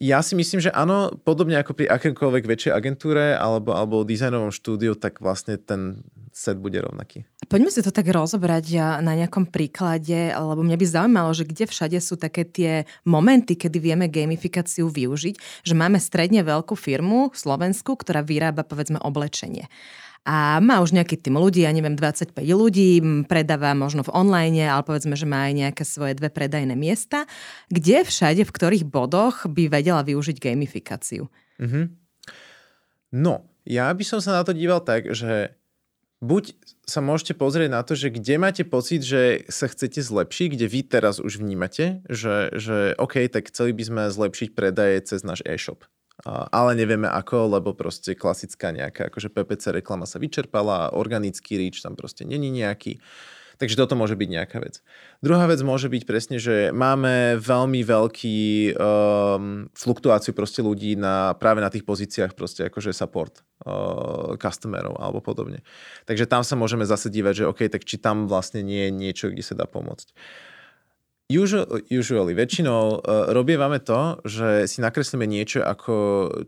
ja 0.00 0.24
si 0.24 0.38
myslím, 0.38 0.62
že 0.62 0.72
áno, 0.72 1.12
podobne 1.26 1.60
ako 1.60 1.76
pri 1.76 1.90
akékoľvek 1.90 2.48
väčšej 2.48 2.72
agentúre 2.72 3.36
alebo, 3.36 3.76
alebo 3.76 4.08
dizajnovom 4.08 4.54
štúdiu, 4.54 4.96
tak 4.96 5.20
vlastne 5.20 5.60
ten 5.60 6.00
set 6.32 6.56
bude 6.56 6.80
rovnaký. 6.80 7.28
Poďme 7.46 7.68
si 7.68 7.84
to 7.84 7.92
tak 7.92 8.08
rozobrať 8.08 8.98
na 9.04 9.12
nejakom 9.12 9.52
príklade, 9.52 10.32
lebo 10.32 10.64
mňa 10.64 10.76
by 10.80 10.86
zaujímalo, 10.88 11.30
že 11.36 11.44
kde 11.44 11.68
všade 11.68 11.98
sú 12.00 12.16
také 12.16 12.48
tie 12.48 12.88
momenty, 13.04 13.54
kedy 13.54 13.76
vieme 13.76 14.08
gamifikáciu 14.08 14.88
využiť, 14.88 15.64
že 15.64 15.74
máme 15.76 16.00
stredne 16.00 16.40
veľkú 16.40 16.72
firmu 16.72 17.30
Slovensku, 17.36 17.94
ktorá 17.94 18.24
vyrába 18.24 18.64
povedzme 18.64 18.96
oblečenie 18.98 19.68
a 20.22 20.62
má 20.62 20.78
už 20.78 20.94
nejaký 20.94 21.18
tým 21.18 21.34
ľudí, 21.34 21.66
ja 21.66 21.74
neviem, 21.74 21.98
25 21.98 22.38
ľudí, 22.46 23.02
predáva 23.26 23.74
možno 23.74 24.06
v 24.06 24.14
online, 24.14 24.70
ale 24.70 24.86
povedzme, 24.86 25.18
že 25.18 25.26
má 25.26 25.50
aj 25.50 25.54
nejaké 25.66 25.82
svoje 25.82 26.14
dve 26.14 26.30
predajné 26.30 26.78
miesta. 26.78 27.26
Kde 27.66 28.06
všade, 28.06 28.46
v 28.46 28.54
ktorých 28.54 28.86
bodoch 28.86 29.50
by 29.50 29.66
vedela 29.66 30.06
využiť 30.06 30.38
gamifikáciu? 30.38 31.26
Mm-hmm. 31.58 31.84
No, 33.18 33.50
ja 33.66 33.90
by 33.90 34.04
som 34.06 34.22
sa 34.22 34.38
na 34.38 34.42
to 34.46 34.54
díval 34.54 34.86
tak, 34.86 35.10
že 35.10 35.58
buď 36.22 36.54
sa 36.86 37.02
môžete 37.02 37.34
pozrieť 37.34 37.70
na 37.74 37.82
to, 37.82 37.98
že 37.98 38.14
kde 38.14 38.38
máte 38.38 38.62
pocit, 38.62 39.02
že 39.02 39.42
sa 39.50 39.66
chcete 39.66 39.98
zlepšiť, 39.98 40.48
kde 40.54 40.66
vy 40.70 40.80
teraz 40.86 41.18
už 41.18 41.42
vnímate, 41.42 42.00
že, 42.06 42.54
že 42.54 42.94
OK, 42.96 43.26
tak 43.26 43.50
chceli 43.50 43.74
by 43.74 43.82
sme 43.82 44.02
zlepšiť 44.08 44.48
predaje 44.54 45.02
cez 45.02 45.26
náš 45.26 45.42
e-shop. 45.42 45.82
Ale 46.26 46.78
nevieme 46.78 47.10
ako, 47.10 47.58
lebo 47.58 47.74
proste 47.74 48.14
klasická 48.14 48.70
nejaká 48.70 49.10
akože 49.10 49.26
PPC 49.34 49.82
reklama 49.82 50.06
sa 50.06 50.22
vyčerpala, 50.22 50.94
organický 50.94 51.58
reach 51.58 51.82
tam 51.82 51.98
proste 51.98 52.22
není 52.22 52.54
nejaký. 52.54 53.02
Takže 53.62 53.78
toto 53.78 53.94
môže 53.94 54.18
byť 54.18 54.26
nejaká 54.26 54.58
vec. 54.58 54.82
Druhá 55.22 55.46
vec 55.46 55.62
môže 55.62 55.86
byť 55.86 56.02
presne, 56.02 56.42
že 56.42 56.74
máme 56.74 57.38
veľmi 57.38 57.86
veľký 57.86 58.74
um, 58.74 59.70
fluktuáciu 59.70 60.34
proste 60.34 60.66
ľudí 60.66 60.98
na, 60.98 61.38
práve 61.38 61.62
na 61.62 61.70
tých 61.70 61.86
pozíciách 61.86 62.34
proste 62.34 62.66
akože 62.66 62.90
support 62.90 63.46
uh, 63.62 64.34
customerov 64.34 64.98
alebo 64.98 65.22
podobne. 65.22 65.62
Takže 66.10 66.26
tam 66.26 66.42
sa 66.42 66.58
môžeme 66.58 66.82
zase 66.82 67.06
dívať, 67.06 67.46
že 67.46 67.48
OK, 67.54 67.70
tak 67.70 67.86
či 67.86 68.02
tam 68.02 68.26
vlastne 68.26 68.66
nie 68.66 68.90
je 68.90 68.98
niečo, 68.98 69.30
kde 69.30 69.46
sa 69.46 69.54
dá 69.54 69.70
pomôcť. 69.70 70.10
Usually, 71.30 71.86
usually 71.86 72.34
väčšinou 72.34 72.98
uh, 72.98 73.30
robievame 73.30 73.78
to, 73.78 74.18
že 74.26 74.66
si 74.66 74.82
nakreslíme 74.82 75.22
niečo 75.22 75.62
ako, 75.62 75.94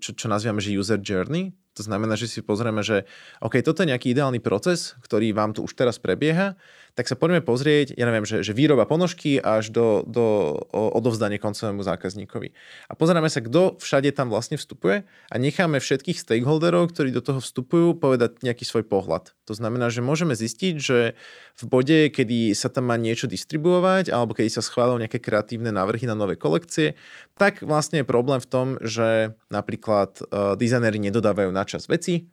čo, 0.03 0.19
čo 0.19 0.27
nazývame, 0.27 0.59
že 0.59 0.75
user 0.75 0.99
journey. 0.99 1.55
To 1.75 1.83
znamená, 1.83 2.15
že 2.15 2.31
si 2.31 2.39
pozrieme, 2.39 2.87
že 2.87 3.03
OK, 3.43 3.59
toto 3.63 3.83
je 3.83 3.91
nejaký 3.91 4.15
ideálny 4.15 4.39
proces, 4.39 4.95
ktorý 5.03 5.35
vám 5.35 5.55
tu 5.59 5.67
už 5.67 5.75
teraz 5.75 5.99
prebieha 5.99 6.55
tak 6.95 7.11
sa 7.11 7.19
poďme 7.19 7.43
pozrieť, 7.43 7.99
ja 7.99 8.07
neviem, 8.07 8.23
že, 8.23 8.47
že 8.47 8.55
výroba 8.55 8.87
ponožky 8.87 9.43
až 9.43 9.75
do, 9.75 10.07
do 10.07 10.55
odovzdania 10.71 11.43
koncovému 11.43 11.83
zákazníkovi. 11.83 12.55
A 12.87 12.93
pozeráme 12.95 13.27
sa, 13.27 13.43
kto 13.43 13.83
všade 13.83 14.15
tam 14.15 14.31
vlastne 14.31 14.55
vstupuje 14.55 15.03
a 15.03 15.35
necháme 15.35 15.83
všetkých 15.83 16.23
stakeholderov, 16.23 16.95
ktorí 16.95 17.11
do 17.11 17.19
toho 17.19 17.43
vstupujú, 17.43 17.99
povedať 17.99 18.39
nejaký 18.47 18.63
svoj 18.63 18.87
pohľad. 18.87 19.35
To 19.51 19.59
znamená, 19.59 19.91
že 19.91 20.07
môžeme 20.07 20.39
zistiť, 20.39 20.75
že 20.79 21.19
v 21.59 21.65
bode, 21.67 22.15
kedy 22.15 22.55
sa 22.55 22.71
tam 22.71 22.87
má 22.87 22.97
niečo 22.97 23.27
distribuovať 23.27 24.15
alebo 24.15 24.39
kedy 24.39 24.55
sa 24.55 24.63
schváľujú 24.63 25.03
nejaké 25.03 25.19
kreatívne 25.19 25.75
návrhy 25.75 26.07
na 26.07 26.15
nové 26.15 26.39
kolekcie, 26.39 26.95
tak 27.35 27.67
vlastne 27.67 28.03
je 28.03 28.07
problém 28.07 28.39
v 28.39 28.47
tom, 28.47 28.67
že 28.79 29.35
napríklad 29.51 30.23
uh, 30.23 30.55
dizajnéri 30.55 31.03
nedodávajú 31.03 31.51
na 31.51 31.67
čas 31.67 31.91
veci, 31.91 32.31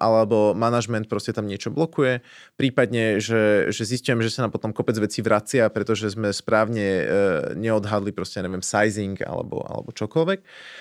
alebo 0.00 0.56
manažment 0.56 1.06
proste 1.06 1.36
tam 1.36 1.44
niečo 1.44 1.68
blokuje, 1.68 2.24
prípadne, 2.56 3.20
že, 3.20 3.68
že 3.68 3.82
zistíme, 3.84 4.24
že 4.24 4.32
sa 4.32 4.48
nám 4.48 4.56
potom 4.56 4.72
kopec 4.72 4.96
vecí 4.96 5.20
vracia, 5.20 5.68
pretože 5.68 6.16
sme 6.16 6.32
správne 6.32 6.86
e, 6.86 7.04
neodhadli 7.60 8.10
proste, 8.10 8.40
neviem, 8.40 8.64
sizing 8.64 9.20
alebo, 9.22 9.60
alebo 9.68 9.92
čokoľvek. 9.92 10.38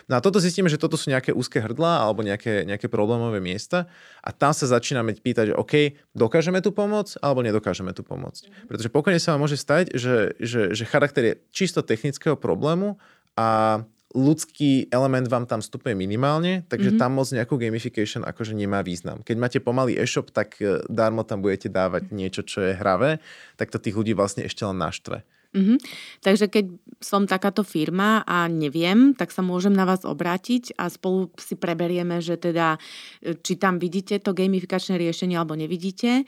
No 0.07 0.17
a 0.17 0.23
toto 0.23 0.39
zistíme, 0.39 0.71
že 0.71 0.79
toto 0.79 0.95
sú 0.95 1.11
nejaké 1.11 1.35
úzke 1.35 1.59
hrdla 1.59 2.07
alebo 2.07 2.23
nejaké, 2.23 2.63
nejaké 2.63 2.87
problémové 2.87 3.43
miesta 3.43 3.91
a 4.23 4.31
tam 4.31 4.55
sa 4.55 4.65
začíname 4.65 5.13
pýtať, 5.19 5.53
že 5.53 5.59
OK, 5.59 5.73
dokážeme 6.15 6.63
tu 6.63 6.71
pomôcť 6.71 7.19
alebo 7.19 7.43
nedokážeme 7.43 7.91
tu 7.91 8.01
pomôcť. 8.07 8.43
Mhm. 8.47 8.67
Pretože 8.71 8.89
pokojne 8.89 9.19
sa 9.19 9.35
vám 9.35 9.43
môže 9.43 9.59
stať, 9.59 9.91
že, 9.93 10.39
že, 10.39 10.71
že 10.71 10.83
charakter 10.87 11.23
je 11.27 11.33
čisto 11.51 11.83
technického 11.83 12.39
problému 12.39 12.95
a 13.35 13.83
ľudský 14.17 14.89
element 14.89 15.29
vám 15.29 15.45
tam 15.45 15.61
vstupuje 15.61 15.93
minimálne, 15.93 16.65
takže 16.65 16.97
mm-hmm. 16.97 17.01
tam 17.01 17.11
moc 17.13 17.29
nejakú 17.29 17.55
gamification 17.61 18.25
akože 18.25 18.57
nemá 18.57 18.81
význam. 18.81 19.21
Keď 19.21 19.35
máte 19.37 19.59
pomalý 19.61 20.01
e-shop, 20.01 20.33
tak 20.33 20.57
e, 20.57 20.81
darmo 20.89 21.21
tam 21.21 21.45
budete 21.45 21.69
dávať 21.69 22.09
niečo, 22.09 22.41
čo 22.41 22.65
je 22.65 22.73
hravé, 22.73 23.21
tak 23.53 23.69
to 23.69 23.77
tých 23.77 23.93
ľudí 23.93 24.17
vlastne 24.17 24.49
ešte 24.49 24.65
len 24.65 24.81
naštve. 24.81 25.21
Mm-hmm. 25.49 25.77
Takže 26.21 26.45
keď 26.45 26.65
som 27.01 27.25
takáto 27.25 27.65
firma 27.65 28.21
a 28.21 28.45
neviem, 28.45 29.17
tak 29.17 29.33
sa 29.33 29.41
môžem 29.41 29.73
na 29.73 29.81
vás 29.81 30.05
obrátiť 30.05 30.77
a 30.77 30.93
spolu 30.93 31.33
si 31.41 31.57
preberieme, 31.57 32.21
že 32.21 32.37
teda 32.37 32.81
e, 33.21 33.37
či 33.37 33.61
tam 33.61 33.77
vidíte 33.77 34.17
to 34.25 34.33
gamifikačné 34.33 34.97
riešenie 34.97 35.37
alebo 35.37 35.53
nevidíte. 35.53 36.21
E, 36.21 36.23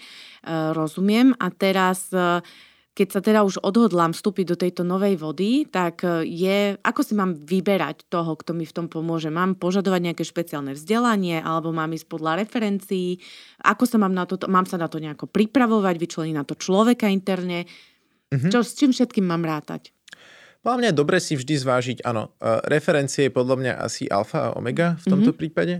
rozumiem. 0.77 1.33
A 1.41 1.49
teraz 1.49 2.13
keď 2.91 3.07
sa 3.07 3.21
teda 3.23 3.47
už 3.47 3.63
odhodlám 3.63 4.11
vstúpiť 4.11 4.45
do 4.51 4.59
tejto 4.59 4.83
novej 4.83 5.15
vody, 5.15 5.63
tak 5.63 6.03
e, 6.03 6.27
je, 6.27 6.75
ako 6.83 7.01
si 7.07 7.13
mám 7.15 7.31
vyberať 7.39 8.11
toho, 8.11 8.35
kto 8.35 8.51
mi 8.51 8.67
v 8.67 8.75
tom 8.75 8.91
pomôže? 8.91 9.31
Mám 9.31 9.55
požadovať 9.63 10.11
nejaké 10.11 10.23
špeciálne 10.27 10.75
vzdelanie 10.75 11.39
alebo 11.39 11.71
mám 11.71 11.95
ísť 11.95 12.07
podľa 12.11 12.43
referencií? 12.43 13.23
Ako 13.63 13.87
sa 13.87 13.95
mám 13.95 14.11
na 14.11 14.27
to, 14.27 14.35
mám 14.51 14.67
sa 14.67 14.75
na 14.75 14.91
to 14.91 14.99
nejako 14.99 15.31
pripravovať, 15.31 15.95
vyčleniť 15.95 16.35
na 16.35 16.43
to 16.43 16.59
človeka 16.59 17.07
interne? 17.07 17.63
Mm-hmm. 18.27 18.51
Čo, 18.51 18.59
s 18.59 18.75
čím 18.75 18.91
všetkým 18.91 19.23
mám 19.23 19.47
rátať? 19.47 19.95
Podľa 20.59 20.77
mňa 20.77 20.89
je 20.91 20.99
dobre 20.99 21.17
si 21.23 21.33
vždy 21.39 21.55
zvážiť, 21.63 21.97
áno, 22.03 22.35
e, 22.43 22.59
referencie 22.67 23.31
je 23.31 23.33
podľa 23.33 23.55
mňa 23.55 23.73
asi 23.79 24.11
alfa 24.11 24.51
a 24.51 24.53
omega 24.59 24.99
v 24.99 25.15
tomto 25.15 25.31
mm-hmm. 25.31 25.39
prípade. 25.39 25.75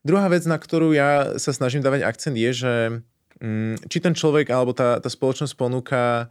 Druhá 0.00 0.32
vec, 0.32 0.48
na 0.48 0.56
ktorú 0.56 0.96
ja 0.96 1.36
sa 1.36 1.52
snažím 1.52 1.84
dávať 1.84 2.08
akcent 2.08 2.36
je, 2.40 2.50
že 2.56 2.72
či 3.86 3.98
ten 4.02 4.14
človek 4.14 4.50
alebo 4.50 4.74
tá, 4.74 4.98
tá 4.98 5.06
spoločnosť 5.06 5.54
ponúka 5.54 6.30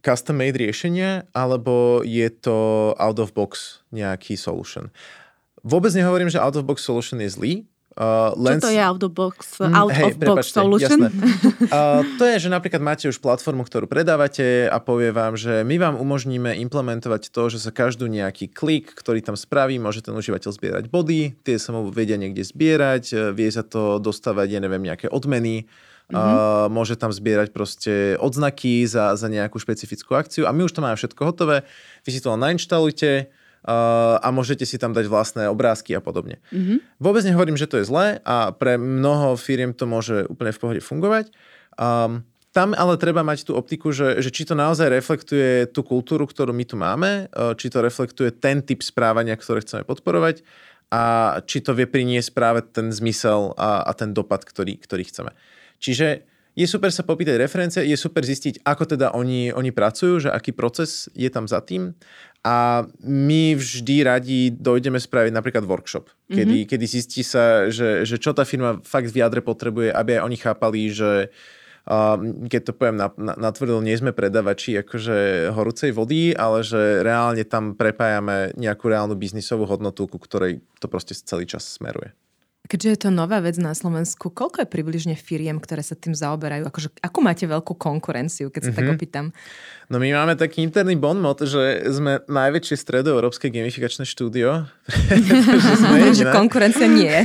custom-made 0.00 0.56
riešenie, 0.56 1.26
alebo 1.34 2.00
je 2.06 2.28
to 2.30 2.92
out-of-box 2.94 3.82
nejaký 3.90 4.38
solution. 4.38 4.88
Vôbec 5.66 5.90
nehovorím, 5.92 6.30
že 6.30 6.38
out-of-box 6.38 6.78
solution 6.78 7.18
je 7.18 7.30
zlý, 7.32 7.54
Uh, 7.96 8.36
Lens... 8.36 8.60
Čo 8.60 8.68
to 8.68 8.76
je 8.76 8.82
out 8.84 9.00
of 9.00 9.16
box, 9.16 9.56
mm, 9.56 9.72
out 9.72 9.88
hej, 9.88 10.12
of 10.12 10.20
box 10.20 10.52
solution? 10.52 11.08
uh, 11.08 12.04
to 12.20 12.28
je, 12.28 12.44
že 12.44 12.52
napríklad 12.52 12.84
máte 12.84 13.08
už 13.08 13.16
platformu, 13.24 13.64
ktorú 13.64 13.88
predávate 13.88 14.68
a 14.68 14.76
povie 14.84 15.16
vám, 15.16 15.32
že 15.32 15.64
my 15.64 15.80
vám 15.80 15.94
umožníme 15.96 16.60
implementovať 16.60 17.32
to, 17.32 17.48
že 17.48 17.56
sa 17.56 17.72
každú 17.72 18.04
nejaký 18.04 18.52
klik, 18.52 18.92
ktorý 18.92 19.24
tam 19.24 19.32
spraví, 19.32 19.80
môže 19.80 20.04
ten 20.04 20.12
užívateľ 20.12 20.50
zbierať 20.52 20.84
body, 20.92 21.40
tie 21.40 21.56
sa 21.56 21.72
mu 21.72 21.88
vedia 21.88 22.20
niekde 22.20 22.44
zbierať, 22.44 23.32
vie 23.32 23.48
sa 23.48 23.64
to 23.64 23.96
dostávať, 23.96 24.52
ja 24.52 24.60
neviem, 24.60 24.84
nejaké 24.84 25.08
odmeny, 25.08 25.64
Mm-hmm. 26.06 26.22
Uh, 26.22 26.70
môže 26.70 26.94
tam 26.94 27.10
zbierať 27.10 27.50
proste 27.50 28.14
odznaky 28.22 28.86
za, 28.86 29.18
za 29.18 29.26
nejakú 29.26 29.58
špecifickú 29.58 30.14
akciu 30.14 30.46
a 30.46 30.54
my 30.54 30.62
už 30.62 30.78
to 30.78 30.84
máme 30.84 30.94
všetko 30.94 31.18
hotové. 31.26 31.66
Vy 32.06 32.10
si 32.14 32.22
to 32.22 32.30
len 32.30 32.46
nainštalujte, 32.46 33.26
uh, 33.66 34.22
a 34.22 34.28
môžete 34.30 34.62
si 34.62 34.78
tam 34.78 34.94
dať 34.94 35.10
vlastné 35.10 35.50
obrázky 35.50 35.98
a 35.98 36.00
podobne. 36.00 36.38
Mm-hmm. 36.54 37.02
Vôbec 37.02 37.26
nehovorím, 37.26 37.58
že 37.58 37.66
to 37.66 37.82
je 37.82 37.88
zlé 37.90 38.22
a 38.22 38.54
pre 38.54 38.78
mnoho 38.78 39.34
firiem 39.34 39.74
to 39.74 39.90
môže 39.90 40.30
úplne 40.30 40.54
v 40.54 40.60
pohode 40.62 40.80
fungovať. 40.82 41.34
Um, 41.74 42.22
tam 42.54 42.72
ale 42.72 42.96
treba 42.96 43.20
mať 43.20 43.52
tú 43.52 43.52
optiku, 43.52 43.92
že, 43.92 44.22
že 44.24 44.32
či 44.32 44.48
to 44.48 44.56
naozaj 44.56 44.88
reflektuje 44.88 45.68
tú 45.68 45.84
kultúru, 45.84 46.24
ktorú 46.24 46.56
my 46.56 46.64
tu 46.64 46.78
máme, 46.78 47.28
uh, 47.34 47.52
či 47.58 47.68
to 47.68 47.82
reflektuje 47.82 48.30
ten 48.30 48.62
typ 48.62 48.80
správania, 48.80 49.34
ktoré 49.34 49.60
chceme 49.60 49.82
podporovať 49.82 50.46
a 50.86 51.36
či 51.42 51.66
to 51.66 51.74
vie 51.74 51.90
priniesť 51.90 52.30
práve 52.30 52.62
ten 52.62 52.94
zmysel 52.94 53.58
a, 53.58 53.82
a 53.82 53.90
ten 53.98 54.14
dopad, 54.14 54.46
ktorý, 54.46 54.78
ktorý 54.78 55.02
chceme. 55.10 55.34
Čiže 55.78 56.26
je 56.56 56.64
super 56.64 56.88
sa 56.88 57.04
popýtať 57.04 57.36
referencie, 57.36 57.84
je 57.84 58.00
super 58.00 58.24
zistiť, 58.24 58.64
ako 58.64 58.96
teda 58.96 59.12
oni, 59.12 59.52
oni 59.52 59.70
pracujú, 59.76 60.24
že 60.24 60.30
aký 60.32 60.56
proces 60.56 61.12
je 61.12 61.28
tam 61.28 61.44
za 61.44 61.60
tým. 61.60 61.92
A 62.40 62.88
my 63.04 63.52
vždy 63.52 63.96
radi 64.00 64.40
dojdeme 64.54 64.96
spraviť 64.96 65.36
napríklad 65.36 65.68
workshop, 65.68 66.08
kedy, 66.30 66.64
mm-hmm. 66.64 66.70
kedy 66.72 66.86
zistí 66.88 67.20
sa, 67.20 67.68
že, 67.68 68.08
že 68.08 68.16
čo 68.16 68.32
tá 68.32 68.48
firma 68.48 68.80
fakt 68.80 69.12
v 69.12 69.20
jadre 69.20 69.44
potrebuje, 69.44 69.92
aby 69.92 70.16
aj 70.16 70.24
oni 70.24 70.36
chápali, 70.40 70.80
že 70.88 71.28
uh, 71.90 72.16
keď 72.48 72.60
to 72.70 72.72
poviem 72.72 73.02
na, 73.02 73.12
na, 73.18 73.34
natvrdo, 73.36 73.82
nie 73.84 73.98
sme 73.98 74.16
predavači 74.16 74.80
akože 74.80 75.50
horúcej 75.52 75.90
vody, 75.92 76.32
ale 76.32 76.64
že 76.64 77.04
reálne 77.04 77.44
tam 77.44 77.76
prepájame 77.76 78.56
nejakú 78.56 78.88
reálnu 78.88 79.18
biznisovú 79.18 79.68
hodnotu, 79.68 80.08
ku 80.08 80.16
ktorej 80.16 80.64
to 80.80 80.88
proste 80.88 81.18
celý 81.18 81.44
čas 81.44 81.66
smeruje. 81.66 82.16
Keďže 82.66 82.88
je 82.90 82.98
to 83.06 83.10
nová 83.14 83.38
vec 83.38 83.54
na 83.62 83.72
Slovensku, 83.72 84.34
koľko 84.34 84.66
je 84.66 84.68
približne 84.68 85.14
firiem, 85.14 85.62
ktoré 85.62 85.86
sa 85.86 85.94
tým 85.94 86.18
zaoberajú? 86.18 86.66
Akože, 86.66 86.88
ako 86.98 87.18
máte 87.22 87.46
veľkú 87.46 87.78
konkurenciu, 87.78 88.50
keď 88.50 88.60
sa 88.60 88.70
mm-hmm. 88.74 88.78
tak 88.78 88.86
mhm. 88.90 88.94
opýtam? 88.98 89.26
No 89.86 90.02
my 90.02 90.08
máme 90.10 90.34
taký 90.34 90.66
interný 90.66 90.98
bon 90.98 91.22
mod, 91.22 91.46
že 91.46 91.86
sme 91.94 92.26
najväčšie 92.26 92.74
stredoeurópske 92.74 93.54
gamifikačné 93.54 94.02
štúdio. 94.02 94.66
že 96.18 96.26
konkurencia 96.34 96.90
nie. 96.90 97.14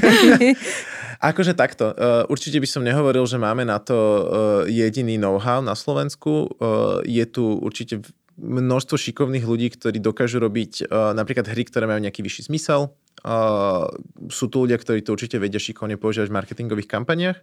Akože 1.22 1.54
takto. 1.54 1.94
Uh, 1.94 2.26
určite 2.34 2.58
by 2.58 2.66
som 2.66 2.82
nehovoril, 2.82 3.22
že 3.30 3.38
máme 3.38 3.62
na 3.62 3.78
to 3.78 3.94
uh, 3.94 4.22
jediný 4.66 5.22
know-how 5.22 5.62
na 5.62 5.78
Slovensku. 5.78 6.50
Uh, 6.58 6.98
je 7.06 7.22
tu 7.30 7.62
určite 7.62 8.02
množstvo 8.42 8.98
šikovných 8.98 9.46
ľudí, 9.46 9.70
ktorí 9.70 10.02
dokážu 10.02 10.42
robiť 10.42 10.90
napríklad 10.90 11.46
hry, 11.46 11.62
ktoré 11.62 11.86
majú 11.86 12.02
nejaký 12.02 12.26
vyšší 12.26 12.50
zmysel, 12.50 12.90
Uh, 13.22 13.86
sú 14.34 14.50
tu 14.50 14.66
ľudia, 14.66 14.82
ktorí 14.82 15.06
to 15.06 15.14
určite 15.14 15.38
vedia 15.38 15.62
šikovne 15.62 15.94
používať 16.02 16.34
v 16.34 16.38
marketingových 16.42 16.90
kampaniach. 16.90 17.38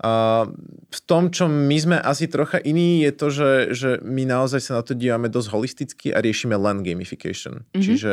Uh, 0.00 0.48
v 0.88 1.00
tom, 1.04 1.28
čo 1.28 1.44
my 1.44 1.76
sme 1.76 1.96
asi 2.00 2.24
trocha 2.24 2.56
iní, 2.56 3.04
je 3.04 3.12
to, 3.12 3.26
že, 3.28 3.50
že 3.76 3.90
my 4.00 4.24
naozaj 4.24 4.60
sa 4.64 4.72
na 4.80 4.82
to 4.82 4.96
dívame 4.96 5.28
dosť 5.28 5.48
holisticky 5.52 6.08
a 6.08 6.24
riešime 6.24 6.56
len 6.56 6.80
gamification. 6.80 7.68
Mm-hmm. 7.68 7.84
Čiže 7.84 8.12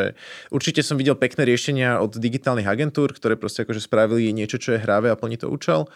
určite 0.52 0.84
som 0.84 1.00
videl 1.00 1.16
pekné 1.16 1.48
riešenia 1.48 2.04
od 2.04 2.20
digitálnych 2.20 2.68
agentúr, 2.68 3.16
ktoré 3.16 3.40
proste 3.40 3.64
akože 3.64 3.80
spravili 3.80 4.36
niečo, 4.36 4.60
čo 4.60 4.76
je 4.76 4.84
hravé 4.84 5.08
a 5.10 5.16
plní 5.16 5.40
to 5.40 5.48
účel, 5.48 5.88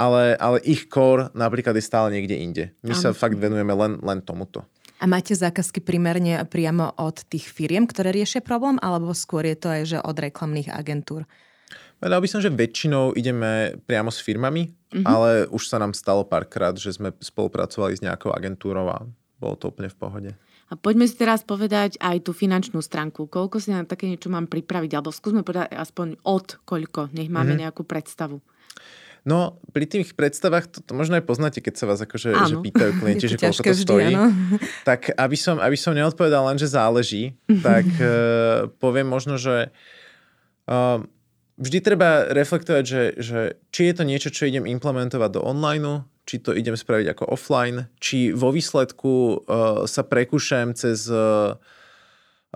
ale, 0.00 0.32
ale 0.40 0.64
ich 0.64 0.88
core 0.88 1.28
napríklad 1.36 1.76
je 1.76 1.84
stále 1.84 2.08
niekde 2.08 2.40
inde. 2.40 2.64
My 2.80 2.96
ano. 2.96 3.02
sa 3.04 3.08
fakt 3.12 3.36
venujeme 3.36 3.76
len, 3.76 4.00
len 4.00 4.24
tomuto. 4.24 4.64
A 5.04 5.06
máte 5.06 5.36
zákazky 5.36 5.84
primárne 5.84 6.40
priamo 6.48 6.96
od 6.96 7.28
tých 7.28 7.52
firiem, 7.52 7.84
ktoré 7.84 8.08
riešia 8.08 8.40
problém, 8.40 8.80
alebo 8.80 9.12
skôr 9.12 9.44
je 9.44 9.52
to 9.52 9.68
aj 9.68 9.82
že 9.84 9.98
od 10.00 10.16
reklamných 10.16 10.72
agentúr? 10.72 11.28
Povedal 12.00 12.24
by 12.24 12.28
som, 12.32 12.40
že 12.40 12.48
väčšinou 12.48 13.12
ideme 13.12 13.76
priamo 13.84 14.08
s 14.08 14.24
firmami, 14.24 14.72
mm-hmm. 14.72 15.04
ale 15.04 15.44
už 15.52 15.68
sa 15.68 15.76
nám 15.76 15.92
stalo 15.92 16.24
párkrát, 16.24 16.72
že 16.80 16.96
sme 16.96 17.12
spolupracovali 17.20 18.00
s 18.00 18.00
nejakou 18.00 18.32
agentúrou 18.32 18.88
a 18.88 19.04
bolo 19.36 19.54
to 19.60 19.68
úplne 19.68 19.92
v 19.92 19.98
pohode. 20.00 20.30
A 20.72 20.80
poďme 20.80 21.04
si 21.04 21.20
teraz 21.20 21.44
povedať 21.44 22.00
aj 22.00 22.24
tú 22.24 22.32
finančnú 22.32 22.80
stránku. 22.80 23.28
Koľko 23.28 23.60
si 23.60 23.76
na 23.76 23.84
také 23.84 24.08
niečo 24.08 24.32
mám 24.32 24.48
pripraviť? 24.48 24.96
Alebo 24.96 25.12
skúsme 25.12 25.44
povedať 25.44 25.76
aspoň 25.76 26.16
od 26.24 26.64
koľko, 26.64 27.12
nech 27.12 27.28
máme 27.28 27.52
mm-hmm. 27.52 27.60
nejakú 27.68 27.84
predstavu. 27.84 28.40
No, 29.24 29.56
pri 29.72 29.88
tých 29.88 30.12
predstavách, 30.12 30.68
to, 30.68 30.78
to 30.84 30.92
možno 30.92 31.16
aj 31.16 31.24
poznáte, 31.24 31.64
keď 31.64 31.74
sa 31.80 31.84
vás 31.88 31.96
akože 32.04 32.36
že 32.44 32.56
pýtajú 32.60 32.92
klienti, 33.00 33.26
že 33.32 33.40
koľko 33.40 33.64
to 33.64 33.72
vždy, 33.72 33.84
stojí. 33.88 34.12
Áno. 34.12 34.28
Tak 34.88 35.16
aby 35.16 35.36
som, 35.40 35.56
aby 35.56 35.76
som 35.80 35.96
neodpovedal 35.96 36.44
len, 36.52 36.60
že 36.60 36.68
záleží, 36.68 37.32
tak 37.66 37.88
uh, 37.96 38.68
poviem 38.76 39.08
možno, 39.08 39.40
že 39.40 39.72
uh, 40.68 41.00
vždy 41.56 41.78
treba 41.80 42.28
reflektovať, 42.36 42.84
že, 42.84 43.02
že 43.16 43.40
či 43.72 43.88
je 43.88 43.94
to 43.96 44.04
niečo, 44.04 44.28
čo 44.28 44.44
idem 44.44 44.68
implementovať 44.68 45.30
do 45.32 45.40
online, 45.40 46.04
či 46.28 46.44
to 46.44 46.52
idem 46.52 46.76
spraviť 46.76 47.16
ako 47.16 47.24
offline, 47.32 47.88
či 48.04 48.28
vo 48.28 48.52
výsledku 48.52 49.12
uh, 49.40 49.88
sa 49.88 50.04
prekúšam 50.04 50.76
cez 50.76 51.08
uh, 51.08 51.56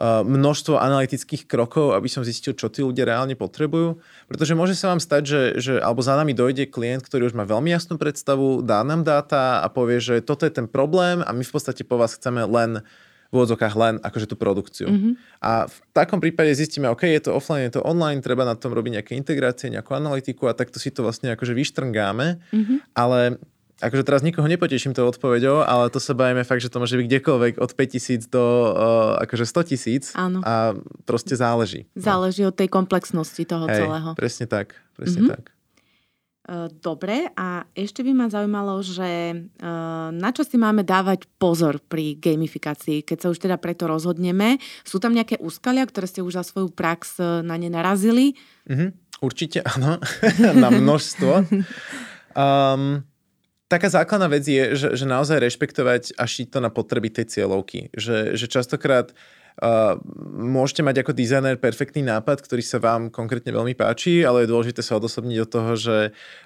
množstvo 0.02 0.78
analytických 0.78 1.50
krokov, 1.50 1.98
aby 1.98 2.06
som 2.06 2.22
zistil, 2.22 2.54
čo 2.54 2.70
tí 2.70 2.86
ľudia 2.86 3.02
reálne 3.02 3.34
potrebujú. 3.34 3.98
Pretože 4.30 4.54
môže 4.54 4.78
sa 4.78 4.94
vám 4.94 5.02
stať, 5.02 5.22
že, 5.26 5.42
že 5.58 5.72
alebo 5.82 5.98
za 6.06 6.14
nami 6.14 6.38
dojde 6.38 6.70
klient, 6.70 7.02
ktorý 7.02 7.26
už 7.26 7.34
má 7.34 7.42
veľmi 7.42 7.74
jasnú 7.74 7.98
predstavu, 7.98 8.62
dá 8.62 8.86
nám 8.86 9.02
dáta 9.02 9.58
a 9.58 9.66
povie, 9.66 9.98
že 9.98 10.22
toto 10.22 10.46
je 10.46 10.54
ten 10.54 10.70
problém 10.70 11.26
a 11.26 11.30
my 11.34 11.42
v 11.42 11.50
podstate 11.50 11.82
po 11.82 11.98
vás 11.98 12.14
chceme 12.14 12.46
len 12.46 12.86
v 13.28 13.32
úvodzokách 13.36 13.74
len 13.76 13.94
akože 14.00 14.24
tú 14.24 14.40
produkciu. 14.40 14.88
Mm-hmm. 14.88 15.12
A 15.44 15.68
v 15.68 15.76
takom 15.92 16.16
prípade 16.16 16.48
zistíme, 16.56 16.88
OK, 16.88 17.04
je 17.04 17.28
to 17.28 17.36
offline, 17.36 17.68
je 17.68 17.76
to 17.76 17.84
online, 17.84 18.24
treba 18.24 18.48
na 18.48 18.56
tom 18.56 18.72
robiť 18.72 19.02
nejaké 19.02 19.12
integrácie, 19.20 19.68
nejakú 19.68 19.92
analytiku 19.92 20.48
a 20.48 20.56
takto 20.56 20.80
si 20.80 20.88
to 20.88 21.04
vlastne 21.04 21.36
akože 21.36 21.52
vyštrngáme, 21.52 22.40
mm-hmm. 22.40 22.78
ale 22.96 23.36
akože 23.78 24.02
teraz 24.02 24.20
nikoho 24.26 24.46
nepoteším 24.50 24.92
tou 24.92 25.06
odpoveďou, 25.06 25.62
ale 25.62 25.90
to 25.90 26.02
sa 26.02 26.14
bavíme 26.14 26.42
fakt, 26.42 26.62
že 26.62 26.70
to 26.70 26.82
môže 26.82 26.98
byť 26.98 27.06
kdekoľvek 27.06 27.54
od 27.62 27.70
5000 27.70 28.26
do 28.26 28.44
uh, 28.44 29.22
akože 29.22 29.44
100 29.46 29.70
tisíc 29.70 30.04
a 30.18 30.74
proste 31.06 31.38
záleží. 31.38 31.86
No. 31.94 32.02
Záleží 32.02 32.42
no. 32.42 32.50
od 32.50 32.56
tej 32.58 32.68
komplexnosti 32.68 33.42
toho 33.46 33.70
Hej, 33.70 33.86
celého. 33.86 34.10
Presne 34.18 34.46
tak, 34.50 34.74
presne 34.98 35.22
mm-hmm. 35.26 35.34
tak. 35.34 35.44
Dobre, 36.80 37.28
a 37.36 37.68
ešte 37.76 38.00
by 38.00 38.12
ma 38.16 38.26
zaujímalo, 38.32 38.80
že 38.80 39.36
na 40.16 40.30
čo 40.32 40.48
si 40.48 40.56
máme 40.56 40.80
dávať 40.80 41.28
pozor 41.36 41.76
pri 41.76 42.16
gamifikácii, 42.16 43.04
keď 43.04 43.18
sa 43.20 43.28
už 43.28 43.36
teda 43.36 43.60
preto 43.60 43.84
rozhodneme. 43.84 44.56
Sú 44.80 44.96
tam 44.96 45.12
nejaké 45.12 45.36
úskalia, 45.44 45.84
ktoré 45.84 46.08
ste 46.08 46.24
už 46.24 46.40
za 46.40 46.44
svoju 46.48 46.72
prax 46.72 47.20
na 47.44 47.60
ne 47.60 47.68
narazili? 47.68 48.32
Mm-hmm, 48.64 49.20
určite 49.20 49.60
áno, 49.60 50.00
na 50.64 50.72
množstvo. 50.72 51.32
Um, 52.32 53.04
taká 53.68 53.88
základná 53.92 54.26
vec 54.32 54.48
je, 54.48 54.74
že, 54.74 54.88
že 54.96 55.04
naozaj 55.04 55.44
rešpektovať 55.44 56.16
a 56.16 56.24
šiť 56.24 56.48
to 56.50 56.58
na 56.64 56.72
potreby 56.72 57.12
tej 57.12 57.28
cieľovky. 57.28 57.92
Že, 57.94 58.34
že 58.34 58.46
častokrát 58.48 59.12
Uh, 59.58 59.98
môžete 60.38 60.86
mať 60.86 61.02
ako 61.02 61.18
dizajner 61.18 61.58
perfektný 61.58 62.06
nápad, 62.06 62.46
ktorý 62.46 62.62
sa 62.62 62.78
vám 62.78 63.10
konkrétne 63.10 63.50
veľmi 63.50 63.74
páči, 63.74 64.22
ale 64.22 64.46
je 64.46 64.54
dôležité 64.54 64.86
sa 64.86 65.02
odosobniť 65.02 65.34
do 65.42 65.46
toho, 65.50 65.74
že 65.74 65.96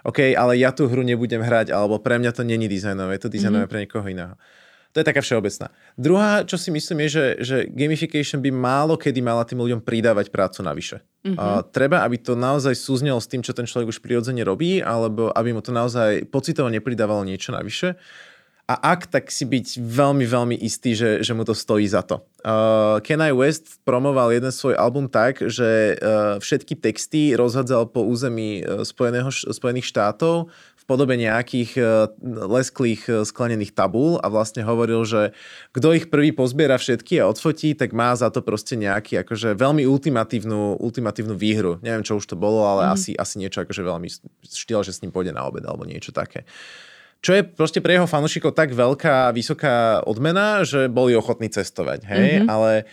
OK, 0.01 0.33
ale 0.33 0.57
ja 0.57 0.73
tú 0.73 0.89
hru 0.89 1.05
nebudem 1.05 1.45
hrať, 1.45 1.77
alebo 1.77 2.01
pre 2.01 2.17
mňa 2.17 2.33
to 2.33 2.41
není 2.41 2.73
dizajnové, 2.73 3.21
je 3.21 3.29
to 3.29 3.35
dizajnové 3.37 3.69
mm-hmm. 3.69 3.73
pre 3.77 3.83
niekoho 3.85 4.07
iného. 4.09 4.33
To 4.93 5.01
je 5.01 5.09
taká 5.09 5.25
všeobecná. 5.25 5.73
Druhá, 5.97 6.45
čo 6.45 6.61
si 6.61 6.69
myslím, 6.69 7.09
je, 7.09 7.09
že, 7.09 7.27
že 7.41 7.57
gamification 7.65 8.45
by 8.45 8.53
málo 8.53 9.01
kedy 9.01 9.25
mala 9.25 9.49
tým 9.49 9.65
ľuďom 9.65 9.81
pridávať 9.81 10.29
prácu 10.29 10.61
navyše. 10.61 11.01
Mm-hmm. 11.25 11.41
A 11.41 11.65
treba, 11.65 12.05
aby 12.05 12.21
to 12.21 12.37
naozaj 12.37 12.77
súznelo 12.77 13.17
s 13.17 13.31
tým, 13.31 13.41
čo 13.41 13.57
ten 13.57 13.65
človek 13.65 13.89
už 13.89 14.05
prirodzene 14.05 14.45
robí, 14.45 14.85
alebo 14.85 15.33
aby 15.33 15.57
mu 15.57 15.65
to 15.65 15.73
naozaj 15.73 16.29
pocitovo 16.29 16.69
nepridávalo 16.69 17.25
niečo 17.25 17.57
navyše. 17.57 17.97
A 18.71 18.95
ak, 18.95 19.11
tak 19.11 19.27
si 19.29 19.43
byť 19.43 19.83
veľmi, 19.83 20.23
veľmi 20.23 20.57
istý, 20.63 20.95
že, 20.95 21.19
že 21.21 21.35
mu 21.35 21.43
to 21.43 21.51
stojí 21.51 21.83
za 21.85 22.07
to. 22.07 22.23
Uh, 22.47 23.03
Kenai 23.03 23.35
West 23.35 23.83
promoval 23.83 24.31
jeden 24.31 24.55
svoj 24.55 24.79
album 24.79 25.11
tak, 25.11 25.43
že 25.43 25.99
uh, 25.99 26.39
všetky 26.39 26.79
texty 26.79 27.35
rozhádzal 27.35 27.91
po 27.91 28.07
území 28.07 28.63
uh, 28.63 28.87
Spojeného, 28.87 29.35
Spojených 29.35 29.91
štátov 29.91 30.49
podobe 30.93 31.17
nejakých 31.17 31.71
uh, 31.81 32.13
lesklých 32.29 33.03
uh, 33.09 33.15
sklenených 33.25 33.73
tabúl 33.73 34.21
a 34.21 34.29
vlastne 34.29 34.61
hovoril, 34.61 35.09
že 35.09 35.33
kto 35.73 35.97
ich 35.97 36.13
prvý 36.13 36.37
pozbiera 36.37 36.77
všetky 36.77 37.25
a 37.25 37.33
odfotí, 37.33 37.73
tak 37.73 37.97
má 37.97 38.13
za 38.13 38.29
to 38.29 38.45
proste 38.45 38.77
nejaký 38.77 39.25
akože 39.25 39.57
veľmi 39.57 39.89
ultimatívnu, 39.89 40.77
ultimatívnu 40.77 41.33
výhru. 41.33 41.81
Neviem, 41.81 42.05
čo 42.05 42.21
už 42.21 42.29
to 42.29 42.37
bolo, 42.37 42.69
ale 42.69 42.85
mm. 42.85 42.91
asi, 42.93 43.11
asi 43.17 43.41
niečo 43.41 43.65
akože 43.65 43.81
veľmi 43.81 44.09
štýl, 44.45 44.85
že 44.85 44.93
s 44.93 45.01
ním 45.01 45.17
pôjde 45.17 45.33
na 45.33 45.49
obed 45.49 45.65
alebo 45.65 45.89
niečo 45.89 46.13
také. 46.13 46.45
Čo 47.23 47.39
je 47.39 47.47
proste 47.47 47.79
pre 47.79 47.97
jeho 47.97 48.11
fanúšikov 48.11 48.53
tak 48.53 48.75
veľká, 48.75 49.31
vysoká 49.31 50.03
odmena, 50.03 50.67
že 50.67 50.91
boli 50.91 51.15
ochotní 51.15 51.47
cestovať, 51.49 52.05
hej, 52.05 52.29
mm-hmm. 52.43 52.51
ale 52.51 52.85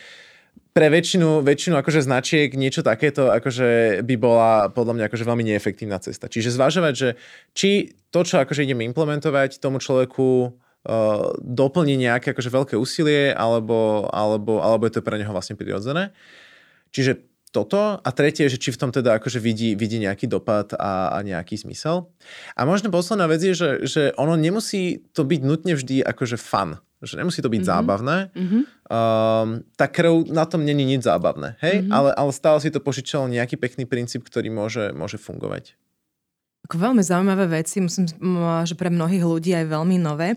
pre 0.70 0.88
väčšinu, 0.88 1.41
väčšinu 1.41 1.76
akože 1.82 2.05
značiek 2.05 2.53
niečo 2.53 2.86
takéto 2.86 3.34
akože 3.34 4.01
by 4.05 4.15
bola 4.15 4.51
podľa 4.70 4.93
mňa 4.95 5.05
akože 5.09 5.26
veľmi 5.26 5.43
neefektívna 5.49 5.97
cesta. 5.97 6.30
Čiže 6.30 6.53
zvažovať, 6.53 6.93
že 6.93 7.09
či 7.57 7.97
to, 8.13 8.22
čo 8.22 8.41
akože 8.41 8.63
ideme 8.65 8.86
implementovať 8.86 9.57
tomu 9.57 9.82
človeku 9.82 10.28
uh, 10.45 11.34
doplní 11.41 11.97
nejaké 11.97 12.38
akože 12.38 12.49
veľké 12.53 12.76
úsilie 12.78 13.34
alebo, 13.34 14.07
alebo, 14.13 14.61
alebo 14.61 14.86
je 14.86 14.99
to 14.99 15.05
pre 15.05 15.17
neho 15.17 15.34
vlastne 15.34 15.57
prirodzené. 15.57 16.13
Čiže 16.93 17.26
toto 17.49 17.97
a 17.97 18.09
tretie, 18.13 18.45
že 18.45 18.61
či 18.61 18.70
v 18.70 18.78
tom 18.78 18.93
teda 18.93 19.17
akože 19.17 19.41
vidí, 19.41 19.74
vidí 19.74 19.97
nejaký 19.97 20.30
dopad 20.30 20.78
a, 20.78 21.17
a 21.17 21.17
nejaký 21.26 21.57
zmysel. 21.57 22.13
A 22.53 22.61
možno 22.70 22.93
posledná 22.93 23.26
vec 23.26 23.41
je, 23.41 23.57
že, 23.57 23.70
že 23.89 24.03
ono 24.22 24.38
nemusí 24.38 25.01
to 25.17 25.26
byť 25.26 25.41
nutne 25.41 25.74
vždy 25.74 26.05
akože 26.05 26.38
fun. 26.38 26.78
Že 26.99 27.23
nemusí 27.23 27.39
to 27.39 27.47
byť 27.47 27.63
mm-hmm. 27.63 27.71
zábavné. 27.71 28.17
Mm-hmm. 28.35 28.61
Um, 28.91 29.47
tá 29.79 29.87
krv 29.87 30.27
na 30.27 30.43
tom 30.43 30.67
není 30.67 30.83
nič 30.83 31.07
zábavné. 31.07 31.55
Hej? 31.63 31.87
Mm-hmm. 31.87 31.95
Ale, 31.95 32.09
ale 32.11 32.31
stále 32.35 32.59
si 32.59 32.69
to 32.69 32.83
požičalo 32.83 33.31
nejaký 33.31 33.55
pekný 33.55 33.87
princíp, 33.87 34.27
ktorý 34.27 34.51
môže, 34.51 34.91
môže 34.91 35.15
fungovať. 35.15 35.79
Ako 36.67 36.75
veľmi 36.75 36.99
zaujímavé 36.99 37.63
veci, 37.63 37.79
myslím, 37.79 38.05
že 38.67 38.75
pre 38.75 38.91
mnohých 38.91 39.23
ľudí 39.23 39.55
aj 39.55 39.65
veľmi 39.71 39.95
nové 39.95 40.35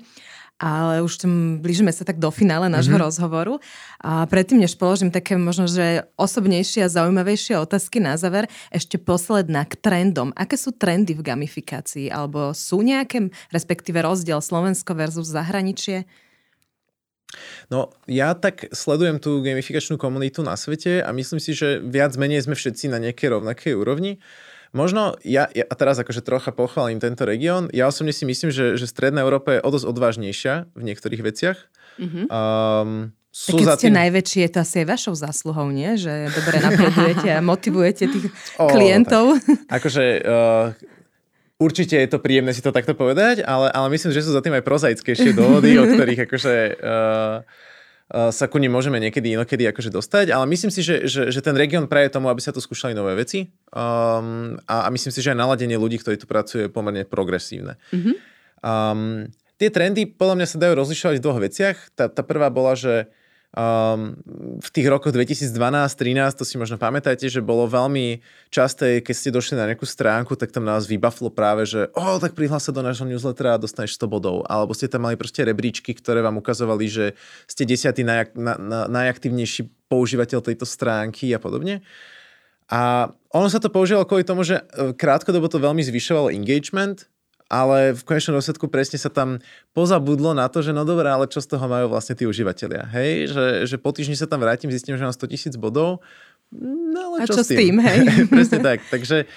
ale 0.63 1.03
už 1.03 1.27
tam 1.27 1.59
blížime 1.59 1.91
sa 1.91 2.07
tak 2.07 2.23
do 2.23 2.31
finále 2.31 2.71
nášho 2.71 2.95
mm-hmm. 2.95 3.05
rozhovoru. 3.11 3.59
A 3.99 4.23
predtým, 4.31 4.63
než 4.63 4.79
položím 4.79 5.11
také 5.11 5.35
možno, 5.35 5.67
že 5.67 6.07
osobnejšie 6.15 6.87
a 6.87 6.93
zaujímavejšie 6.93 7.59
otázky 7.59 7.99
na 7.99 8.15
záver, 8.15 8.47
ešte 8.71 8.95
posledná 8.95 9.67
k 9.67 9.75
trendom. 9.75 10.31
Aké 10.39 10.55
sú 10.55 10.71
trendy 10.71 11.19
v 11.19 11.27
gamifikácii? 11.27 12.15
Alebo 12.15 12.55
sú 12.55 12.87
nejaké, 12.87 13.35
respektíve 13.51 13.99
rozdiel 13.99 14.39
Slovensko 14.39 14.95
versus 14.95 15.35
zahraničie? 15.35 16.07
No, 17.73 17.93
ja 18.05 18.37
tak 18.37 18.69
sledujem 18.73 19.17
tú 19.19 19.41
gamifikačnú 19.41 19.97
komunitu 19.97 20.45
na 20.45 20.57
svete 20.57 21.01
a 21.01 21.11
myslím 21.17 21.41
si, 21.41 21.57
že 21.57 21.81
viac 21.81 22.13
menej 22.17 22.45
sme 22.45 22.57
všetci 22.57 22.93
na 22.93 23.01
nejakej 23.01 23.39
rovnakej 23.39 23.73
úrovni. 23.77 24.21
Možno, 24.73 25.21
ja, 25.21 25.53
ja 25.53 25.69
a 25.69 25.75
teraz 25.77 26.01
akože 26.01 26.25
trocha 26.25 26.49
pochválim 26.49 26.97
tento 26.97 27.29
región, 27.29 27.69
ja 27.77 27.93
osobne 27.93 28.17
si 28.17 28.25
myslím, 28.25 28.49
že, 28.49 28.81
že 28.81 28.89
Stredná 28.89 29.21
Európa 29.21 29.61
je 29.61 29.61
o 29.61 29.69
dosť 29.69 29.85
odvážnejšia 29.85 30.73
v 30.73 30.83
niektorých 30.89 31.21
veciach. 31.21 31.59
Mm-hmm. 32.01 32.25
Um, 32.33 33.13
sú 33.33 33.57
keď 33.57 33.81
ste 33.81 33.89
tým... 33.93 33.97
najväčšie, 34.01 34.45
to 34.49 34.65
asi 34.65 34.85
je 34.85 34.87
vašou 34.89 35.13
zásluhou, 35.17 35.69
nie? 35.73 35.97
Že 35.97 36.29
dobre 36.33 36.57
napredujete 36.61 37.29
a 37.33 37.41
motivujete 37.41 38.05
tých 38.09 38.27
o, 38.57 38.69
klientov. 38.69 39.41
Tak. 39.45 39.81
Akože 39.81 40.05
uh, 40.21 40.73
určite 41.63 41.95
je 41.95 42.11
to 42.11 42.19
príjemné 42.19 42.51
si 42.51 42.61
to 42.61 42.75
takto 42.75 42.99
povedať, 42.99 43.47
ale, 43.47 43.71
ale 43.71 43.87
myslím, 43.95 44.11
že 44.11 44.27
sú 44.27 44.35
za 44.35 44.43
tým 44.43 44.59
aj 44.59 44.67
prozaickejšie 44.67 45.33
dôvody, 45.33 45.79
o 45.79 45.87
ktorých 45.95 46.27
akože... 46.27 46.55
Uh, 46.83 47.47
sa 48.13 48.45
ku 48.45 48.61
nim 48.61 48.69
môžeme 48.69 49.01
niekedy 49.01 49.33
inokedy 49.33 49.65
akože 49.73 49.89
dostať, 49.89 50.37
ale 50.37 50.45
myslím 50.53 50.69
si, 50.69 50.85
že, 50.85 51.09
že, 51.09 51.33
že 51.33 51.41
ten 51.41 51.57
región 51.57 51.89
praje 51.89 52.13
tomu, 52.13 52.29
aby 52.29 52.45
sa 52.45 52.53
tu 52.53 52.61
skúšali 52.61 52.93
nové 52.93 53.17
veci 53.17 53.49
um, 53.73 54.61
a, 54.69 54.85
a 54.85 54.89
myslím 54.93 55.13
si, 55.17 55.25
že 55.25 55.33
aj 55.33 55.41
naladenie 55.41 55.81
ľudí, 55.81 55.97
ktorí 55.97 56.21
tu 56.21 56.29
pracujú, 56.29 56.69
je 56.69 56.69
pomerne 56.69 57.09
progresívne. 57.09 57.81
Mm-hmm. 57.89 58.15
Um, 58.61 59.33
tie 59.57 59.73
trendy 59.73 60.05
podľa 60.05 60.45
mňa 60.45 60.47
sa 60.51 60.61
dajú 60.61 60.73
rozlišovať 60.77 61.17
v 61.17 61.25
dvoch 61.25 61.41
veciach. 61.41 61.77
Tá, 61.97 62.13
tá 62.13 62.21
prvá 62.21 62.53
bola, 62.53 62.77
že 62.77 63.09
Um, 63.53 64.17
v 64.65 64.69
tých 64.73 64.89
rokoch 64.89 65.13
2012-13, 65.13 65.53
to 66.41 66.45
si 66.49 66.57
možno 66.57 66.81
pamätáte, 66.81 67.29
že 67.29 67.45
bolo 67.45 67.69
veľmi 67.69 68.25
časté, 68.49 69.05
keď 69.05 69.13
ste 69.13 69.29
došli 69.29 69.61
na 69.61 69.69
nejakú 69.69 69.85
stránku, 69.85 70.41
tak 70.41 70.57
tam 70.57 70.65
nás 70.65 70.89
vybaflo 70.89 71.29
práve, 71.29 71.69
že 71.69 71.93
o, 71.93 72.17
tak 72.17 72.33
prihlás 72.33 72.65
sa 72.65 72.73
do 72.73 72.81
nášho 72.81 73.05
newslettera 73.05 73.61
a 73.61 73.61
dostaneš 73.61 74.01
100 74.01 74.09
bodov. 74.09 74.49
Alebo 74.49 74.73
ste 74.73 74.89
tam 74.89 75.05
mali 75.05 75.21
proste 75.21 75.45
rebríčky, 75.45 75.93
ktoré 75.93 76.25
vám 76.25 76.41
ukazovali, 76.41 76.89
že 76.89 77.07
ste 77.45 77.69
desiatý 77.69 78.09
najak, 78.09 78.33
na, 78.41 78.57
na, 78.57 78.81
najaktívnejší 78.89 79.69
používateľ 79.93 80.41
tejto 80.41 80.65
stránky 80.65 81.29
a 81.37 81.39
podobne. 81.43 81.85
A 82.73 83.13
ono 83.37 83.53
sa 83.53 83.61
to 83.61 83.69
používalo 83.69 84.09
kvôli 84.09 84.25
tomu, 84.25 84.49
že 84.49 84.65
e, 84.65 84.97
krátkodobo 84.97 85.53
to 85.53 85.61
veľmi 85.61 85.85
zvyšovalo 85.85 86.33
engagement, 86.33 87.05
ale 87.53 87.93
v 87.93 88.03
konečnom 88.09 88.41
dôsledku 88.41 88.73
presne 88.73 88.97
sa 88.97 89.13
tam 89.13 89.45
pozabudlo 89.77 90.33
na 90.33 90.49
to, 90.49 90.65
že 90.65 90.73
no 90.73 90.89
dobré, 90.89 91.13
ale 91.13 91.29
čo 91.29 91.45
z 91.45 91.53
toho 91.53 91.69
majú 91.69 91.93
vlastne 91.93 92.17
tí 92.17 92.25
užívateľia. 92.25 92.89
Hej, 92.89 93.37
že, 93.37 93.45
že 93.69 93.77
po 93.77 93.93
týždni 93.93 94.17
sa 94.17 94.25
tam 94.25 94.41
vrátim, 94.41 94.73
zistím, 94.73 94.97
že 94.97 95.05
mám 95.05 95.13
100 95.13 95.29
tisíc 95.29 95.55
bodov. 95.61 96.01
No 96.57 97.13
ale 97.13 97.29
čo, 97.29 97.37
A 97.37 97.37
čo 97.37 97.45
s 97.45 97.53
tým? 97.53 97.61
tým 97.61 97.77
hej? 97.85 97.99
presne 98.33 98.59
tak. 98.65 98.81
Takže 98.89 99.29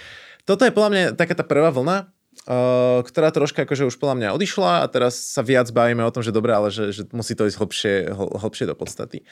toto 0.47 0.63
je 0.63 0.71
podľa 0.71 0.89
mňa 0.95 1.03
taká 1.19 1.35
tá 1.35 1.43
prvá 1.43 1.75
vlna, 1.75 2.07
Uh, 2.45 2.99
ktorá 3.07 3.31
troška 3.31 3.63
akože 3.63 3.87
už 3.87 3.95
podľa 3.95 4.19
mňa 4.19 4.29
odišla 4.35 4.83
a 4.83 4.85
teraz 4.91 5.15
sa 5.15 5.39
viac 5.39 5.71
bavíme 5.71 6.03
o 6.03 6.11
tom, 6.11 6.19
že 6.19 6.35
dobré, 6.35 6.51
ale 6.51 6.67
že, 6.67 6.91
že 6.91 7.07
musí 7.15 7.31
to 7.31 7.47
ísť 7.47 7.57
hlbšie, 7.57 7.93
hlbšie 8.11 8.67
do 8.67 8.75
podstaty. 8.75 9.23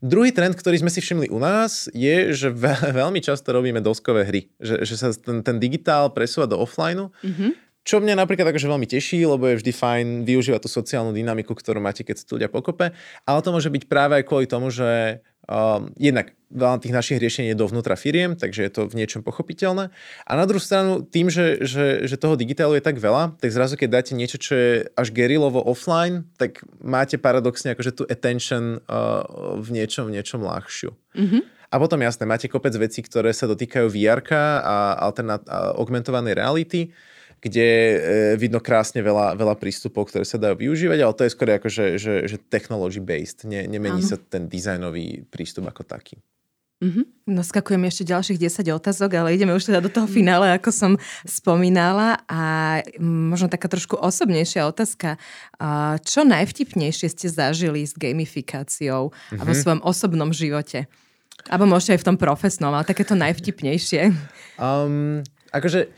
Druhý 0.00 0.32
trend, 0.32 0.56
ktorý 0.56 0.80
sme 0.80 0.88
si 0.88 1.04
všimli 1.04 1.28
u 1.28 1.36
nás, 1.36 1.92
je, 1.92 2.32
že 2.32 2.48
veľmi 3.00 3.20
často 3.20 3.52
robíme 3.52 3.84
doskové 3.84 4.24
hry. 4.24 4.48
Že, 4.56 4.76
že 4.88 4.94
sa 4.96 5.12
ten, 5.12 5.44
ten 5.44 5.60
digitál 5.60 6.08
presúva 6.16 6.48
do 6.48 6.56
offline. 6.56 7.12
Mm-hmm. 7.20 7.69
Čo 7.80 8.04
mňa 8.04 8.12
napríklad 8.12 8.52
akože 8.52 8.68
veľmi 8.68 8.84
teší, 8.84 9.24
lebo 9.24 9.48
je 9.48 9.58
vždy 9.64 9.72
fajn 9.72 10.06
využívať 10.28 10.60
tú 10.60 10.68
sociálnu 10.68 11.16
dynamiku, 11.16 11.56
ktorú 11.56 11.80
máte, 11.80 12.04
keď 12.04 12.20
sú 12.20 12.36
ľudia 12.36 12.52
pokope, 12.52 12.92
ale 13.24 13.38
to 13.40 13.50
môže 13.50 13.72
byť 13.72 13.84
práve 13.88 14.20
aj 14.20 14.24
kvôli 14.28 14.44
tomu, 14.44 14.68
že 14.68 15.24
um, 15.48 15.88
jednak 15.96 16.36
veľa 16.50 16.82
tých 16.82 16.92
našich 16.92 17.18
riešení 17.22 17.54
je 17.54 17.58
dovnútra 17.58 17.96
firiem, 17.96 18.36
takže 18.36 18.66
je 18.66 18.72
to 18.74 18.82
v 18.84 19.00
niečom 19.00 19.24
pochopiteľné. 19.24 19.88
A 20.26 20.32
na 20.34 20.44
druhú 20.44 20.60
stranu, 20.60 21.00
tým, 21.00 21.32
že, 21.32 21.62
že, 21.64 22.04
že 22.04 22.20
toho 22.20 22.36
digitálu 22.36 22.76
je 22.76 22.84
tak 22.84 22.98
veľa, 22.98 23.38
tak 23.38 23.50
zrazu 23.54 23.80
keď 23.80 23.88
dáte 23.88 24.12
niečo, 24.12 24.36
čo 24.36 24.52
je 24.54 24.72
až 24.92 25.08
gerilovo 25.14 25.62
offline, 25.62 26.28
tak 26.36 26.60
máte 26.82 27.16
paradoxne 27.16 27.72
akože 27.72 27.92
tú 27.96 28.02
attention 28.10 28.82
uh, 28.90 29.24
v 29.56 29.68
niečom, 29.72 30.10
v 30.10 30.20
niečom 30.20 30.42
ľahšiu. 30.42 30.90
Mm-hmm. 31.16 31.42
A 31.70 31.78
potom 31.78 32.02
jasné, 32.02 32.26
máte 32.26 32.50
kopec 32.50 32.74
vecí, 32.74 32.98
ktoré 32.98 33.30
sa 33.30 33.46
dotýkajú 33.46 33.86
VR 33.94 34.26
a, 34.34 35.06
alternat- 35.06 35.46
a 35.46 35.78
augmentovanej 35.78 36.34
reality, 36.34 36.90
kde 37.40 37.66
e, 37.66 37.96
vidno 38.36 38.60
krásne 38.60 39.00
veľa, 39.00 39.32
veľa 39.34 39.56
prístupov, 39.56 40.12
ktoré 40.12 40.28
sa 40.28 40.36
dajú 40.36 40.60
využívať, 40.60 40.98
ale 41.00 41.16
to 41.16 41.24
je 41.24 41.32
skôr 41.32 41.48
ako, 41.56 41.68
že, 41.72 41.86
že, 41.96 42.14
že 42.28 42.36
technology 42.36 43.00
based, 43.00 43.48
ne, 43.48 43.64
nemení 43.64 44.04
ano. 44.04 44.10
sa 44.12 44.16
ten 44.20 44.44
dizajnový 44.46 45.24
prístup 45.32 45.68
ako 45.72 45.82
taký. 45.88 46.20
Mm-hmm. 46.80 47.36
No 47.36 47.44
skakujem 47.44 47.84
ešte 47.84 48.08
ďalších 48.08 48.40
10 48.40 48.72
otázok, 48.72 49.10
ale 49.12 49.36
ideme 49.36 49.52
už 49.52 49.68
teda 49.68 49.84
do 49.84 49.92
toho 49.92 50.08
finále, 50.08 50.48
ako 50.56 50.72
som 50.72 50.92
spomínala. 51.28 52.24
A 52.24 52.80
možno 53.04 53.52
taká 53.52 53.68
trošku 53.68 54.00
osobnejšia 54.00 54.64
otázka. 54.64 55.20
Čo 56.00 56.24
najvtipnejšie 56.24 57.12
ste 57.12 57.28
zažili 57.28 57.84
s 57.84 57.92
gamifikáciou 57.92 59.12
mm-hmm. 59.12 59.38
a 59.38 59.42
vo 59.44 59.52
mhm. 59.52 59.60
svojom 59.60 59.80
osobnom 59.84 60.32
živote? 60.32 60.88
Abo 61.52 61.68
môžete 61.68 61.96
aj 61.96 62.00
v 62.00 62.08
tom 62.12 62.16
profesnom, 62.16 62.72
ale 62.72 62.88
takéto 62.88 63.12
najvtipnejšie. 63.12 64.12
Um, 64.56 65.20
akože 65.52 65.88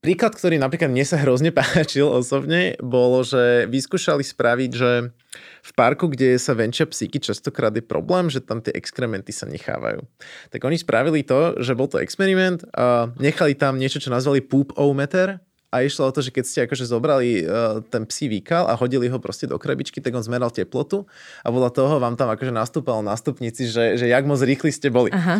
príklad, 0.00 0.32
ktorý 0.32 0.56
napríklad 0.56 0.88
mne 0.88 1.04
sa 1.04 1.20
hrozne 1.20 1.52
páčil 1.56 2.08
osobne, 2.08 2.74
bolo, 2.80 3.22
že 3.22 3.68
vyskúšali 3.68 4.24
spraviť, 4.24 4.70
že 4.72 5.12
v 5.60 5.70
parku, 5.76 6.08
kde 6.10 6.40
sa 6.40 6.56
venčia 6.56 6.88
psíky, 6.88 7.20
častokrát 7.20 7.70
je 7.76 7.84
problém, 7.84 8.32
že 8.32 8.40
tam 8.40 8.64
tie 8.64 8.72
exkrementy 8.74 9.30
sa 9.30 9.46
nechávajú. 9.46 10.02
Tak 10.50 10.60
oni 10.64 10.80
spravili 10.80 11.22
to, 11.22 11.60
že 11.60 11.76
bol 11.76 11.86
to 11.86 12.00
experiment 12.00 12.64
a 12.74 13.12
nechali 13.20 13.54
tam 13.54 13.76
niečo, 13.76 14.00
čo 14.00 14.10
nazvali 14.10 14.40
poop 14.42 14.74
meter 14.96 15.38
a 15.70 15.86
išlo 15.86 16.10
o 16.10 16.14
to, 16.14 16.18
že 16.18 16.34
keď 16.34 16.44
ste 16.44 16.60
akože 16.66 16.82
zobrali 16.82 17.46
uh, 17.46 17.78
ten 17.86 18.02
psí 18.02 18.26
výkal 18.26 18.66
a 18.66 18.74
hodili 18.74 19.06
ho 19.06 19.22
proste 19.22 19.46
do 19.46 19.54
krabičky, 19.54 20.02
tak 20.02 20.10
on 20.18 20.24
zmeral 20.24 20.50
teplotu 20.50 21.06
a 21.46 21.48
podľa 21.52 21.70
toho 21.70 21.94
vám 22.02 22.18
tam 22.18 22.26
akože 22.26 22.50
nastúpalo 22.50 23.06
na 23.06 23.14
stupnici, 23.14 23.70
že, 23.70 23.94
že 23.94 24.10
jak 24.10 24.26
moc 24.26 24.42
rýchli 24.42 24.74
ste 24.74 24.90
boli. 24.90 25.14
Aha 25.14 25.38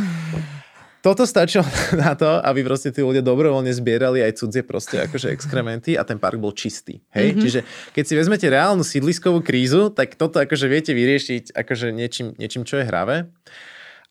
toto 1.00 1.24
stačilo 1.24 1.64
na 2.02 2.12
to, 2.12 2.28
aby 2.44 2.60
proste 2.60 2.92
tí 2.92 3.00
ľudia 3.00 3.24
dobrovoľne 3.24 3.72
zbierali 3.72 4.20
aj 4.20 4.40
cudzie 4.40 4.62
proste 4.64 5.00
akože 5.08 5.32
exkrementy 5.32 5.96
a 5.96 6.04
ten 6.04 6.20
park 6.20 6.36
bol 6.36 6.52
čistý. 6.52 7.00
Hej? 7.16 7.32
Mm-hmm. 7.32 7.42
Čiže 7.42 7.60
keď 7.96 8.04
si 8.04 8.14
vezmete 8.16 8.46
reálnu 8.48 8.84
sídliskovú 8.84 9.40
krízu, 9.40 9.88
tak 9.88 10.14
toto 10.20 10.38
akože 10.40 10.66
viete 10.68 10.92
vyriešiť 10.92 11.56
akože 11.56 11.86
niečím, 11.96 12.36
niečím 12.36 12.68
čo 12.68 12.78
je 12.80 12.84
hravé. 12.84 13.32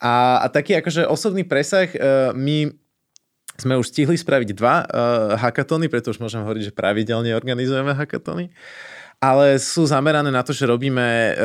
A, 0.02 0.42
a 0.42 0.46
taký 0.50 0.80
akože 0.80 1.06
osobný 1.06 1.46
presah, 1.46 1.86
uh, 1.92 2.32
my 2.34 2.72
sme 3.60 3.76
už 3.76 3.92
stihli 3.92 4.16
spraviť 4.16 4.56
dva 4.56 4.88
uh, 4.88 4.88
hackatony, 5.36 5.92
preto 5.92 6.16
už 6.16 6.24
môžem 6.24 6.40
hovoriť, 6.42 6.72
že 6.72 6.74
pravidelne 6.74 7.36
organizujeme 7.36 7.92
hackatony. 7.92 8.56
Ale 9.20 9.60
sú 9.60 9.84
zamerané 9.84 10.32
na 10.32 10.40
to, 10.48 10.56
že 10.56 10.64
robíme 10.64 11.04
uh, 11.04 11.36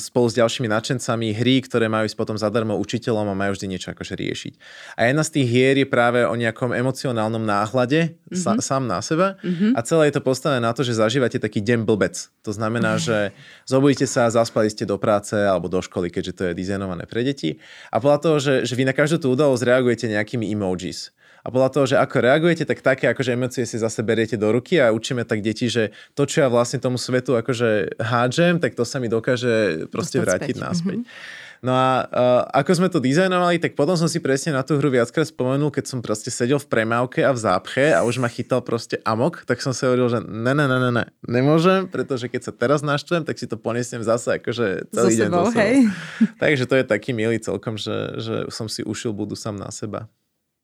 spolu 0.00 0.32
s 0.32 0.34
ďalšími 0.40 0.64
nadšencami 0.64 1.28
hry, 1.36 1.60
ktoré 1.60 1.92
majú 1.92 2.08
ísť 2.08 2.16
potom 2.16 2.40
zadarmo 2.40 2.72
učiteľom 2.80 3.28
a 3.28 3.36
majú 3.36 3.52
vždy 3.52 3.68
niečo 3.68 3.92
akože 3.92 4.16
riešiť. 4.16 4.52
A 4.96 5.12
jedna 5.12 5.20
z 5.20 5.30
tých 5.36 5.48
hier 5.52 5.76
je 5.76 5.84
práve 5.84 6.24
o 6.24 6.32
nejakom 6.32 6.72
emocionálnom 6.72 7.44
náhľade 7.44 8.16
mm-hmm. 8.16 8.40
sa, 8.40 8.56
sám 8.64 8.88
na 8.88 9.04
seba 9.04 9.36
mm-hmm. 9.44 9.76
a 9.76 9.80
celé 9.84 10.08
je 10.08 10.14
to 10.16 10.24
postavené 10.24 10.64
na 10.64 10.72
to, 10.72 10.88
že 10.88 10.96
zažívate 10.96 11.36
taký 11.36 11.60
deň 11.60 11.84
blbec. 11.84 12.32
To 12.48 12.56
znamená, 12.56 12.96
mm-hmm. 12.96 13.04
že 13.04 13.36
zobudíte 13.68 14.08
sa, 14.08 14.32
zaspali 14.32 14.72
ste 14.72 14.88
do 14.88 14.96
práce 14.96 15.36
alebo 15.36 15.68
do 15.68 15.84
školy, 15.84 16.08
keďže 16.08 16.32
to 16.32 16.42
je 16.48 16.52
dizajnované 16.56 17.04
pre 17.04 17.20
deti 17.20 17.60
a 17.92 18.00
podľa 18.00 18.18
toho, 18.24 18.36
že, 18.40 18.54
že 18.64 18.72
vy 18.72 18.88
na 18.88 18.96
každú 18.96 19.20
tú 19.20 19.36
udalosť 19.36 19.68
reagujete 19.68 20.08
nejakými 20.08 20.48
emojis 20.48 21.12
a 21.46 21.48
podľa 21.54 21.70
toho, 21.70 21.84
že 21.86 21.96
ako 22.02 22.26
reagujete, 22.26 22.66
tak 22.66 22.82
také 22.82 23.06
akože 23.06 23.38
emócie 23.38 23.62
si 23.62 23.78
zase 23.78 24.02
beriete 24.02 24.34
do 24.34 24.50
ruky 24.50 24.82
a 24.82 24.90
učíme 24.90 25.22
tak 25.22 25.46
deti, 25.46 25.70
že 25.70 25.94
to, 26.18 26.26
čo 26.26 26.42
ja 26.42 26.48
vlastne 26.50 26.82
tomu 26.82 26.98
svetu 26.98 27.38
akože 27.38 28.02
hádžem, 28.02 28.58
tak 28.58 28.74
to 28.74 28.82
sa 28.82 28.98
mi 28.98 29.06
dokáže 29.06 29.86
proste 29.94 30.18
vrátiť 30.18 30.58
naspäť. 30.58 31.06
Mm-hmm. 31.06 31.44
No 31.64 31.72
a 31.72 32.04
uh, 32.04 32.42
ako 32.52 32.70
sme 32.76 32.88
to 32.92 33.00
dizajnovali, 33.00 33.62
tak 33.62 33.78
potom 33.78 33.96
som 33.96 34.10
si 34.10 34.20
presne 34.20 34.52
na 34.52 34.66
tú 34.66 34.76
hru 34.76 34.92
viackrát 34.92 35.24
spomenul, 35.24 35.72
keď 35.72 35.88
som 35.88 35.98
proste 36.04 36.28
sedel 36.28 36.60
v 36.60 36.68
premávke 36.68 37.24
a 37.24 37.32
v 37.32 37.38
zápche 37.40 37.96
a 37.96 38.04
už 38.04 38.20
ma 38.20 38.28
chytal 38.28 38.60
proste 38.60 39.00
amok, 39.06 39.46
tak 39.48 39.62
som 39.64 39.72
si 39.72 39.86
hovoril, 39.88 40.10
že 40.10 40.20
ne, 40.26 40.52
ne, 40.52 40.66
ne, 40.68 40.78
ne, 40.82 40.90
ne, 40.92 41.04
nemôžem, 41.24 41.88
pretože 41.88 42.28
keď 42.28 42.50
sa 42.50 42.52
teraz 42.52 42.84
naštvem, 42.84 43.24
tak 43.24 43.40
si 43.40 43.48
to 43.48 43.56
ponesiem 43.56 44.04
zase 44.04 44.36
akože 44.36 44.92
celý 44.92 45.12
so 45.14 45.20
deň 45.22 45.28
sebou, 45.32 45.46
hej. 45.56 45.88
Takže 46.42 46.64
to 46.68 46.74
je 46.76 46.84
taký 46.84 47.16
milý 47.16 47.40
celkom, 47.40 47.80
že, 47.80 48.20
že 48.20 48.34
som 48.52 48.68
si 48.68 48.84
ušil 48.84 49.16
budu 49.16 49.32
sám 49.32 49.56
na 49.56 49.72
seba. 49.72 50.10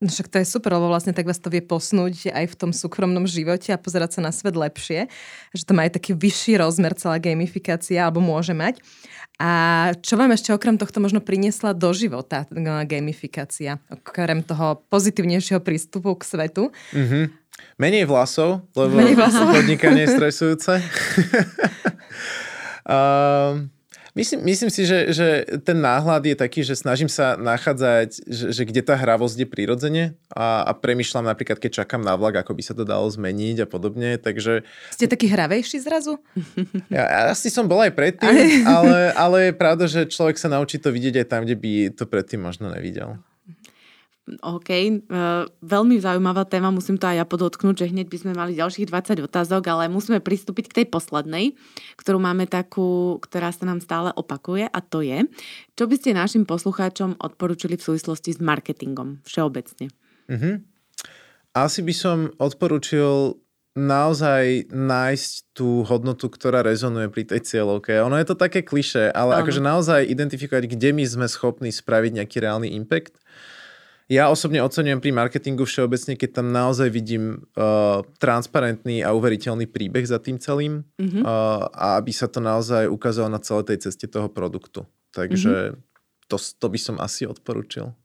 No 0.03 0.11
však 0.11 0.35
to 0.35 0.43
je 0.43 0.47
super, 0.51 0.75
lebo 0.75 0.91
vlastne 0.91 1.15
tak 1.15 1.31
vás 1.31 1.39
to 1.39 1.47
vie 1.47 1.63
posnúť 1.63 2.35
aj 2.35 2.51
v 2.51 2.59
tom 2.59 2.71
súkromnom 2.75 3.23
živote 3.23 3.71
a 3.71 3.79
pozerať 3.79 4.19
sa 4.19 4.21
na 4.27 4.35
svet 4.35 4.59
lepšie, 4.59 5.07
že 5.55 5.63
to 5.63 5.79
má 5.79 5.87
aj 5.87 6.03
taký 6.03 6.19
vyšší 6.19 6.59
rozmer 6.59 6.91
celá 6.99 7.23
gamifikácia, 7.23 8.03
alebo 8.03 8.19
môže 8.19 8.51
mať. 8.51 8.83
A 9.39 9.95
čo 10.03 10.19
vám 10.19 10.35
ešte 10.35 10.51
okrem 10.51 10.75
tohto 10.75 10.99
možno 10.99 11.23
priniesla 11.23 11.71
do 11.71 11.95
života 11.95 12.51
gamifikácia, 12.83 13.79
okrem 13.95 14.43
toho 14.43 14.83
pozitívnejšieho 14.91 15.63
prístupu 15.63 16.19
k 16.19 16.23
svetu? 16.27 16.75
Mm-hmm. 16.91 17.25
Menej 17.79 18.05
vlasov, 18.11 18.67
lebo 18.75 18.99
Menej 18.99 19.15
vlasov. 19.15 19.55
podnikanie 19.55 20.11
je 20.11 20.15
stresujúce. 20.19 20.83
um, 22.91 23.71
Myslím, 24.13 24.45
myslím 24.45 24.69
si, 24.69 24.85
že, 24.85 25.09
že 25.09 25.29
ten 25.65 25.81
náhľad 25.81 26.21
je 26.29 26.37
taký, 26.37 26.61
že 26.61 26.77
snažím 26.77 27.09
sa 27.09 27.33
nachádzať, 27.41 28.29
že, 28.29 28.47
že 28.53 28.63
kde 28.69 28.85
tá 28.85 28.93
hravosť 28.93 29.41
je 29.41 29.49
prirodzene 29.49 30.05
a, 30.29 30.69
a 30.69 30.77
premyšľam 30.77 31.33
napríklad, 31.33 31.57
keď 31.57 31.81
čakám 31.81 32.05
na 32.05 32.13
vlak, 32.21 32.45
ako 32.45 32.53
by 32.53 32.61
sa 32.61 32.77
to 32.77 32.85
dalo 32.85 33.09
zmeniť 33.09 33.65
a 33.65 33.67
podobne, 33.67 34.21
takže... 34.21 34.69
Ste 34.93 35.09
taký 35.09 35.33
hravejší 35.33 35.81
zrazu? 35.81 36.21
Ja, 36.93 37.33
asi 37.33 37.49
som 37.49 37.65
bol 37.65 37.81
aj 37.81 37.97
predtým, 37.97 38.69
ale, 38.69 39.17
ale 39.17 39.37
je 39.49 39.53
pravda, 39.57 39.89
že 39.89 40.05
človek 40.05 40.37
sa 40.37 40.53
naučí 40.53 40.77
to 40.77 40.93
vidieť 40.93 41.25
aj 41.25 41.27
tam, 41.33 41.41
kde 41.49 41.57
by 41.57 41.73
to 41.97 42.05
predtým 42.05 42.45
možno 42.45 42.69
nevidel. 42.69 43.17
OK, 44.23 44.71
uh, 44.71 45.51
veľmi 45.67 45.99
zaujímavá 45.99 46.47
téma, 46.47 46.71
musím 46.71 46.95
to 46.95 47.11
aj 47.11 47.19
ja 47.19 47.27
podotknúť, 47.27 47.75
že 47.83 47.91
hneď 47.91 48.07
by 48.07 48.19
sme 48.23 48.33
mali 48.39 48.55
ďalších 48.55 48.87
20 48.87 49.19
otázok, 49.27 49.63
ale 49.67 49.91
musíme 49.91 50.23
pristúpiť 50.23 50.71
k 50.71 50.77
tej 50.83 50.87
poslednej, 50.95 51.59
ktorú 51.99 52.23
máme 52.23 52.47
takú, 52.47 53.19
ktorá 53.19 53.51
sa 53.51 53.67
nám 53.67 53.83
stále 53.83 54.15
opakuje 54.15 54.71
a 54.71 54.79
to 54.79 55.03
je, 55.03 55.27
čo 55.75 55.91
by 55.91 55.95
ste 55.99 56.15
našim 56.15 56.47
poslucháčom 56.47 57.19
odporúčili 57.19 57.75
v 57.75 57.83
súvislosti 57.83 58.31
s 58.31 58.39
marketingom 58.39 59.27
všeobecne? 59.27 59.91
Mm-hmm. 60.31 60.55
Asi 61.59 61.81
by 61.83 61.95
som 61.95 62.31
odporúčil 62.39 63.43
naozaj 63.73 64.69
nájsť 64.69 65.57
tú 65.57 65.81
hodnotu, 65.89 66.29
ktorá 66.29 66.61
rezonuje 66.61 67.09
pri 67.09 67.25
tej 67.25 67.41
cieľovke. 67.41 67.97
Ono 68.05 68.21
je 68.21 68.29
to 68.29 68.37
také 68.37 68.61
kliše, 68.61 69.09
ale 69.09 69.33
ano. 69.37 69.41
akože 69.45 69.61
naozaj 69.65 70.01
identifikovať, 70.13 70.69
kde 70.69 70.93
my 70.93 71.05
sme 71.09 71.27
schopní 71.27 71.73
spraviť 71.73 72.21
nejaký 72.21 72.37
reálny 72.45 72.69
impact 72.77 73.17
ja 74.13 74.29
osobne 74.29 74.61
ocenujem 74.61 75.01
pri 75.01 75.09
marketingu 75.09 75.65
všeobecne, 75.65 76.21
keď 76.21 76.45
tam 76.45 76.53
naozaj 76.53 76.93
vidím 76.93 77.49
uh, 77.57 78.05
transparentný 78.21 79.01
a 79.01 79.17
uveriteľný 79.17 79.65
príbeh 79.73 80.05
za 80.05 80.21
tým 80.21 80.37
celým 80.37 80.85
mm-hmm. 81.01 81.25
uh, 81.25 81.73
a 81.73 81.97
aby 81.97 82.13
sa 82.13 82.29
to 82.29 82.45
naozaj 82.45 82.85
ukázalo 82.93 83.33
na 83.33 83.41
celej 83.41 83.73
tej 83.73 83.89
ceste 83.89 84.05
toho 84.05 84.29
produktu. 84.29 84.85
Takže 85.17 85.73
mm-hmm. 85.73 86.29
to, 86.29 86.37
to 86.37 86.67
by 86.69 86.77
som 86.77 87.01
asi 87.01 87.25
odporučil. 87.25 87.97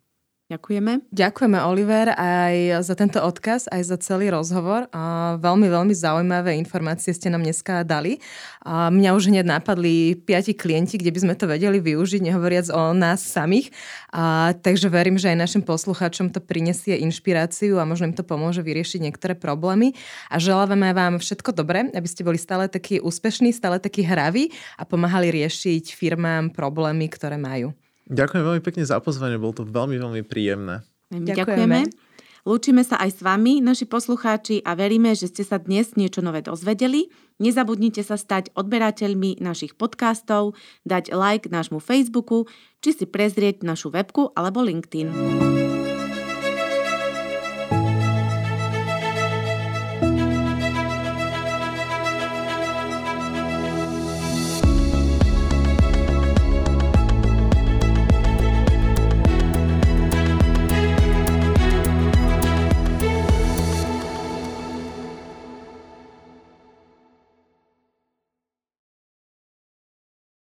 Ďakujeme. 0.47 1.11
Ďakujeme, 1.11 1.59
Oliver, 1.59 2.15
aj 2.15 2.79
za 2.87 2.95
tento 2.95 3.19
odkaz, 3.19 3.67
aj 3.67 3.83
za 3.83 3.99
celý 3.99 4.31
rozhovor. 4.31 4.87
A 4.95 5.35
veľmi, 5.43 5.67
veľmi 5.67 5.91
zaujímavé 5.91 6.55
informácie 6.55 7.11
ste 7.11 7.27
nám 7.27 7.43
dneska 7.43 7.83
dali. 7.83 8.23
A 8.63 8.87
mňa 8.87 9.11
už 9.11 9.27
hneď 9.27 9.43
napadli 9.43 10.15
piati 10.15 10.55
klienti, 10.55 10.95
kde 10.95 11.11
by 11.11 11.19
sme 11.19 11.35
to 11.35 11.51
vedeli 11.51 11.83
využiť, 11.83 12.23
nehovoriac 12.23 12.71
o 12.71 12.95
nás 12.95 13.27
samých. 13.27 13.75
A, 14.15 14.55
takže 14.55 14.87
verím, 14.87 15.19
že 15.19 15.35
aj 15.35 15.43
našim 15.43 15.63
poslucháčom 15.67 16.31
to 16.31 16.39
prinesie 16.39 16.95
inšpiráciu 16.95 17.75
a 17.75 17.83
možno 17.83 18.07
im 18.07 18.15
to 18.15 18.23
pomôže 18.23 18.63
vyriešiť 18.63 19.03
niektoré 19.03 19.35
problémy. 19.35 19.99
A 20.31 20.39
želáme 20.39 20.95
vám 20.95 21.19
všetko 21.19 21.51
dobré, 21.59 21.91
aby 21.91 22.07
ste 22.07 22.23
boli 22.23 22.39
stále 22.39 22.71
takí 22.71 23.03
úspešní, 23.03 23.51
stále 23.51 23.83
takí 23.83 23.99
hraví 23.99 24.55
a 24.79 24.87
pomáhali 24.87 25.27
riešiť 25.27 25.91
firmám 25.91 26.55
problémy, 26.55 27.11
ktoré 27.11 27.35
majú. 27.35 27.75
Ďakujem 28.07 28.43
veľmi 28.43 28.63
pekne 28.63 28.83
za 28.87 29.03
pozvanie, 29.03 29.35
bolo 29.35 29.61
to 29.61 29.63
veľmi, 29.67 29.99
veľmi 29.99 30.23
príjemné. 30.23 30.83
Ďakujeme. 31.11 31.87
Lúčime 32.47 32.79
sa 32.87 32.95
aj 33.03 33.19
s 33.19 33.19
vami, 33.19 33.59
naši 33.59 33.83
poslucháči, 33.83 34.63
a 34.63 34.71
veríme, 34.71 35.11
že 35.11 35.27
ste 35.27 35.43
sa 35.43 35.59
dnes 35.59 35.99
niečo 35.99 36.23
nové 36.23 36.39
dozvedeli. 36.39 37.11
Nezabudnite 37.43 37.99
sa 38.07 38.15
stať 38.15 38.55
odberateľmi 38.55 39.43
našich 39.43 39.75
podcastov, 39.75 40.55
dať 40.87 41.11
like 41.11 41.51
nášmu 41.51 41.83
Facebooku, 41.83 42.47
či 42.79 42.95
si 42.95 43.03
prezrieť 43.03 43.67
našu 43.67 43.91
webku 43.91 44.31
alebo 44.31 44.63
LinkedIn. 44.63 45.11